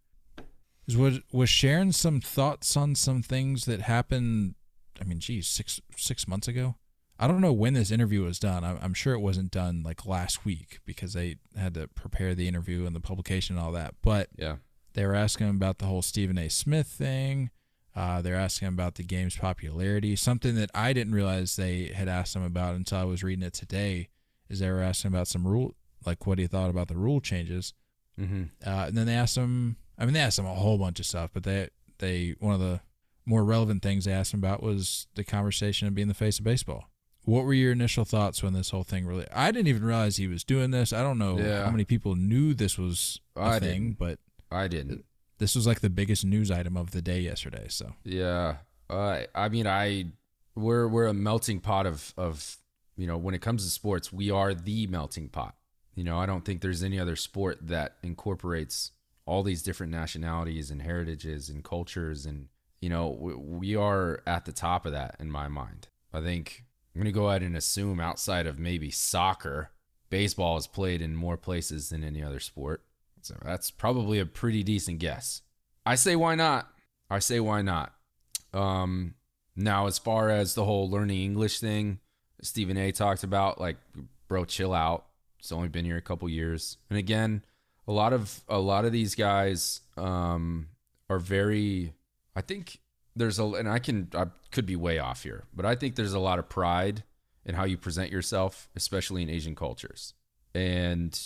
is 0.88 0.96
was 0.96 1.20
was 1.32 1.48
sharing 1.50 1.92
some 1.92 2.20
thoughts 2.20 2.76
on 2.76 2.94
some 2.96 3.22
things 3.22 3.66
that 3.66 3.82
happened. 3.82 4.54
I 5.00 5.04
mean, 5.04 5.20
geez, 5.20 5.46
six 5.46 5.80
six 5.96 6.26
months 6.26 6.48
ago. 6.48 6.74
I 7.20 7.26
don't 7.26 7.40
know 7.40 7.52
when 7.52 7.74
this 7.74 7.90
interview 7.90 8.22
was 8.22 8.38
done. 8.38 8.62
I'm, 8.64 8.78
I'm 8.80 8.94
sure 8.94 9.12
it 9.12 9.18
wasn't 9.20 9.50
done 9.50 9.82
like 9.84 10.06
last 10.06 10.44
week 10.44 10.78
because 10.86 11.12
they 11.14 11.36
had 11.56 11.74
to 11.74 11.88
prepare 11.88 12.34
the 12.34 12.46
interview 12.46 12.86
and 12.86 12.94
the 12.94 13.00
publication 13.00 13.56
and 13.56 13.64
all 13.64 13.72
that. 13.72 13.94
But 14.02 14.28
Yeah. 14.38 14.56
they 14.94 15.04
were 15.04 15.16
asking 15.16 15.48
about 15.50 15.78
the 15.78 15.86
whole 15.86 16.00
Stephen 16.02 16.38
A. 16.38 16.48
Smith 16.48 16.86
thing. 16.86 17.50
Uh, 17.94 18.22
they're 18.22 18.36
asking 18.36 18.68
about 18.68 18.94
the 18.94 19.02
game's 19.02 19.36
popularity. 19.36 20.14
Something 20.14 20.54
that 20.54 20.70
I 20.74 20.92
didn't 20.92 21.12
realize 21.12 21.56
they 21.56 21.86
had 21.86 22.06
asked 22.06 22.36
him 22.36 22.44
about 22.44 22.76
until 22.76 22.98
I 22.98 23.04
was 23.04 23.24
reading 23.24 23.42
it 23.44 23.52
today 23.54 24.10
is 24.48 24.60
they 24.60 24.70
were 24.70 24.80
asking 24.82 25.08
about 25.10 25.26
some 25.26 25.44
rule, 25.44 25.74
like 26.06 26.24
what 26.24 26.38
he 26.38 26.46
thought 26.46 26.70
about 26.70 26.86
the 26.86 26.96
rule 26.96 27.20
changes. 27.20 27.74
Mm-hmm. 28.20 28.44
Uh, 28.64 28.84
and 28.86 28.96
then 28.96 29.06
they 29.06 29.14
asked 29.14 29.36
him. 29.36 29.76
I 29.98 30.04
mean, 30.04 30.14
they 30.14 30.20
asked 30.20 30.38
him 30.38 30.46
a 30.46 30.54
whole 30.54 30.78
bunch 30.78 31.00
of 31.00 31.06
stuff, 31.06 31.30
but 31.32 31.42
they 31.42 31.68
they 31.98 32.34
one 32.38 32.54
of 32.54 32.60
the 32.60 32.80
more 33.26 33.44
relevant 33.44 33.82
things 33.82 34.04
they 34.04 34.12
asked 34.12 34.32
him 34.32 34.40
about 34.40 34.62
was 34.62 35.06
the 35.14 35.24
conversation 35.24 35.86
of 35.88 35.94
being 35.94 36.08
the 36.08 36.14
face 36.14 36.38
of 36.38 36.44
baseball. 36.44 36.88
What 37.24 37.44
were 37.44 37.52
your 37.52 37.72
initial 37.72 38.04
thoughts 38.06 38.42
when 38.42 38.54
this 38.54 38.70
whole 38.70 38.84
thing 38.84 39.04
really? 39.06 39.26
I 39.32 39.50
didn't 39.50 39.66
even 39.68 39.84
realize 39.84 40.16
he 40.16 40.28
was 40.28 40.44
doing 40.44 40.70
this. 40.70 40.92
I 40.94 41.02
don't 41.02 41.18
know 41.18 41.38
Yeah. 41.38 41.64
how 41.64 41.70
many 41.70 41.84
people 41.84 42.14
knew 42.14 42.54
this 42.54 42.78
was 42.78 43.20
a 43.36 43.40
I 43.42 43.58
thing, 43.58 43.82
didn't. 43.82 43.98
but 43.98 44.18
I 44.50 44.66
didn't. 44.68 45.04
this 45.38 45.54
was 45.54 45.66
like 45.66 45.80
the 45.80 45.90
biggest 45.90 46.24
news 46.24 46.50
item 46.50 46.76
of 46.76 46.92
the 46.92 47.02
day 47.02 47.20
yesterday. 47.20 47.66
So 47.68 47.92
Yeah. 48.04 48.58
Uh, 48.88 49.24
I 49.34 49.50
mean, 49.50 49.66
I 49.66 50.06
we're 50.54 50.88
we're 50.88 51.06
a 51.06 51.12
melting 51.14 51.60
pot 51.60 51.84
of 51.86 52.14
of 52.16 52.56
you 52.96 53.06
know 53.06 53.18
when 53.18 53.34
it 53.34 53.42
comes 53.42 53.62
to 53.64 53.70
sports, 53.70 54.10
we 54.12 54.30
are 54.30 54.54
the 54.54 54.86
melting 54.86 55.28
pot. 55.28 55.54
You 55.94 56.04
know, 56.04 56.18
I 56.18 56.24
don't 56.24 56.44
think 56.46 56.62
there's 56.62 56.82
any 56.82 56.98
other 56.98 57.14
sport 57.16 57.58
that 57.66 57.96
incorporates 58.02 58.92
all 59.28 59.42
these 59.42 59.62
different 59.62 59.92
nationalities 59.92 60.70
and 60.70 60.80
heritages 60.80 61.50
and 61.50 61.62
cultures, 61.62 62.24
and 62.24 62.48
you 62.80 62.88
know, 62.88 63.08
we, 63.10 63.76
are 63.76 64.22
at 64.26 64.46
the 64.46 64.52
top 64.52 64.86
of 64.86 64.92
that 64.92 65.16
in 65.20 65.30
my 65.30 65.48
mind. 65.48 65.88
I 66.14 66.22
think 66.22 66.64
I'm 66.94 67.02
gonna 67.02 67.12
go 67.12 67.28
ahead 67.28 67.42
and 67.42 67.54
assume 67.54 68.00
outside 68.00 68.46
of 68.46 68.58
maybe 68.58 68.90
soccer, 68.90 69.70
baseball 70.08 70.56
is 70.56 70.66
played 70.66 71.02
in 71.02 71.14
more 71.14 71.36
places 71.36 71.90
than 71.90 72.02
any 72.02 72.22
other 72.22 72.40
sport. 72.40 72.84
So 73.20 73.36
that's 73.44 73.70
probably 73.70 74.18
a 74.18 74.24
pretty 74.24 74.62
decent 74.62 74.98
guess. 74.98 75.42
I 75.84 75.96
say 75.96 76.16
why 76.16 76.34
not? 76.34 76.72
I 77.10 77.18
say 77.18 77.38
why 77.38 77.60
not? 77.60 77.92
Um, 78.54 79.14
now, 79.54 79.88
as 79.88 79.98
far 79.98 80.30
as 80.30 80.54
the 80.54 80.64
whole 80.64 80.88
learning 80.88 81.20
English 81.20 81.60
thing, 81.60 81.98
Stephen 82.40 82.78
A. 82.78 82.92
talked 82.92 83.24
about, 83.24 83.60
like, 83.60 83.76
bro, 84.26 84.46
chill 84.46 84.72
out. 84.72 85.04
It's 85.38 85.52
only 85.52 85.68
been 85.68 85.84
here 85.84 85.98
a 85.98 86.02
couple 86.02 86.28
years, 86.30 86.78
and 86.88 86.98
again, 86.98 87.42
a 87.88 87.92
lot 87.92 88.12
of 88.12 88.42
a 88.48 88.58
lot 88.58 88.84
of 88.84 88.92
these 88.92 89.14
guys 89.14 89.80
um, 89.96 90.68
are 91.08 91.18
very. 91.18 91.94
I 92.36 92.42
think 92.42 92.78
there's 93.16 93.38
a, 93.38 93.44
and 93.44 93.68
I 93.68 93.78
can 93.78 94.08
I 94.14 94.26
could 94.52 94.66
be 94.66 94.76
way 94.76 94.98
off 94.98 95.22
here, 95.22 95.44
but 95.54 95.64
I 95.64 95.74
think 95.74 95.96
there's 95.96 96.12
a 96.12 96.20
lot 96.20 96.38
of 96.38 96.48
pride 96.48 97.02
in 97.44 97.54
how 97.54 97.64
you 97.64 97.78
present 97.78 98.12
yourself, 98.12 98.68
especially 98.76 99.22
in 99.22 99.30
Asian 99.30 99.54
cultures, 99.54 100.12
and 100.54 101.18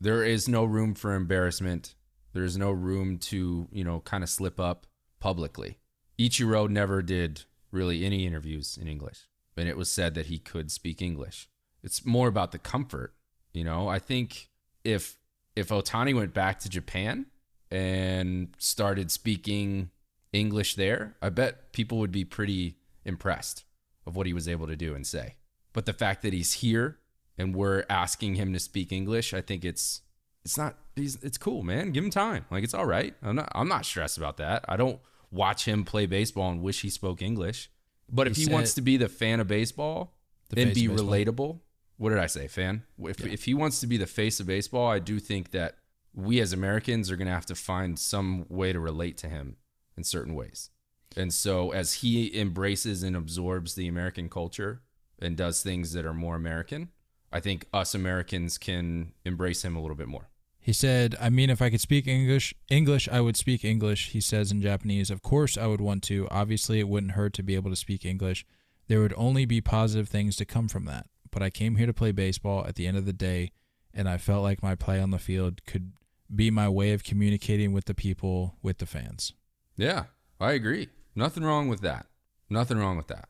there 0.00 0.24
is 0.24 0.48
no 0.48 0.64
room 0.64 0.94
for 0.94 1.14
embarrassment. 1.14 1.94
There's 2.32 2.56
no 2.56 2.70
room 2.70 3.18
to 3.18 3.68
you 3.70 3.84
know 3.84 4.00
kind 4.00 4.24
of 4.24 4.30
slip 4.30 4.58
up 4.58 4.86
publicly. 5.20 5.78
Ichiro 6.18 6.68
never 6.68 7.02
did 7.02 7.42
really 7.70 8.06
any 8.06 8.26
interviews 8.26 8.78
in 8.80 8.88
English, 8.88 9.28
and 9.54 9.68
it 9.68 9.76
was 9.76 9.90
said 9.90 10.14
that 10.14 10.26
he 10.26 10.38
could 10.38 10.72
speak 10.72 11.02
English. 11.02 11.50
It's 11.82 12.06
more 12.06 12.26
about 12.26 12.52
the 12.52 12.58
comfort, 12.58 13.14
you 13.52 13.64
know. 13.64 13.86
I 13.86 13.98
think 13.98 14.48
if 14.82 15.18
if 15.56 15.68
Ohtani 15.68 16.14
went 16.14 16.34
back 16.34 16.60
to 16.60 16.68
Japan 16.68 17.26
and 17.70 18.54
started 18.58 19.10
speaking 19.10 19.90
English 20.32 20.74
there, 20.74 21.16
I 21.20 21.30
bet 21.30 21.72
people 21.72 21.98
would 21.98 22.12
be 22.12 22.24
pretty 22.24 22.76
impressed 23.04 23.64
of 24.06 24.14
what 24.16 24.26
he 24.26 24.32
was 24.32 24.46
able 24.48 24.66
to 24.66 24.76
do 24.76 24.94
and 24.94 25.06
say. 25.06 25.34
But 25.72 25.86
the 25.86 25.92
fact 25.92 26.22
that 26.22 26.32
he's 26.32 26.54
here 26.54 26.98
and 27.38 27.54
we're 27.54 27.84
asking 27.90 28.36
him 28.36 28.52
to 28.52 28.58
speak 28.60 28.92
English, 28.92 29.34
I 29.34 29.40
think 29.40 29.64
it's 29.64 30.02
it's 30.44 30.56
not 30.56 30.76
he's 30.94 31.16
it's 31.22 31.38
cool, 31.38 31.62
man. 31.62 31.90
Give 31.90 32.04
him 32.04 32.10
time. 32.10 32.44
Like 32.50 32.62
it's 32.62 32.74
all 32.74 32.86
right. 32.86 33.14
I'm 33.22 33.36
not 33.36 33.50
I'm 33.52 33.68
not 33.68 33.84
stressed 33.84 34.16
about 34.18 34.36
that. 34.36 34.64
I 34.68 34.76
don't 34.76 35.00
watch 35.30 35.66
him 35.66 35.84
play 35.84 36.06
baseball 36.06 36.50
and 36.50 36.62
wish 36.62 36.82
he 36.82 36.90
spoke 36.90 37.20
English. 37.20 37.70
But 38.10 38.26
if 38.28 38.36
He 38.36 38.44
he 38.44 38.52
wants 38.52 38.74
to 38.74 38.80
be 38.80 38.96
the 38.96 39.08
fan 39.08 39.40
of 39.40 39.48
baseball 39.48 40.14
and 40.56 40.72
be 40.72 40.86
baseball. 40.86 41.06
relatable, 41.06 41.60
what 41.96 42.10
did 42.10 42.18
I 42.18 42.26
say, 42.26 42.46
fan? 42.48 42.82
If 42.98 43.24
if 43.24 43.44
he 43.44 43.54
wants 43.54 43.80
to 43.80 43.86
be 43.86 43.96
the 43.96 44.06
face 44.06 44.40
of 44.40 44.46
baseball, 44.46 44.88
I 44.88 44.98
do 44.98 45.18
think 45.18 45.50
that 45.52 45.76
we 46.14 46.40
as 46.40 46.52
Americans 46.52 47.10
are 47.10 47.16
going 47.16 47.28
to 47.28 47.34
have 47.34 47.46
to 47.46 47.54
find 47.54 47.98
some 47.98 48.46
way 48.48 48.72
to 48.72 48.80
relate 48.80 49.16
to 49.18 49.28
him 49.28 49.56
in 49.96 50.04
certain 50.04 50.34
ways. 50.34 50.70
And 51.16 51.32
so 51.32 51.70
as 51.70 51.94
he 51.94 52.38
embraces 52.38 53.02
and 53.02 53.16
absorbs 53.16 53.74
the 53.74 53.88
American 53.88 54.28
culture 54.28 54.82
and 55.18 55.36
does 55.36 55.62
things 55.62 55.92
that 55.92 56.04
are 56.04 56.14
more 56.14 56.36
American, 56.36 56.90
I 57.32 57.40
think 57.40 57.66
us 57.72 57.94
Americans 57.94 58.58
can 58.58 59.12
embrace 59.24 59.64
him 59.64 59.76
a 59.76 59.80
little 59.80 59.96
bit 59.96 60.08
more. 60.08 60.28
He 60.58 60.72
said, 60.72 61.14
I 61.20 61.30
mean, 61.30 61.48
if 61.48 61.62
I 61.62 61.70
could 61.70 61.80
speak 61.80 62.08
English, 62.08 62.52
English, 62.68 63.08
I 63.08 63.20
would 63.20 63.36
speak 63.36 63.64
English. 63.64 64.10
He 64.10 64.20
says 64.20 64.50
in 64.50 64.60
Japanese, 64.60 65.10
of 65.10 65.22
course 65.22 65.56
I 65.56 65.66
would 65.66 65.80
want 65.80 66.02
to. 66.04 66.26
Obviously, 66.30 66.80
it 66.80 66.88
wouldn't 66.88 67.12
hurt 67.12 67.34
to 67.34 67.42
be 67.42 67.54
able 67.54 67.70
to 67.70 67.76
speak 67.76 68.04
English. 68.04 68.44
There 68.88 69.00
would 69.00 69.14
only 69.16 69.46
be 69.46 69.60
positive 69.60 70.08
things 70.08 70.34
to 70.36 70.44
come 70.44 70.68
from 70.68 70.84
that. 70.86 71.06
But 71.36 71.42
I 71.42 71.50
came 71.50 71.76
here 71.76 71.84
to 71.84 71.92
play 71.92 72.12
baseball 72.12 72.64
at 72.66 72.76
the 72.76 72.86
end 72.86 72.96
of 72.96 73.04
the 73.04 73.12
day, 73.12 73.52
and 73.92 74.08
I 74.08 74.16
felt 74.16 74.42
like 74.42 74.62
my 74.62 74.74
play 74.74 75.02
on 75.02 75.10
the 75.10 75.18
field 75.18 75.60
could 75.66 75.92
be 76.34 76.50
my 76.50 76.66
way 76.66 76.94
of 76.94 77.04
communicating 77.04 77.74
with 77.74 77.84
the 77.84 77.92
people, 77.92 78.56
with 78.62 78.78
the 78.78 78.86
fans. 78.86 79.34
Yeah, 79.76 80.04
I 80.40 80.52
agree. 80.52 80.88
Nothing 81.14 81.44
wrong 81.44 81.68
with 81.68 81.82
that. 81.82 82.06
Nothing 82.48 82.78
wrong 82.78 82.96
with 82.96 83.08
that. 83.08 83.28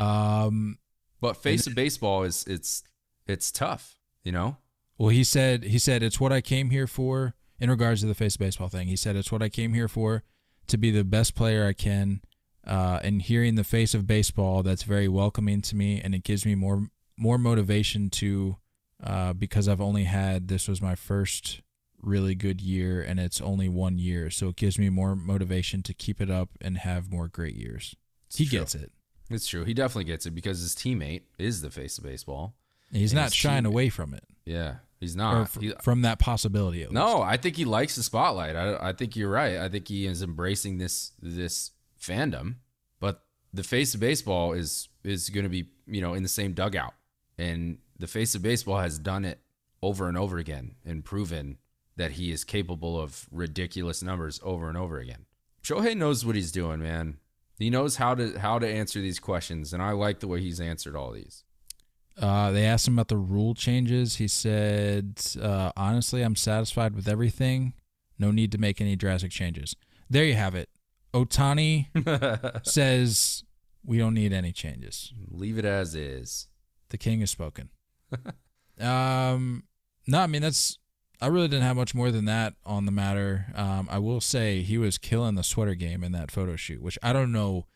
Um, 0.00 0.78
But 1.20 1.36
face 1.36 1.66
of 1.66 1.74
baseball 1.74 2.22
is 2.22 2.44
it's 2.46 2.84
it's 3.26 3.50
tough, 3.50 3.98
you 4.22 4.30
know? 4.30 4.58
Well, 4.96 5.08
he 5.08 5.24
said 5.24 5.64
he 5.64 5.80
said 5.80 6.04
it's 6.04 6.20
what 6.20 6.32
I 6.32 6.40
came 6.40 6.70
here 6.70 6.86
for 6.86 7.34
in 7.58 7.68
regards 7.68 8.00
to 8.02 8.06
the 8.06 8.14
face 8.14 8.36
of 8.36 8.38
baseball 8.38 8.68
thing. 8.68 8.86
He 8.86 8.94
said 8.94 9.16
it's 9.16 9.32
what 9.32 9.42
I 9.42 9.48
came 9.48 9.74
here 9.74 9.88
for 9.88 10.22
to 10.68 10.78
be 10.78 10.92
the 10.92 11.02
best 11.02 11.34
player 11.34 11.66
I 11.66 11.72
can. 11.72 12.20
Uh, 12.64 13.00
and 13.02 13.22
hearing 13.22 13.56
the 13.56 13.64
face 13.64 13.92
of 13.92 14.06
baseball, 14.06 14.62
that's 14.62 14.84
very 14.84 15.08
welcoming 15.08 15.62
to 15.62 15.74
me, 15.74 16.00
and 16.00 16.14
it 16.14 16.22
gives 16.22 16.46
me 16.46 16.54
more 16.54 16.90
more 17.18 17.36
motivation 17.38 18.08
to 18.10 18.56
uh, 19.02 19.32
because 19.32 19.68
I've 19.68 19.80
only 19.80 20.04
had 20.04 20.48
this 20.48 20.66
was 20.68 20.80
my 20.80 20.94
first 20.94 21.60
really 22.00 22.34
good 22.34 22.60
year, 22.60 23.02
and 23.02 23.18
it's 23.20 23.40
only 23.40 23.68
one 23.68 23.98
year, 23.98 24.30
so 24.30 24.48
it 24.48 24.56
gives 24.56 24.78
me 24.78 24.88
more 24.88 25.14
motivation 25.16 25.82
to 25.82 25.92
keep 25.94 26.20
it 26.20 26.30
up 26.30 26.50
and 26.60 26.78
have 26.78 27.10
more 27.10 27.28
great 27.28 27.54
years. 27.56 27.94
he 28.34 28.46
true. 28.46 28.58
gets 28.60 28.74
it. 28.74 28.92
It's 29.30 29.46
true. 29.46 29.64
He 29.64 29.74
definitely 29.74 30.04
gets 30.04 30.24
it 30.26 30.30
because 30.30 30.60
his 30.60 30.74
teammate 30.74 31.22
is 31.38 31.60
the 31.60 31.70
face 31.70 31.98
of 31.98 32.04
baseball. 32.04 32.54
He's 32.90 33.12
And 33.12 33.20
not 33.20 33.32
shying 33.32 33.64
teammate- 33.64 33.66
away 33.66 33.88
from 33.90 34.14
it 34.14 34.24
Yeah, 34.46 34.76
he's 34.98 35.14
not. 35.14 35.42
f- 35.42 35.58
He- 35.60 35.74
from 35.82 36.00
that 36.02 36.18
possibility. 36.18 36.86
No, 36.90 37.20
I 37.20 37.36
think 37.36 37.56
he 37.56 37.64
likes 37.66 37.96
the 37.96 38.02
spotlight. 38.02 38.56
I, 38.56 38.88
I 38.88 38.92
think 38.94 39.14
you're 39.16 39.30
right. 39.30 39.58
I 39.58 39.68
think 39.68 39.88
he 39.88 40.06
is 40.06 40.22
embracing 40.22 40.78
this 40.78 41.12
this 41.20 41.72
fandom. 42.00 42.56
But 43.00 43.22
the 43.52 43.62
face 43.64 43.92
of 43.94 44.00
baseball 44.00 44.52
is 44.54 44.88
is 45.04 45.28
going 45.30 45.44
to 45.44 45.50
be 45.50 45.68
you 45.86 46.00
know 46.00 46.14
in 46.14 46.22
the 46.22 46.28
same 46.28 46.52
dugout, 46.54 46.94
and 47.38 47.78
the 47.98 48.06
face 48.06 48.34
of 48.34 48.42
baseball 48.42 48.78
has 48.78 48.98
done 48.98 49.24
it 49.24 49.40
over 49.82 50.08
and 50.08 50.18
over 50.18 50.38
again 50.38 50.74
and 50.84 51.04
proven 51.04 51.58
that 51.96 52.12
he 52.12 52.30
is 52.30 52.44
capable 52.44 53.00
of 53.00 53.26
ridiculous 53.30 54.02
numbers 54.02 54.40
over 54.42 54.68
and 54.68 54.76
over 54.76 54.98
again. 54.98 55.26
Shohei 55.62 55.96
knows 55.96 56.24
what 56.24 56.36
he's 56.36 56.52
doing, 56.52 56.80
man. 56.80 57.18
He 57.58 57.70
knows 57.70 57.96
how 57.96 58.14
to 58.14 58.38
how 58.38 58.58
to 58.58 58.68
answer 58.68 59.00
these 59.00 59.18
questions, 59.18 59.72
and 59.72 59.82
I 59.82 59.90
like 59.90 60.20
the 60.20 60.28
way 60.28 60.40
he's 60.40 60.60
answered 60.60 60.94
all 60.94 61.10
these. 61.10 61.44
Uh, 62.16 62.50
they 62.50 62.64
asked 62.64 62.86
him 62.88 62.94
about 62.94 63.08
the 63.08 63.16
rule 63.16 63.54
changes. 63.54 64.16
He 64.16 64.28
said, 64.28 65.20
uh, 65.40 65.72
honestly, 65.76 66.22
I'm 66.22 66.36
satisfied 66.36 66.94
with 66.94 67.08
everything. 67.08 67.74
No 68.18 68.30
need 68.32 68.50
to 68.52 68.58
make 68.58 68.80
any 68.80 68.96
drastic 68.96 69.30
changes. 69.30 69.76
There 70.10 70.24
you 70.24 70.34
have 70.34 70.54
it. 70.54 70.68
Ohtani 71.14 71.86
says, 72.66 73.44
we 73.84 73.98
don't 73.98 74.14
need 74.14 74.32
any 74.32 74.50
changes. 74.50 75.12
Leave 75.30 75.58
it 75.58 75.64
as 75.64 75.94
is. 75.94 76.47
The 76.90 76.98
king 76.98 77.20
has 77.20 77.30
spoken. 77.30 77.70
um, 78.80 79.64
no, 80.06 80.20
I 80.20 80.26
mean, 80.26 80.42
that's, 80.42 80.78
I 81.20 81.26
really 81.26 81.48
didn't 81.48 81.64
have 81.64 81.76
much 81.76 81.94
more 81.94 82.10
than 82.10 82.24
that 82.26 82.54
on 82.64 82.86
the 82.86 82.92
matter. 82.92 83.46
Um, 83.54 83.88
I 83.90 83.98
will 83.98 84.20
say 84.20 84.62
he 84.62 84.78
was 84.78 84.98
killing 84.98 85.34
the 85.34 85.42
sweater 85.42 85.74
game 85.74 86.02
in 86.04 86.12
that 86.12 86.30
photo 86.30 86.56
shoot, 86.56 86.82
which 86.82 86.98
I 87.02 87.12
don't 87.12 87.32
know 87.32 87.66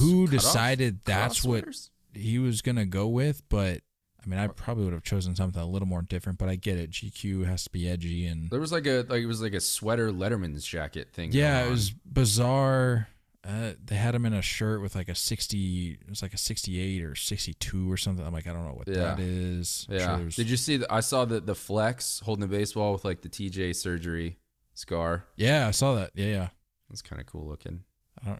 who 0.00 0.26
Cut 0.26 0.32
decided 0.32 0.94
off 0.96 1.04
that's 1.04 1.44
what 1.44 1.64
he 2.12 2.38
was 2.38 2.62
gonna 2.62 2.86
go 2.86 3.06
with, 3.06 3.42
but 3.48 3.82
I 4.24 4.28
mean, 4.28 4.40
I 4.40 4.48
probably 4.48 4.84
would 4.84 4.92
have 4.94 5.04
chosen 5.04 5.36
something 5.36 5.62
a 5.62 5.66
little 5.66 5.86
more 5.86 6.02
different. 6.02 6.38
But 6.38 6.48
I 6.48 6.56
get 6.56 6.78
it. 6.78 6.90
GQ 6.90 7.46
has 7.46 7.62
to 7.64 7.70
be 7.70 7.88
edgy, 7.88 8.26
and 8.26 8.50
There 8.50 8.58
was 8.58 8.72
like 8.72 8.86
a 8.86 9.04
like 9.08 9.22
it 9.22 9.26
was 9.26 9.40
like 9.40 9.52
a 9.52 9.60
sweater 9.60 10.10
Letterman's 10.10 10.66
jacket 10.66 11.12
thing. 11.12 11.30
yeah, 11.32 11.64
it 11.64 11.70
was 11.70 11.90
bizarre. 11.90 13.08
Uh, 13.46 13.74
they 13.84 13.94
had 13.94 14.14
him 14.14 14.26
in 14.26 14.32
a 14.32 14.42
shirt 14.42 14.80
with 14.82 14.94
like 14.96 15.08
a 15.08 15.14
sixty. 15.14 15.92
It 16.00 16.08
was 16.10 16.20
like 16.22 16.34
a 16.34 16.38
sixty-eight 16.38 17.02
or 17.02 17.14
sixty-two 17.14 17.90
or 17.90 17.96
something. 17.96 18.26
I'm 18.26 18.32
like, 18.32 18.46
I 18.46 18.52
don't 18.52 18.64
know 18.66 18.74
what 18.74 18.88
Yeah. 18.88 19.14
that 19.14 19.20
is. 19.20 19.86
I'm 19.88 19.96
Yeah. 19.96 20.20
was- 20.24 20.36
Did 20.36 20.50
you 20.50 20.56
see? 20.56 20.78
The, 20.78 20.92
I 20.92 21.00
saw 21.00 21.24
the 21.24 21.40
the 21.40 21.54
flex 21.54 22.20
holding 22.20 22.40
the 22.48 22.56
baseball 22.56 22.92
with 22.92 23.04
like 23.04 23.22
the 23.22 23.28
TJ 23.28 23.76
surgery 23.76 24.38
scar. 24.74 25.26
yeah, 25.36 25.68
I 25.68 25.70
saw 25.70 25.94
that. 25.94 26.10
Yeah, 26.14 26.26
yeah. 26.26 26.48
That's 26.88 27.02
kind 27.02 27.20
of 27.20 27.26
cool 27.26 27.46
looking. 27.46 27.84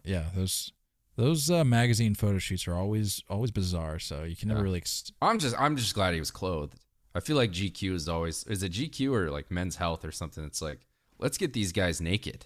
Yeah, 0.03 0.25
those 0.35 0.73
those 1.15 1.49
uh, 1.49 1.63
magazine 1.63 2.13
photo 2.13 2.37
shoots 2.39 2.67
are 2.67 2.75
always 2.75 3.23
always 3.29 3.51
bizarre. 3.51 3.99
So 3.99 4.23
you 4.23 4.35
can 4.35 4.49
never 4.49 4.59
Yeah. 4.59 4.63
really. 4.65 4.77
Ex- 4.79 5.11
I'm 5.21 5.39
just 5.39 5.55
I'm 5.57 5.77
just 5.77 5.93
glad 5.95 6.13
he 6.13 6.19
was 6.19 6.31
clothed. 6.31 6.79
I 7.15 7.19
feel 7.21 7.35
like 7.37 7.51
GQ 7.51 7.93
is 7.93 8.09
always 8.09 8.43
is 8.45 8.61
it 8.61 8.73
GQ 8.73 9.13
or 9.13 9.31
like 9.31 9.49
Men's 9.51 9.77
Health 9.77 10.03
or 10.03 10.11
something. 10.11 10.43
It's 10.43 10.61
like 10.61 10.81
let's 11.17 11.37
get 11.37 11.53
these 11.53 11.71
guys 11.71 12.01
naked 12.01 12.45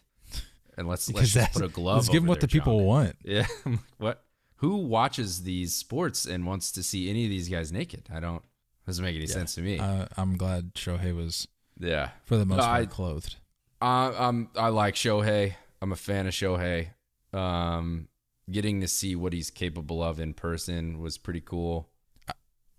and 0.82 0.90
let's 0.90 1.12
let's 1.12 1.32
just 1.32 1.54
put 1.54 1.64
a 1.64 1.68
glove. 1.70 1.98
let's 1.98 2.10
give 2.10 2.22
them 2.24 2.28
what 2.28 2.42
the 2.42 2.48
people 2.48 2.84
want. 2.86 3.16
Yeah. 3.24 3.48
What? 3.98 4.24
Who 4.58 4.76
watches 4.76 5.42
these 5.42 5.76
sports 5.76 6.26
and 6.28 6.46
wants 6.46 6.72
to 6.74 6.84
see 6.84 7.10
any 7.10 7.24
of 7.24 7.32
these 7.32 7.50
guys 7.50 7.72
naked? 7.72 8.10
I 8.14 8.20
don't. 8.20 8.44
Doesn't 8.86 9.04
make 9.04 9.16
any 9.16 9.26
sense 9.26 9.56
to 9.56 9.62
me. 9.62 9.80
Uh, 9.80 10.06
I'm 10.18 10.38
glad 10.38 10.76
Shohei 10.76 11.16
was 11.16 11.48
yeah. 11.80 12.10
for 12.26 12.38
the 12.38 12.46
most 12.46 12.60
part 12.62 12.90
clothed. 12.90 13.38
I, 13.82 14.14
I'm 14.18 14.50
I 14.56 14.68
like 14.70 14.96
Shohei. 14.96 15.56
I'm 15.82 15.92
a 15.92 15.96
fan 15.96 16.28
of 16.28 16.34
Shohei. 16.34 16.90
Um, 17.34 18.08
getting 18.52 18.82
to 18.82 18.88
see 18.88 19.16
what 19.16 19.34
he's 19.34 19.50
capable 19.50 20.04
of 20.04 20.20
in 20.20 20.34
person 20.34 21.00
was 21.00 21.18
pretty 21.18 21.42
cool. 21.42 21.90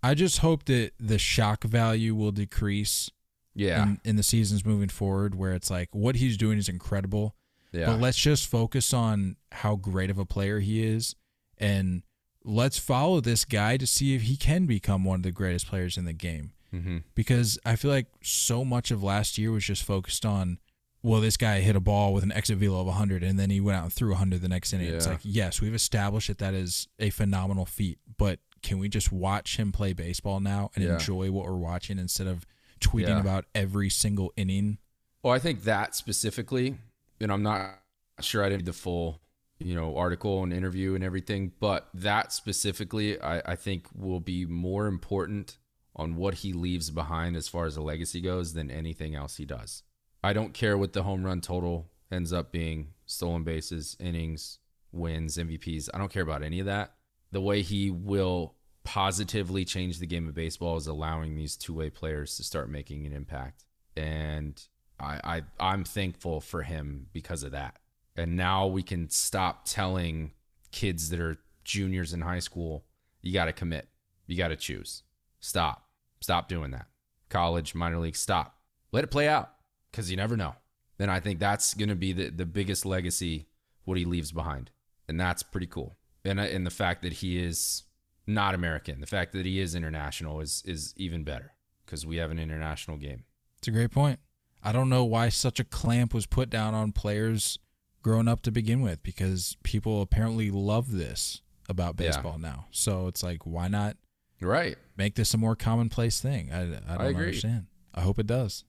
I 0.01 0.13
just 0.13 0.39
hope 0.39 0.65
that 0.65 0.91
the 0.99 1.17
shock 1.17 1.63
value 1.63 2.13
will 2.13 2.31
decrease 2.31 3.09
Yeah, 3.55 3.83
in, 3.83 3.99
in 4.03 4.15
the 4.17 4.23
seasons 4.23 4.65
moving 4.65 4.89
forward, 4.89 5.35
where 5.35 5.53
it's 5.53 5.69
like 5.69 5.89
what 5.93 6.17
he's 6.17 6.37
doing 6.37 6.57
is 6.57 6.67
incredible, 6.67 7.35
yeah, 7.73 7.87
but 7.87 7.99
let's 7.99 8.17
just 8.17 8.47
focus 8.47 8.93
on 8.93 9.35
how 9.51 9.75
great 9.75 10.09
of 10.09 10.17
a 10.17 10.25
player 10.25 10.59
he 10.59 10.83
is, 10.83 11.15
and 11.57 12.03
let's 12.43 12.77
follow 12.77 13.19
this 13.21 13.45
guy 13.45 13.77
to 13.77 13.87
see 13.87 14.15
if 14.15 14.23
he 14.23 14.35
can 14.37 14.65
become 14.65 15.03
one 15.03 15.17
of 15.19 15.23
the 15.23 15.31
greatest 15.31 15.67
players 15.67 15.97
in 15.97 16.05
the 16.05 16.13
game. 16.13 16.51
hmm 16.71 16.97
Because 17.15 17.57
I 17.65 17.75
feel 17.75 17.91
like 17.91 18.07
so 18.21 18.63
much 18.65 18.91
of 18.91 19.01
last 19.03 19.37
year 19.37 19.51
was 19.51 19.63
just 19.63 19.83
focused 19.83 20.25
on, 20.25 20.59
well, 21.01 21.21
this 21.21 21.37
guy 21.37 21.59
hit 21.61 21.75
a 21.75 21.79
ball 21.79 22.13
with 22.13 22.23
an 22.23 22.31
exit 22.31 22.57
velo 22.57 22.79
of 22.81 22.87
100, 22.87 23.23
and 23.23 23.37
then 23.39 23.49
he 23.49 23.59
went 23.61 23.77
out 23.77 23.83
and 23.83 23.93
threw 23.93 24.09
100 24.11 24.41
the 24.41 24.47
next 24.49 24.73
inning. 24.73 24.93
It's 24.93 25.07
like, 25.07 25.19
yes, 25.23 25.61
we've 25.61 25.73
established 25.75 26.27
that 26.29 26.37
that 26.39 26.53
is 26.53 26.87
a 26.99 27.09
phenomenal 27.09 27.65
feat, 27.65 27.99
but 28.17 28.39
can 28.61 28.79
we 28.79 28.87
just 28.89 29.11
watch 29.11 29.57
him 29.57 29.71
play 29.73 29.91
baseball 29.93 30.39
now 30.39 30.71
and 30.75 30.83
Yeah. 30.83 30.93
enjoy 30.93 31.31
what 31.31 31.45
we're 31.45 31.57
watching 31.57 31.99
instead 31.99 32.27
of 32.27 32.45
tweeting 32.79 33.07
Yeah. 33.09 33.19
about 33.19 33.45
every 33.53 33.89
single 33.89 34.31
inning? 34.37 34.77
Well, 35.21 35.33
I 35.33 35.39
think 35.39 35.63
that 35.63 35.95
specifically, 35.95 36.77
and 37.23 37.31
I'm 37.31 37.43
not 37.43 37.79
sure 38.21 38.43
I 38.43 38.49
didn't 38.49 38.65
the 38.65 38.73
full, 38.73 39.21
you 39.59 39.75
know, 39.75 39.95
article 39.97 40.43
and 40.43 40.53
interview 40.53 40.95
and 40.95 41.03
everything, 41.03 41.53
but 41.59 41.89
that 41.93 42.31
specifically, 42.31 43.19
I, 43.19 43.53
I 43.53 43.55
think 43.55 43.87
will 43.95 44.19
be 44.19 44.45
more 44.45 44.87
important 44.87 45.57
on 45.95 46.15
what 46.15 46.35
he 46.35 46.53
leaves 46.53 46.89
behind 46.89 47.35
as 47.35 47.47
far 47.47 47.65
as 47.65 47.77
a 47.77 47.81
legacy 47.81 48.21
goes 48.21 48.53
than 48.53 48.71
anything 48.71 49.15
else 49.15 49.37
he 49.37 49.45
does. 49.45 49.83
I 50.23 50.33
don't 50.33 50.53
care 50.53 50.77
what 50.77 50.93
the 50.93 51.03
home 51.03 51.23
run 51.23 51.41
total 51.41 51.91
ends 52.11 52.31
up 52.31 52.51
being, 52.51 52.93
stolen 53.05 53.43
bases, 53.43 53.97
innings, 53.99 54.59
wins, 54.91 55.37
MVPs. 55.37 55.89
I 55.93 55.97
don't 55.97 56.11
care 56.11 56.23
about 56.23 56.43
any 56.43 56.59
of 56.59 56.65
that. 56.65 56.93
The 57.31 57.41
way 57.41 57.61
he 57.61 57.89
will 57.89 58.55
positively 58.83 59.65
change 59.65 59.99
the 59.99 60.07
game 60.07 60.27
of 60.27 60.35
baseball 60.35 60.77
is 60.77 60.87
allowing 60.87 61.35
these 61.35 61.55
two-way 61.55 61.89
players 61.89 62.35
to 62.37 62.43
start 62.43 62.69
making 62.69 63.05
an 63.05 63.13
impact. 63.13 63.65
And 63.95 64.61
I, 64.99 65.19
I 65.23 65.41
I'm 65.59 65.83
thankful 65.83 66.41
for 66.41 66.63
him 66.63 67.07
because 67.13 67.43
of 67.43 67.51
that. 67.51 67.79
And 68.15 68.35
now 68.35 68.67
we 68.67 68.83
can 68.83 69.09
stop 69.09 69.65
telling 69.65 70.31
kids 70.71 71.09
that 71.09 71.19
are 71.19 71.37
juniors 71.63 72.13
in 72.13 72.21
high 72.21 72.39
school, 72.39 72.85
you 73.21 73.33
got 73.33 73.45
to 73.45 73.53
commit. 73.53 73.87
You 74.27 74.37
got 74.37 74.49
to 74.49 74.55
choose. 74.55 75.03
Stop. 75.39 75.87
Stop 76.21 76.47
doing 76.47 76.71
that. 76.71 76.87
College, 77.29 77.75
minor 77.75 77.99
league, 77.99 78.15
stop. 78.15 78.57
Let 78.91 79.03
it 79.03 79.11
play 79.11 79.27
out 79.27 79.51
because 79.91 80.11
you 80.11 80.17
never 80.17 80.37
know. 80.37 80.55
Then 80.97 81.09
I 81.09 81.19
think 81.19 81.39
that's 81.39 81.73
going 81.73 81.89
to 81.89 81.95
be 81.95 82.13
the, 82.13 82.29
the 82.29 82.45
biggest 82.45 82.85
legacy, 82.85 83.47
what 83.85 83.97
he 83.97 84.05
leaves 84.05 84.31
behind. 84.31 84.71
And 85.07 85.19
that's 85.19 85.43
pretty 85.43 85.67
cool. 85.67 85.97
And, 86.23 86.39
uh, 86.39 86.43
and 86.43 86.65
the 86.65 86.71
fact 86.71 87.01
that 87.01 87.13
he 87.13 87.43
is 87.43 87.83
not 88.25 88.55
American, 88.55 89.01
the 89.01 89.07
fact 89.07 89.33
that 89.33 89.45
he 89.45 89.59
is 89.59 89.75
international 89.75 90.39
is, 90.39 90.63
is 90.65 90.93
even 90.95 91.23
better 91.23 91.53
because 91.85 92.05
we 92.05 92.17
have 92.17 92.31
an 92.31 92.39
international 92.39 92.97
game. 92.97 93.23
It's 93.57 93.67
a 93.67 93.71
great 93.71 93.91
point. 93.91 94.19
I 94.63 94.71
don't 94.71 94.89
know 94.89 95.03
why 95.03 95.29
such 95.29 95.59
a 95.59 95.63
clamp 95.63 96.13
was 96.13 96.25
put 96.25 96.49
down 96.49 96.73
on 96.73 96.91
players 96.93 97.59
growing 98.01 98.27
up 98.27 98.41
to 98.43 98.51
begin 98.51 98.81
with 98.81 99.03
because 99.03 99.57
people 99.63 100.01
apparently 100.01 100.49
love 100.51 100.91
this 100.91 101.41
about 101.69 101.95
Yeah. 101.99 102.07
baseball 102.09 102.37
now. 102.37 102.65
So 102.71 103.07
it's 103.07 103.21
like, 103.23 103.45
why 103.45 103.67
not 103.67 103.97
Right. 104.41 104.77
make 104.97 105.15
this 105.15 105.33
a 105.33 105.37
more 105.37 105.55
commonplace 105.55 106.19
thing. 106.21 106.51
I, 106.51 106.61
I 106.61 106.97
don't 106.97 107.07
agree. 107.07 107.25
understand. 107.27 107.67
I 107.93 108.01
hope 108.01 108.19
it 108.19 108.27
does. 108.27 108.63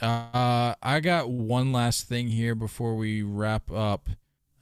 Uh, 0.00 0.74
I 0.82 1.00
got 1.00 1.30
one 1.30 1.72
last 1.72 2.04
thing 2.08 2.28
here 2.28 2.54
before 2.54 2.94
we 2.96 3.22
wrap 3.22 3.70
up. 3.70 4.08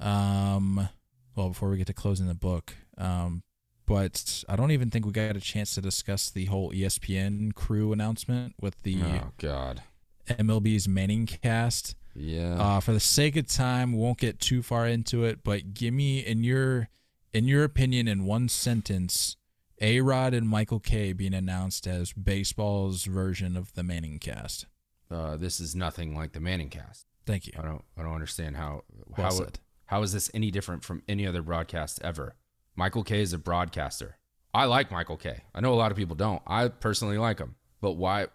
Um, 0.00 0.88
well, 1.34 1.48
before 1.48 1.70
we 1.70 1.76
get 1.76 1.86
to 1.88 1.92
closing 1.92 2.26
the 2.28 2.34
book, 2.34 2.74
um, 2.96 3.42
but 3.86 4.44
I 4.48 4.56
don't 4.56 4.70
even 4.70 4.90
think 4.90 5.06
we 5.06 5.12
got 5.12 5.36
a 5.36 5.40
chance 5.40 5.74
to 5.74 5.80
discuss 5.80 6.30
the 6.30 6.46
whole 6.46 6.72
ESPN 6.72 7.52
crew 7.54 7.92
announcement 7.92 8.54
with 8.60 8.82
the 8.82 9.02
Oh 9.02 9.32
God. 9.38 9.82
MLB's 10.28 10.88
Manning 10.88 11.26
cast. 11.26 11.94
Yeah. 12.14 12.54
Uh, 12.60 12.80
for 12.80 12.92
the 12.92 13.00
sake 13.00 13.36
of 13.36 13.46
time, 13.46 13.92
won't 13.92 14.18
get 14.18 14.40
too 14.40 14.62
far 14.62 14.86
into 14.86 15.24
it, 15.24 15.44
but 15.44 15.74
give 15.74 15.94
me 15.94 16.18
in 16.20 16.42
your 16.44 16.88
in 17.32 17.46
your 17.46 17.62
opinion, 17.64 18.08
in 18.08 18.24
one 18.24 18.48
sentence, 18.48 19.36
A 19.80 20.00
Rod 20.00 20.34
and 20.34 20.48
Michael 20.48 20.80
Kay 20.80 21.12
being 21.12 21.34
announced 21.34 21.86
as 21.86 22.12
baseball's 22.12 23.04
version 23.04 23.56
of 23.56 23.72
the 23.74 23.82
Manning 23.82 24.18
cast. 24.18 24.66
uh, 25.10 25.36
this 25.36 25.60
is 25.60 25.74
nothing 25.76 26.16
like 26.16 26.32
the 26.32 26.40
Manning 26.40 26.70
cast. 26.70 27.06
Thank 27.26 27.46
you. 27.46 27.52
I 27.58 27.62
don't. 27.62 27.84
I 27.96 28.02
don't 28.02 28.14
understand 28.14 28.56
how. 28.56 28.84
Well 29.16 29.26
how 29.26 29.30
said. 29.30 29.58
how 29.86 30.02
is 30.02 30.12
this 30.12 30.30
any 30.34 30.50
different 30.50 30.82
from 30.84 31.02
any 31.08 31.26
other 31.26 31.42
broadcast 31.42 32.00
ever? 32.02 32.34
Michael 32.74 33.04
Kay 33.04 33.20
is 33.20 33.32
a 33.32 33.38
broadcaster. 33.38 34.16
I 34.54 34.64
like 34.64 34.90
Michael 34.90 35.18
Kay. 35.18 35.42
I 35.54 35.60
know 35.60 35.74
a 35.74 35.76
lot 35.76 35.90
of 35.90 35.96
people 35.96 36.16
don't. 36.16 36.40
I 36.46 36.68
personally 36.68 37.18
like 37.18 37.38
him. 37.38 37.56
But 37.80 37.92
why? 37.92 38.28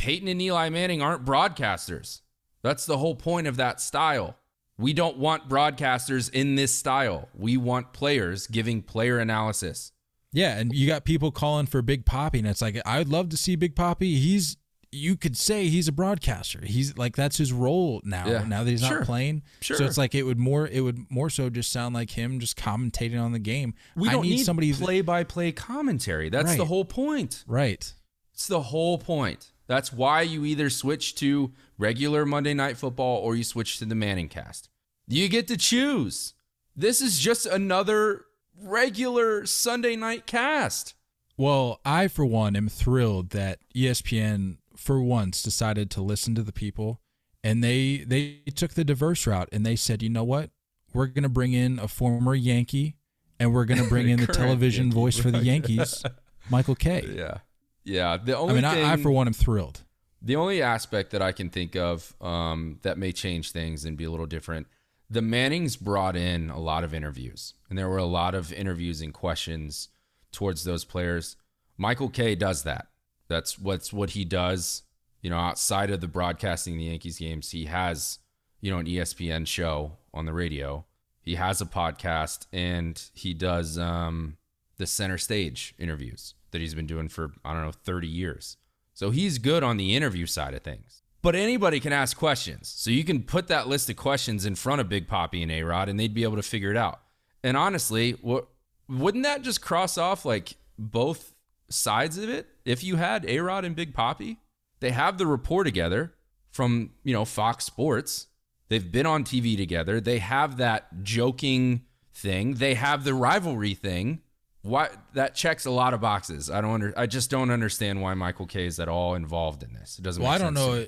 Peyton 0.00 0.28
and 0.28 0.40
Eli 0.40 0.70
Manning 0.70 1.02
aren't 1.02 1.26
broadcasters. 1.26 2.22
That's 2.62 2.86
the 2.86 2.96
whole 2.96 3.14
point 3.14 3.46
of 3.46 3.56
that 3.58 3.80
style. 3.82 4.36
We 4.78 4.94
don't 4.94 5.18
want 5.18 5.48
broadcasters 5.48 6.32
in 6.32 6.54
this 6.54 6.74
style. 6.74 7.28
We 7.34 7.58
want 7.58 7.92
players 7.92 8.46
giving 8.46 8.80
player 8.80 9.18
analysis. 9.18 9.92
Yeah, 10.32 10.56
and 10.58 10.72
you 10.72 10.86
got 10.86 11.04
people 11.04 11.30
calling 11.30 11.66
for 11.66 11.82
Big 11.82 12.06
Poppy, 12.06 12.38
and 12.38 12.48
it's 12.48 12.62
like 12.62 12.80
I'd 12.86 13.08
love 13.08 13.28
to 13.30 13.36
see 13.36 13.56
Big 13.56 13.76
Poppy. 13.76 14.14
He's 14.18 14.56
you 14.92 15.16
could 15.16 15.36
say 15.36 15.68
he's 15.68 15.86
a 15.86 15.92
broadcaster. 15.92 16.60
He's 16.64 16.96
like 16.96 17.14
that's 17.14 17.36
his 17.36 17.52
role 17.52 18.00
now. 18.04 18.26
Yeah. 18.26 18.44
Now 18.44 18.64
that 18.64 18.70
he's 18.70 18.80
Sure. 18.80 19.00
not 19.00 19.06
playing, 19.06 19.42
Sure. 19.60 19.76
so 19.76 19.84
it's 19.84 19.98
like 19.98 20.14
it 20.14 20.22
would 20.22 20.38
more 20.38 20.66
it 20.66 20.80
would 20.80 21.10
more 21.10 21.28
so 21.28 21.50
just 21.50 21.70
sound 21.70 21.94
like 21.94 22.10
him 22.12 22.40
just 22.40 22.56
commentating 22.56 23.20
on 23.22 23.32
the 23.32 23.38
game. 23.38 23.74
We 23.96 24.08
I 24.08 24.12
don't 24.12 24.22
need, 24.22 24.36
need 24.36 24.44
somebody 24.44 24.72
play-by-play 24.72 25.52
commentary. 25.52 26.30
That's 26.30 26.56
the 26.56 26.64
whole 26.64 26.84
point. 26.86 27.44
right. 27.46 27.92
It's 28.32 28.46
the 28.48 28.62
whole 28.62 28.96
point. 28.96 29.49
That's 29.70 29.92
why 29.92 30.22
you 30.22 30.44
either 30.44 30.68
switch 30.68 31.14
to 31.14 31.52
regular 31.78 32.26
Monday 32.26 32.54
Night 32.54 32.76
Football 32.76 33.18
or 33.18 33.36
you 33.36 33.44
switch 33.44 33.78
to 33.78 33.84
the 33.84 33.94
Manning 33.94 34.28
cast. 34.28 34.68
You 35.06 35.28
get 35.28 35.46
to 35.46 35.56
choose. 35.56 36.34
This 36.74 37.00
is 37.00 37.20
just 37.20 37.46
another 37.46 38.24
regular 38.60 39.46
Sunday 39.46 39.94
night 39.94 40.26
cast. 40.26 40.94
Well, 41.36 41.78
I 41.84 42.08
for 42.08 42.26
one 42.26 42.56
am 42.56 42.68
thrilled 42.68 43.30
that 43.30 43.60
ESPN 43.72 44.56
for 44.74 45.00
once 45.00 45.40
decided 45.40 45.88
to 45.92 46.02
listen 46.02 46.34
to 46.34 46.42
the 46.42 46.52
people 46.52 47.00
and 47.44 47.62
they 47.62 47.98
they 47.98 48.40
took 48.56 48.74
the 48.74 48.82
diverse 48.82 49.24
route 49.24 49.48
and 49.52 49.64
they 49.64 49.76
said, 49.76 50.02
"You 50.02 50.08
know 50.08 50.24
what? 50.24 50.50
We're 50.92 51.06
going 51.06 51.22
to 51.22 51.28
bring 51.28 51.52
in 51.52 51.78
a 51.78 51.86
former 51.86 52.34
Yankee 52.34 52.96
and 53.38 53.54
we're 53.54 53.66
going 53.66 53.80
to 53.80 53.88
bring 53.88 54.08
in 54.14 54.18
the 54.18 54.26
television 54.26 54.86
Yankee, 54.86 54.94
voice 54.96 55.16
for 55.16 55.30
the. 55.30 55.44
Yankees, 55.44 56.02
Michael 56.50 56.74
Kay." 56.74 57.08
Yeah. 57.14 57.38
Yeah. 57.84 58.16
The 58.16 58.36
only 58.36 58.52
I 58.52 58.60
mean, 58.60 58.70
thing, 58.70 58.84
I, 58.84 58.92
I 58.92 58.96
for 58.96 59.10
one 59.10 59.26
am 59.26 59.32
thrilled. 59.32 59.82
the 60.22 60.36
only 60.36 60.62
aspect 60.62 61.10
that 61.12 61.22
I 61.22 61.32
can 61.32 61.50
think 61.50 61.76
of 61.76 62.14
um, 62.20 62.78
that 62.82 62.98
may 62.98 63.12
change 63.12 63.52
things 63.52 63.84
and 63.84 63.96
be 63.96 64.04
a 64.04 64.10
little 64.10 64.26
different. 64.26 64.66
The 65.08 65.22
Mannings 65.22 65.76
brought 65.76 66.14
in 66.14 66.50
a 66.50 66.58
lot 66.60 66.84
of 66.84 66.94
interviews, 66.94 67.54
and 67.68 67.76
there 67.78 67.88
were 67.88 67.98
a 67.98 68.04
lot 68.04 68.34
of 68.34 68.52
interviews 68.52 69.00
and 69.00 69.12
questions 69.12 69.88
towards 70.30 70.62
those 70.64 70.84
players. 70.84 71.36
Michael 71.76 72.08
Kay 72.10 72.36
does 72.36 72.62
that. 72.62 72.88
That's 73.26 73.58
what's 73.58 73.92
what 73.92 74.10
he 74.10 74.24
does. 74.24 74.82
You 75.20 75.30
know, 75.30 75.38
outside 75.38 75.90
of 75.90 76.00
the 76.00 76.08
broadcasting 76.08 76.76
the 76.78 76.84
Yankees 76.84 77.18
games, 77.18 77.50
he 77.50 77.64
has 77.64 78.18
you 78.60 78.70
know 78.70 78.78
an 78.78 78.86
ESPN 78.86 79.46
show 79.46 79.98
on 80.14 80.26
the 80.26 80.32
radio. 80.32 80.84
He 81.20 81.34
has 81.34 81.60
a 81.60 81.66
podcast, 81.66 82.46
and 82.52 83.02
he 83.12 83.34
does 83.34 83.78
um, 83.78 84.36
the 84.76 84.86
center 84.86 85.18
stage 85.18 85.74
interviews 85.78 86.34
that 86.52 86.60
he's 86.60 86.74
been 86.74 86.86
doing 86.86 87.08
for 87.08 87.32
I 87.44 87.52
don't 87.52 87.64
know 87.64 87.72
thirty 87.72 88.08
years. 88.08 88.56
So 88.92 89.10
he's 89.10 89.38
good 89.38 89.62
on 89.62 89.76
the 89.76 89.94
interview 89.94 90.26
side 90.26 90.54
of 90.54 90.62
things. 90.62 91.02
But 91.22 91.34
anybody 91.34 91.80
can 91.80 91.92
ask 91.92 92.16
questions. 92.16 92.68
So 92.68 92.90
you 92.90 93.04
can 93.04 93.22
put 93.22 93.48
that 93.48 93.68
list 93.68 93.90
of 93.90 93.96
questions 93.96 94.46
in 94.46 94.54
front 94.54 94.80
of 94.80 94.88
Big 94.88 95.06
Poppy 95.06 95.42
and 95.42 95.52
A 95.52 95.62
Rod 95.62 95.88
and 95.88 96.00
they'd 96.00 96.14
be 96.14 96.22
able 96.22 96.36
to 96.36 96.42
figure 96.42 96.70
it 96.70 96.76
out. 96.76 97.00
And 97.42 97.56
honestly, 97.56 98.12
what 98.22 98.48
wouldn't 98.88 99.24
that 99.24 99.42
just 99.42 99.60
cross 99.60 99.98
off 99.98 100.24
like 100.24 100.54
both 100.78 101.34
sides 101.68 102.18
of 102.18 102.28
it? 102.28 102.46
If 102.64 102.82
you 102.82 102.96
had 102.96 103.24
A 103.26 103.40
Rod 103.40 103.64
and 103.64 103.76
Big 103.76 103.94
Poppy, 103.94 104.38
they 104.80 104.90
have 104.90 105.18
the 105.18 105.26
rapport 105.26 105.64
together 105.64 106.14
from, 106.50 106.90
you 107.04 107.12
know, 107.12 107.24
Fox 107.24 107.64
Sports. 107.64 108.26
They've 108.68 108.90
been 108.90 109.06
on 109.06 109.24
TV 109.24 109.56
together. 109.56 110.00
They 110.00 110.18
have 110.18 110.56
that 110.56 111.02
joking 111.02 111.82
thing. 112.14 112.54
They 112.54 112.74
have 112.74 113.04
the 113.04 113.14
rivalry 113.14 113.74
thing. 113.74 114.20
Why 114.62 114.90
that 115.14 115.34
checks 115.34 115.64
a 115.64 115.70
lot 115.70 115.94
of 115.94 116.00
boxes. 116.00 116.50
I 116.50 116.60
don't 116.60 116.70
under, 116.72 116.94
I 116.98 117.06
just 117.06 117.30
don't 117.30 117.50
understand 117.50 118.02
why 118.02 118.12
Michael 118.14 118.46
Kay 118.46 118.66
is 118.66 118.78
at 118.78 118.88
all 118.88 119.14
involved 119.14 119.62
in 119.62 119.72
this. 119.72 119.98
It 119.98 120.02
doesn't. 120.02 120.22
Well, 120.22 120.30
I 120.32 120.38
don't 120.38 120.54
know. 120.54 120.86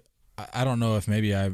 I 0.52 0.64
don't 0.64 0.78
know 0.78 0.96
if 0.96 1.08
maybe 1.08 1.34
I 1.34 1.50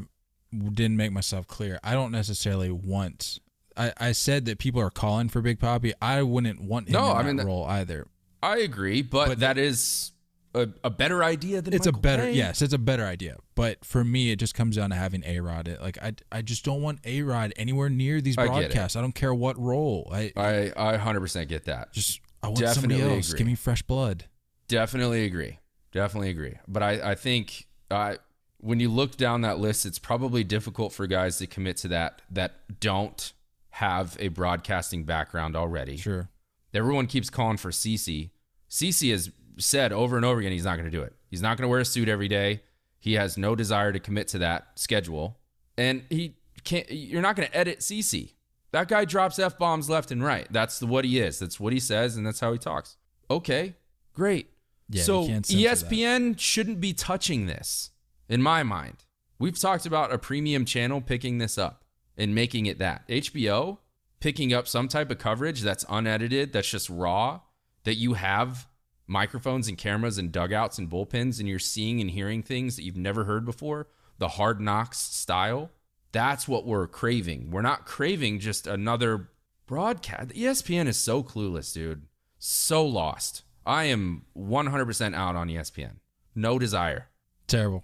didn't 0.51 0.97
make 0.97 1.11
myself 1.11 1.47
clear. 1.47 1.79
I 1.83 1.93
don't 1.93 2.11
necessarily 2.11 2.71
want. 2.71 3.39
I, 3.77 3.93
I 3.97 4.11
said 4.11 4.45
that 4.45 4.57
people 4.57 4.81
are 4.81 4.89
calling 4.89 5.29
for 5.29 5.41
Big 5.41 5.59
Poppy. 5.59 5.93
I 6.01 6.21
wouldn't 6.23 6.61
want 6.61 6.87
him 6.89 6.93
No, 6.93 7.11
in 7.11 7.17
I 7.17 7.21
that 7.21 7.27
mean, 7.27 7.35
that- 7.37 7.45
role 7.45 7.65
either. 7.65 8.07
I 8.41 8.59
agree, 8.59 9.01
but, 9.01 9.27
But 9.27 9.39
that 9.39 9.57
is 9.57 10.11
a, 10.55 10.67
a 10.83 10.89
better 10.89 11.23
idea 11.23 11.61
than 11.61 11.73
It's 11.73 11.85
Michael 11.85 11.99
a 11.99 12.01
better 12.01 12.29
yes, 12.29 12.61
it's 12.61 12.73
a 12.73 12.77
better 12.79 13.05
idea. 13.05 13.37
But 13.55 13.83
for 13.85 14.03
me, 14.03 14.31
it 14.31 14.37
just 14.37 14.55
comes 14.55 14.75
down 14.75 14.89
to 14.89 14.95
having 14.95 15.23
A 15.25 15.39
Rod. 15.39 15.67
It. 15.67 15.81
Like 15.81 15.97
I, 16.01 16.13
I 16.31 16.41
just 16.41 16.65
don't 16.65 16.81
want 16.81 16.99
A 17.05 17.21
Rod 17.21 17.53
anywhere 17.55 17.89
near 17.89 18.21
these 18.21 18.37
I 18.37 18.47
get 18.47 18.49
it. 18.49 18.59
broadcasts. 18.59 18.95
I, 18.95 19.01
don't 19.01 19.13
care 19.15 19.33
what 19.33 19.59
role. 19.59 20.09
I 20.11 20.31
I 20.35 20.71
I 20.75 20.97
100% 20.97 21.47
get 21.47 21.65
that. 21.65 21.93
just 21.93 22.21
I 22.41 22.47
want 22.47 22.59
somebody 22.59 22.95
Definitely 22.95 23.15
else. 23.17 23.27
agree. 23.29 23.37
Give 23.37 23.47
me 23.47 23.55
fresh 23.55 23.81
blood. 23.83 24.25
Definitely 24.67 25.25
agree. 25.25 25.59
Definitely 25.91 26.29
agree. 26.29 26.55
But 26.67 26.83
I, 26.83 27.11
I 27.11 27.15
think 27.15 27.67
uh, 27.91 28.15
when 28.59 28.79
you 28.79 28.89
look 28.89 29.17
down 29.17 29.41
that 29.41 29.59
list, 29.59 29.85
it's 29.85 29.99
probably 29.99 30.43
difficult 30.43 30.93
for 30.93 31.07
guys 31.07 31.37
to 31.39 31.47
commit 31.47 31.77
to 31.77 31.87
that 31.89 32.21
that 32.31 32.79
don't 32.79 33.33
have 33.71 34.15
a 34.19 34.27
broadcasting 34.29 35.03
background 35.03 35.55
already. 35.55 35.97
Sure. 35.97 36.29
Everyone 36.73 37.07
keeps 37.07 37.29
calling 37.29 37.57
for 37.57 37.71
CC. 37.71 38.29
CC 38.69 39.11
has 39.11 39.31
said 39.59 39.91
over 39.91 40.17
and 40.17 40.25
over 40.25 40.39
again 40.39 40.51
he's 40.51 40.65
not 40.65 40.77
going 40.77 40.89
to 40.89 40.95
do 40.95 41.03
it. 41.03 41.13
He's 41.27 41.41
not 41.41 41.57
going 41.57 41.63
to 41.63 41.69
wear 41.69 41.79
a 41.79 41.85
suit 41.85 42.09
every 42.09 42.27
day. 42.27 42.61
He 42.99 43.13
has 43.13 43.37
no 43.37 43.55
desire 43.55 43.91
to 43.91 43.99
commit 43.99 44.27
to 44.29 44.39
that 44.39 44.67
schedule. 44.75 45.37
And 45.77 46.03
he 46.09 46.35
can't 46.63 46.89
you're 46.91 47.21
not 47.21 47.35
going 47.35 47.47
to 47.47 47.55
edit 47.55 47.79
CC. 47.79 48.33
That 48.71 48.87
guy 48.87 49.05
drops 49.05 49.39
F 49.39 49.57
bombs 49.57 49.89
left 49.89 50.11
and 50.11 50.23
right. 50.23 50.47
That's 50.51 50.79
the, 50.79 50.85
what 50.85 51.05
he 51.05 51.19
is. 51.19 51.39
That's 51.39 51.59
what 51.59 51.73
he 51.73 51.79
says 51.79 52.17
and 52.17 52.25
that's 52.25 52.39
how 52.39 52.51
he 52.51 52.59
talks. 52.59 52.97
Okay. 53.29 53.75
Great. 54.13 54.49
Yeah, 54.89 55.03
so 55.03 55.23
you 55.23 55.35
that. 55.35 55.43
ESPN 55.45 56.39
shouldn't 56.39 56.81
be 56.81 56.93
touching 56.93 57.45
this 57.45 57.91
in 58.27 58.41
my 58.41 58.63
mind. 58.63 59.05
We've 59.37 59.57
talked 59.57 59.85
about 59.85 60.11
a 60.11 60.17
premium 60.17 60.65
channel 60.65 60.99
picking 60.99 61.37
this 61.37 61.57
up 61.57 61.83
and 62.17 62.35
making 62.35 62.65
it 62.65 62.79
that. 62.79 63.07
HBO 63.07 63.77
picking 64.19 64.53
up 64.53 64.67
some 64.67 64.87
type 64.87 65.11
of 65.11 65.17
coverage 65.17 65.61
that's 65.61 65.85
unedited, 65.89 66.53
that's 66.53 66.69
just 66.69 66.89
raw, 66.89 67.41
that 67.83 67.95
you 67.95 68.13
have 68.13 68.67
microphones 69.09 69.67
and 69.67 69.77
cameras 69.77 70.17
and 70.17 70.31
dugouts 70.31 70.77
and 70.77 70.89
bullpens 70.89 71.39
and 71.39 71.49
you're 71.49 71.59
seeing 71.59 71.99
and 71.99 72.11
hearing 72.11 72.43
things 72.43 72.75
that 72.75 72.83
you've 72.83 72.95
never 72.95 73.25
heard 73.25 73.43
before, 73.43 73.87
the 74.19 74.29
hard 74.29 74.61
knocks 74.61 74.99
style. 74.99 75.71
That's 76.11 76.47
what 76.47 76.65
we're 76.65 76.87
craving. 76.87 77.51
We're 77.51 77.61
not 77.61 77.85
craving 77.85 78.39
just 78.39 78.67
another 78.67 79.29
broadcast. 79.65 80.29
ESPN 80.29 80.87
is 80.87 80.97
so 80.97 81.23
clueless, 81.23 81.73
dude. 81.73 82.03
So 82.37 82.85
lost. 82.85 83.43
I 83.65 83.85
am 83.85 84.25
100% 84.37 85.15
out 85.15 85.35
on 85.35 85.47
ESPN. 85.47 85.97
No 86.33 86.57
desire. 86.57 87.07
Terrible. 87.47 87.83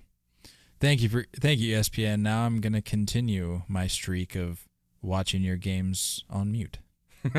Thank 0.79 1.01
you 1.01 1.09
for 1.09 1.25
thank 1.39 1.59
you 1.59 1.75
ESPN. 1.75 2.19
Now 2.19 2.45
I'm 2.45 2.59
gonna 2.61 2.81
continue 2.81 3.63
my 3.67 3.87
streak 3.87 4.35
of 4.35 4.67
watching 5.01 5.41
your 5.41 5.55
games 5.55 6.23
on 6.29 6.51
mute. 6.51 6.79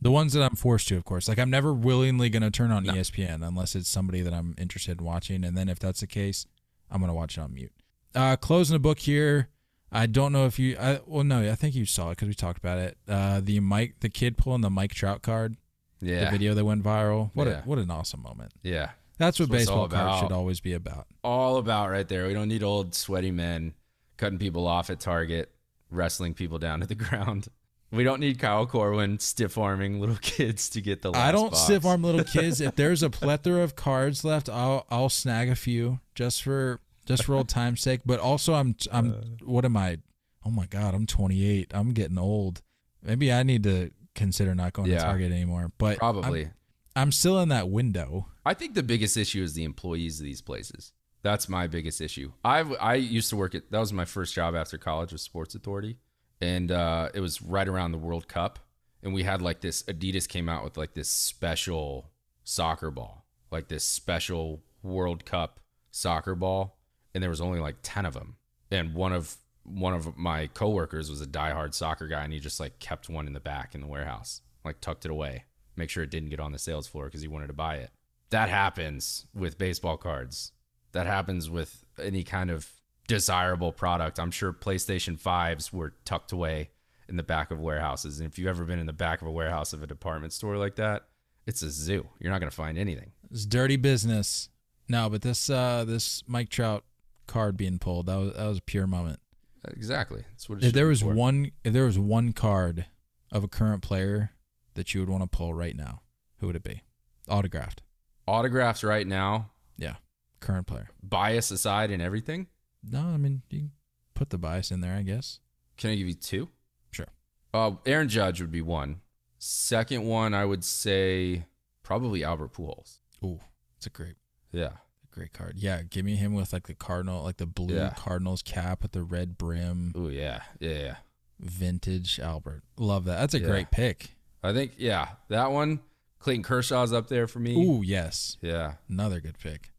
the 0.00 0.10
ones 0.10 0.32
that 0.32 0.42
I'm 0.42 0.56
forced 0.56 0.88
to, 0.88 0.96
of 0.96 1.04
course. 1.04 1.28
Like 1.28 1.38
I'm 1.38 1.50
never 1.50 1.72
willingly 1.72 2.28
gonna 2.30 2.50
turn 2.50 2.70
on 2.70 2.84
E 2.86 2.88
ESPN 2.90 3.46
unless 3.46 3.74
it's 3.74 3.88
somebody 3.88 4.20
that 4.22 4.32
I'm 4.32 4.54
interested 4.58 5.00
in 5.00 5.04
watching, 5.06 5.44
and 5.44 5.56
then 5.56 5.68
if 5.68 5.78
that's 5.78 6.00
the 6.00 6.06
case, 6.06 6.46
I'm 6.90 7.00
gonna 7.00 7.14
watch 7.14 7.36
it 7.36 7.40
on 7.40 7.54
mute. 7.54 7.72
Uh, 8.14 8.36
closing 8.36 8.74
the 8.74 8.78
book 8.80 8.98
here. 9.00 9.48
I 9.90 10.06
don't 10.06 10.32
know 10.32 10.44
if 10.46 10.58
you. 10.58 10.76
I, 10.78 11.00
well, 11.06 11.24
no, 11.24 11.50
I 11.50 11.54
think 11.54 11.74
you 11.74 11.86
saw 11.86 12.08
it 12.08 12.16
because 12.16 12.28
we 12.28 12.34
talked 12.34 12.58
about 12.58 12.78
it. 12.78 12.98
Uh, 13.08 13.40
the 13.42 13.60
Mike, 13.60 13.96
the 14.00 14.08
kid 14.10 14.36
pulling 14.36 14.60
the 14.60 14.68
Mike 14.70 14.92
Trout 14.92 15.22
card, 15.22 15.56
Yeah. 16.00 16.26
the 16.26 16.30
video 16.30 16.52
that 16.54 16.64
went 16.64 16.82
viral. 16.82 17.30
What 17.34 17.46
Yeah. 17.46 17.60
a 17.60 17.62
what 17.62 17.78
an 17.78 17.90
awesome 17.90 18.22
moment. 18.22 18.52
Yeah. 18.62 18.90
That's 19.18 19.40
what 19.40 19.48
That's 19.48 19.50
what 19.50 19.60
it's 19.62 19.68
all 19.70 19.88
baseball 19.88 20.06
cards 20.06 20.20
should 20.20 20.32
always 20.32 20.60
be 20.60 20.74
about. 20.74 21.06
all 21.24 21.56
about 21.56 21.90
right 21.90 22.06
there. 22.06 22.26
We 22.28 22.34
don't 22.34 22.48
need 22.48 22.62
old 22.62 22.94
sweaty 22.94 23.30
men 23.32 23.74
cutting 24.16 24.38
people 24.38 24.66
off 24.66 24.90
at 24.90 25.00
Target, 25.00 25.50
wrestling 25.90 26.34
people 26.34 26.58
down 26.58 26.80
to 26.80 26.86
the 26.86 26.94
ground. 27.06 27.48
We 27.90 28.04
don't 28.04 28.20
need 28.20 28.38
Kyle 28.38 28.66
Corwin 28.66 29.18
stiff 29.18 29.56
arming 29.56 29.98
little 30.00 30.16
kids 30.20 30.68
to 30.70 30.80
get 30.82 31.00
the 31.02 31.10
last 31.10 31.26
I 31.26 31.32
don't 31.32 31.50
box. 31.52 31.62
stiff 31.62 31.84
arm 31.86 32.02
little 32.02 32.24
kids. 32.34 32.60
If 32.60 32.76
there's 32.76 33.02
a 33.02 33.10
plethora 33.10 33.62
of 33.62 33.76
cards 33.76 34.24
left, 34.24 34.48
I'll 34.48 34.86
I'll 34.90 35.08
snag 35.08 35.48
a 35.48 35.54
few 35.56 36.00
just 36.14 36.42
for 36.42 36.80
just 37.06 37.24
for 37.24 37.34
old 37.34 37.48
time's 37.48 37.80
sake. 37.80 38.00
But 38.04 38.20
also, 38.20 38.54
I'm 38.54 38.76
I'm 38.92 39.12
Uh. 39.12 39.16
what 39.44 39.64
am 39.64 39.76
I? 39.76 39.98
Oh 40.44 40.50
my 40.50 40.66
god, 40.66 40.94
I'm 40.94 41.06
28. 41.06 41.70
I'm 41.74 41.92
getting 41.92 42.18
old. 42.18 42.62
Maybe 43.02 43.32
I 43.32 43.42
need 43.42 43.62
to 43.64 43.90
consider 44.14 44.54
not 44.54 44.72
going 44.74 44.90
Yeah. 44.90 44.98
to 44.98 45.04
Target 45.04 45.32
anymore. 45.32 45.72
But 45.78 45.90
I'm- 45.90 45.98
Probably. 45.98 46.50
I'm, 46.96 47.12
still 47.12 47.38
in 47.40 47.48
that 47.50 47.68
window. 47.70 48.26
I 48.44 48.54
think 48.54 48.74
the 48.74 48.82
biggest 48.82 49.16
issue 49.16 49.40
is 49.42 49.54
the 49.54 49.62
employees 49.62 50.18
of 50.18 50.24
these 50.24 50.40
places. 50.42 50.92
That's 51.22 51.48
my 51.48 51.68
biggest 51.68 52.00
issue. 52.00 52.32
I 52.44 52.60
I 52.60 52.94
used 52.94 53.30
to 53.30 53.36
work 53.36 53.54
at 53.54 53.70
that 53.70 53.78
was 53.78 53.92
my 53.92 54.04
first 54.04 54.34
job 54.34 54.54
after 54.56 54.78
college 54.78 55.12
with 55.12 55.20
Sports 55.20 55.54
Authority, 55.54 55.98
and 56.40 56.70
uh, 56.70 57.08
it 57.14 57.20
was 57.20 57.42
right 57.42 57.68
around 57.68 57.92
the 57.92 57.98
World 57.98 58.28
Cup, 58.28 58.58
and 59.02 59.12
we 59.12 59.22
had 59.22 59.42
like 59.42 59.60
this 59.60 59.82
Adidas 59.84 60.28
came 60.28 60.48
out 60.48 60.64
with 60.64 60.76
like 60.76 60.94
this 60.94 61.08
special 61.08 62.10
soccer 62.44 62.90
ball, 62.90 63.24
like 63.50 63.68
this 63.68 63.84
special 63.84 64.62
World 64.82 65.24
Cup 65.24 65.60
soccer 65.90 66.34
ball, 66.34 66.78
and 67.14 67.22
there 67.22 67.30
was 67.30 67.40
only 67.40 67.60
like 67.60 67.76
ten 67.82 68.06
of 68.06 68.14
them, 68.14 68.36
and 68.70 68.94
one 68.94 69.12
of 69.12 69.36
one 69.64 69.94
of 69.94 70.16
my 70.16 70.46
coworkers 70.48 71.10
was 71.10 71.20
a 71.20 71.26
diehard 71.26 71.74
soccer 71.74 72.08
guy, 72.08 72.24
and 72.24 72.32
he 72.32 72.40
just 72.40 72.60
like 72.60 72.78
kept 72.78 73.08
one 73.08 73.26
in 73.26 73.32
the 73.32 73.40
back 73.40 73.74
in 73.74 73.80
the 73.80 73.86
warehouse, 73.86 74.40
like 74.64 74.80
tucked 74.80 75.04
it 75.04 75.10
away, 75.10 75.44
make 75.76 75.90
sure 75.90 76.02
it 76.02 76.10
didn't 76.10 76.30
get 76.30 76.40
on 76.40 76.52
the 76.52 76.58
sales 76.58 76.86
floor 76.86 77.06
because 77.06 77.22
he 77.22 77.28
wanted 77.28 77.48
to 77.48 77.52
buy 77.52 77.76
it. 77.76 77.90
That 78.30 78.48
happens 78.48 79.26
with 79.34 79.58
baseball 79.58 79.96
cards. 79.96 80.52
That 80.92 81.06
happens 81.06 81.50
with 81.50 81.84
any 82.00 82.24
kind 82.24 82.50
of 82.50 82.70
desirable 83.08 83.72
product. 83.72 84.20
I'm 84.20 84.30
sure 84.30 84.52
PlayStation 84.52 85.20
5s 85.20 85.72
were 85.72 85.94
tucked 86.04 86.30
away 86.30 86.70
in 87.08 87.16
the 87.16 87.22
back 87.24 87.50
of 87.50 87.58
warehouses. 87.58 88.20
And 88.20 88.28
if 88.30 88.38
you've 88.38 88.46
ever 88.48 88.64
been 88.64 88.78
in 88.78 88.86
the 88.86 88.92
back 88.92 89.20
of 89.20 89.26
a 89.26 89.30
warehouse 89.32 89.72
of 89.72 89.82
a 89.82 89.86
department 89.86 90.32
store 90.32 90.56
like 90.56 90.76
that, 90.76 91.08
it's 91.46 91.62
a 91.62 91.70
zoo. 91.70 92.06
You're 92.20 92.30
not 92.30 92.38
going 92.38 92.50
to 92.50 92.54
find 92.56 92.78
anything. 92.78 93.10
It's 93.30 93.46
dirty 93.46 93.76
business. 93.76 94.50
No, 94.88 95.10
but 95.10 95.22
this 95.22 95.50
uh 95.50 95.84
this 95.86 96.22
Mike 96.26 96.48
Trout 96.50 96.84
card 97.26 97.56
being 97.56 97.78
pulled, 97.78 98.06
that 98.06 98.16
was 98.16 98.34
that 98.34 98.46
was 98.46 98.58
a 98.58 98.62
pure 98.62 98.86
moment. 98.86 99.20
Exactly. 99.66 100.24
That's 100.30 100.48
what 100.48 100.58
it 100.58 100.64
If 100.68 100.72
there 100.72 100.86
was 100.86 101.00
for. 101.02 101.12
one 101.14 101.50
if 101.64 101.72
there 101.72 101.84
was 101.84 101.98
one 101.98 102.32
card 102.32 102.86
of 103.32 103.42
a 103.44 103.48
current 103.48 103.82
player 103.82 104.30
that 104.74 104.94
you 104.94 105.00
would 105.00 105.08
want 105.10 105.22
to 105.22 105.26
pull 105.36 105.52
right 105.52 105.76
now, 105.76 106.02
who 106.38 106.46
would 106.46 106.56
it 106.56 106.62
be? 106.62 106.82
Autographed. 107.28 107.82
autographs 108.26 108.82
right 108.84 109.06
now, 109.06 109.50
Yeah. 109.76 109.96
Current 110.40 110.66
player. 110.66 110.88
bias 111.02 111.50
aside 111.50 111.90
and 111.90 112.00
everything, 112.00 112.46
No, 112.82 113.00
I 113.00 113.16
mean 113.16 113.42
you 113.50 113.58
can 113.58 113.70
put 114.14 114.30
the 114.30 114.38
bias 114.38 114.70
in 114.70 114.80
there, 114.80 114.94
I 114.94 115.02
guess. 115.02 115.40
can 115.76 115.90
I 115.90 115.94
give 115.96 116.08
you 116.08 116.14
two? 116.14 116.48
Sure. 116.90 117.06
Uh, 117.54 117.72
Aaron 117.86 118.08
Judge 118.08 118.40
would 118.40 118.50
be 118.52 118.62
one. 118.62 119.00
Second 119.38 120.04
one, 120.04 120.34
I 120.34 120.44
would 120.44 120.64
say 120.64 121.46
probably 121.82 122.24
Albert 122.24 122.52
Pujols. 122.54 122.98
Ooh, 123.24 123.40
it's 123.76 123.86
a 123.86 123.90
great 123.90 124.16
Yeah. 124.52 124.78
great 125.10 125.32
card. 125.32 125.56
Yeah, 125.56 125.82
give 125.82 126.04
me 126.04 126.16
him 126.16 126.32
with 126.34 126.52
like 126.52 126.66
the 126.66 126.74
Cardinal 126.74 127.22
like 127.24 127.36
the 127.38 127.46
blue 127.46 127.74
Yeah. 127.76 127.94
Cardinals 127.96 128.42
cap 128.42 128.82
with 128.82 128.92
the 128.92 129.02
red 129.02 129.38
brim. 129.38 129.92
Oh 129.94 130.08
yeah. 130.08 130.42
Yeah. 130.60 130.70
Yeah. 130.78 130.96
Vintage 131.40 132.18
Albert. 132.20 132.62
Love 132.76 133.04
that. 133.04 133.18
That's 133.20 133.34
a 133.34 133.40
Yeah. 133.40 133.46
great 133.46 133.70
pick. 133.70 134.16
I 134.42 134.52
think 134.52 134.72
yeah, 134.78 135.10
that 135.28 135.50
one. 135.52 135.80
Clayton 136.20 136.42
Kershaw's 136.42 136.92
up 136.92 137.06
there 137.08 137.28
for 137.28 137.38
me. 137.38 137.54
Ooh, 137.54 137.80
yes. 137.82 138.36
Yeah. 138.40 138.74
Another 138.88 139.20
good 139.20 139.38
pick. 139.38 139.70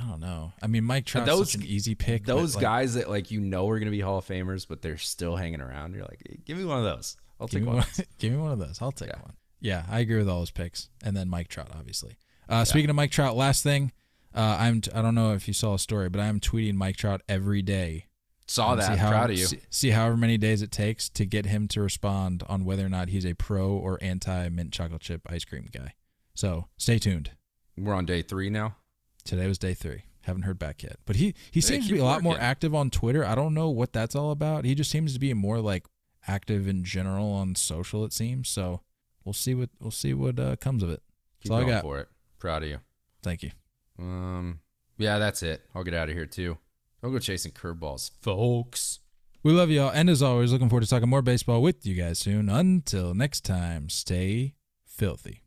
I 0.00 0.08
don't 0.08 0.20
know. 0.20 0.52
I 0.62 0.66
mean, 0.66 0.84
Mike 0.84 1.04
Trout's 1.06 1.26
those- 1.28 1.52
such 1.52 1.60
an 1.62 1.66
easy 1.66 1.94
pick. 1.94 2.24
Those 2.24 2.54
like, 2.54 2.62
guys 2.62 2.94
that 2.94 3.08
like 3.10 3.30
you 3.30 3.40
know 3.40 3.68
are 3.68 3.78
gonna 3.78 3.90
be 3.90 4.00
Hall 4.00 4.18
of 4.18 4.26
Famers, 4.26 4.66
but 4.68 4.82
they're 4.82 4.96
still 4.98 5.36
hanging 5.36 5.60
around. 5.60 5.94
You're 5.94 6.04
like, 6.04 6.22
"Hey, 6.28 6.38
give 6.44 6.56
me 6.58 6.64
one 6.64 6.78
of 6.78 6.84
those. 6.84 7.16
I'll 7.40 7.48
take 7.48 7.64
one. 7.64 7.76
one. 7.76 7.86
give 8.18 8.32
me 8.32 8.38
one 8.38 8.52
of 8.52 8.58
those. 8.58 8.78
I'll 8.80 8.92
take 8.92 9.08
Yeah. 9.10 9.20
one. 9.20 9.34
Yeah, 9.60 9.84
I 9.88 10.00
agree 10.00 10.18
with 10.18 10.28
all 10.28 10.38
those 10.40 10.50
picks. 10.52 10.88
And 11.02 11.16
then 11.16 11.28
Mike 11.28 11.48
Trout, 11.48 11.70
obviously. 11.76 12.16
Uh, 12.48 12.64
Speaking 12.64 12.90
of 12.90 12.96
Mike 12.96 13.10
Trout, 13.10 13.36
last 13.36 13.62
thing, 13.64 13.92
uh, 14.34 14.56
I'm 14.60 14.80
t- 14.80 14.90
I 14.94 15.02
don't 15.02 15.14
know 15.16 15.32
if 15.34 15.48
you 15.48 15.54
saw 15.54 15.74
a 15.74 15.78
story, 15.78 16.08
but 16.08 16.20
I'm 16.20 16.38
tweeting 16.40 16.74
Mike 16.74 16.96
Trout 16.96 17.22
every 17.28 17.60
day. 17.62 18.06
Saw 18.46 18.76
that. 18.76 18.92
See 18.92 18.96
how, 18.98 19.10
proud 19.10 19.30
of 19.30 19.36
you. 19.38 19.44
See, 19.46 19.60
see 19.68 19.90
however 19.90 20.16
many 20.16 20.38
days 20.38 20.62
it 20.62 20.70
takes 20.70 21.08
to 21.10 21.26
get 21.26 21.44
him 21.46 21.68
to 21.68 21.82
respond 21.82 22.42
on 22.48 22.64
whether 22.64 22.86
or 22.86 22.88
not 22.88 23.08
he's 23.08 23.26
a 23.26 23.34
pro 23.34 23.68
or 23.70 23.98
anti 24.00 24.48
mint 24.48 24.72
chocolate 24.72 25.02
chip 25.02 25.22
ice 25.28 25.44
cream 25.44 25.68
guy. 25.72 25.94
So 26.34 26.68
stay 26.78 26.98
tuned. 26.98 27.32
We're 27.76 27.94
on 27.94 28.06
day 28.06 28.22
three 28.22 28.48
now. 28.48 28.76
Today 29.28 29.46
was 29.46 29.58
day 29.58 29.74
three. 29.74 30.04
Haven't 30.22 30.44
heard 30.44 30.58
back 30.58 30.82
yet. 30.82 30.96
But 31.04 31.16
he 31.16 31.34
he 31.50 31.60
seems 31.60 31.86
to 31.86 31.92
be 31.92 31.98
a 31.98 32.04
lot 32.04 32.22
more 32.22 32.38
active 32.40 32.74
on 32.74 32.88
Twitter. 32.88 33.26
I 33.26 33.34
don't 33.34 33.52
know 33.52 33.68
what 33.68 33.92
that's 33.92 34.16
all 34.16 34.30
about. 34.30 34.64
He 34.64 34.74
just 34.74 34.90
seems 34.90 35.12
to 35.12 35.20
be 35.20 35.34
more 35.34 35.60
like 35.60 35.84
active 36.26 36.66
in 36.66 36.82
general 36.82 37.30
on 37.30 37.54
social. 37.54 38.06
It 38.06 38.14
seems 38.14 38.48
so. 38.48 38.80
We'll 39.26 39.34
see 39.34 39.54
what 39.54 39.68
we'll 39.80 39.90
see 39.90 40.14
what 40.14 40.40
uh, 40.40 40.56
comes 40.56 40.82
of 40.82 40.88
it. 40.88 41.02
Keep 41.42 41.50
That's 41.52 41.62
all 41.62 41.68
I 41.68 41.70
got. 41.70 41.82
for 41.82 41.98
it. 41.98 42.08
Proud 42.38 42.62
of 42.62 42.70
you. 42.70 42.78
Thank 43.22 43.42
you. 43.42 43.50
Um, 43.98 44.60
yeah, 44.96 45.18
that's 45.18 45.42
it. 45.42 45.62
I'll 45.74 45.84
get 45.84 45.92
out 45.92 46.08
of 46.08 46.14
here 46.14 46.24
too. 46.24 46.56
I'll 47.02 47.10
go 47.10 47.18
chasing 47.18 47.52
curveballs, 47.52 48.10
folks. 48.22 49.00
We 49.42 49.52
love 49.52 49.70
y'all, 49.70 49.90
and 49.90 50.08
as 50.08 50.22
always, 50.22 50.52
looking 50.52 50.70
forward 50.70 50.84
to 50.84 50.88
talking 50.88 51.08
more 51.08 51.20
baseball 51.22 51.60
with 51.60 51.84
you 51.84 51.94
guys 51.94 52.18
soon. 52.18 52.48
Until 52.48 53.12
next 53.12 53.44
time, 53.44 53.90
stay 53.90 54.54
filthy. 54.86 55.42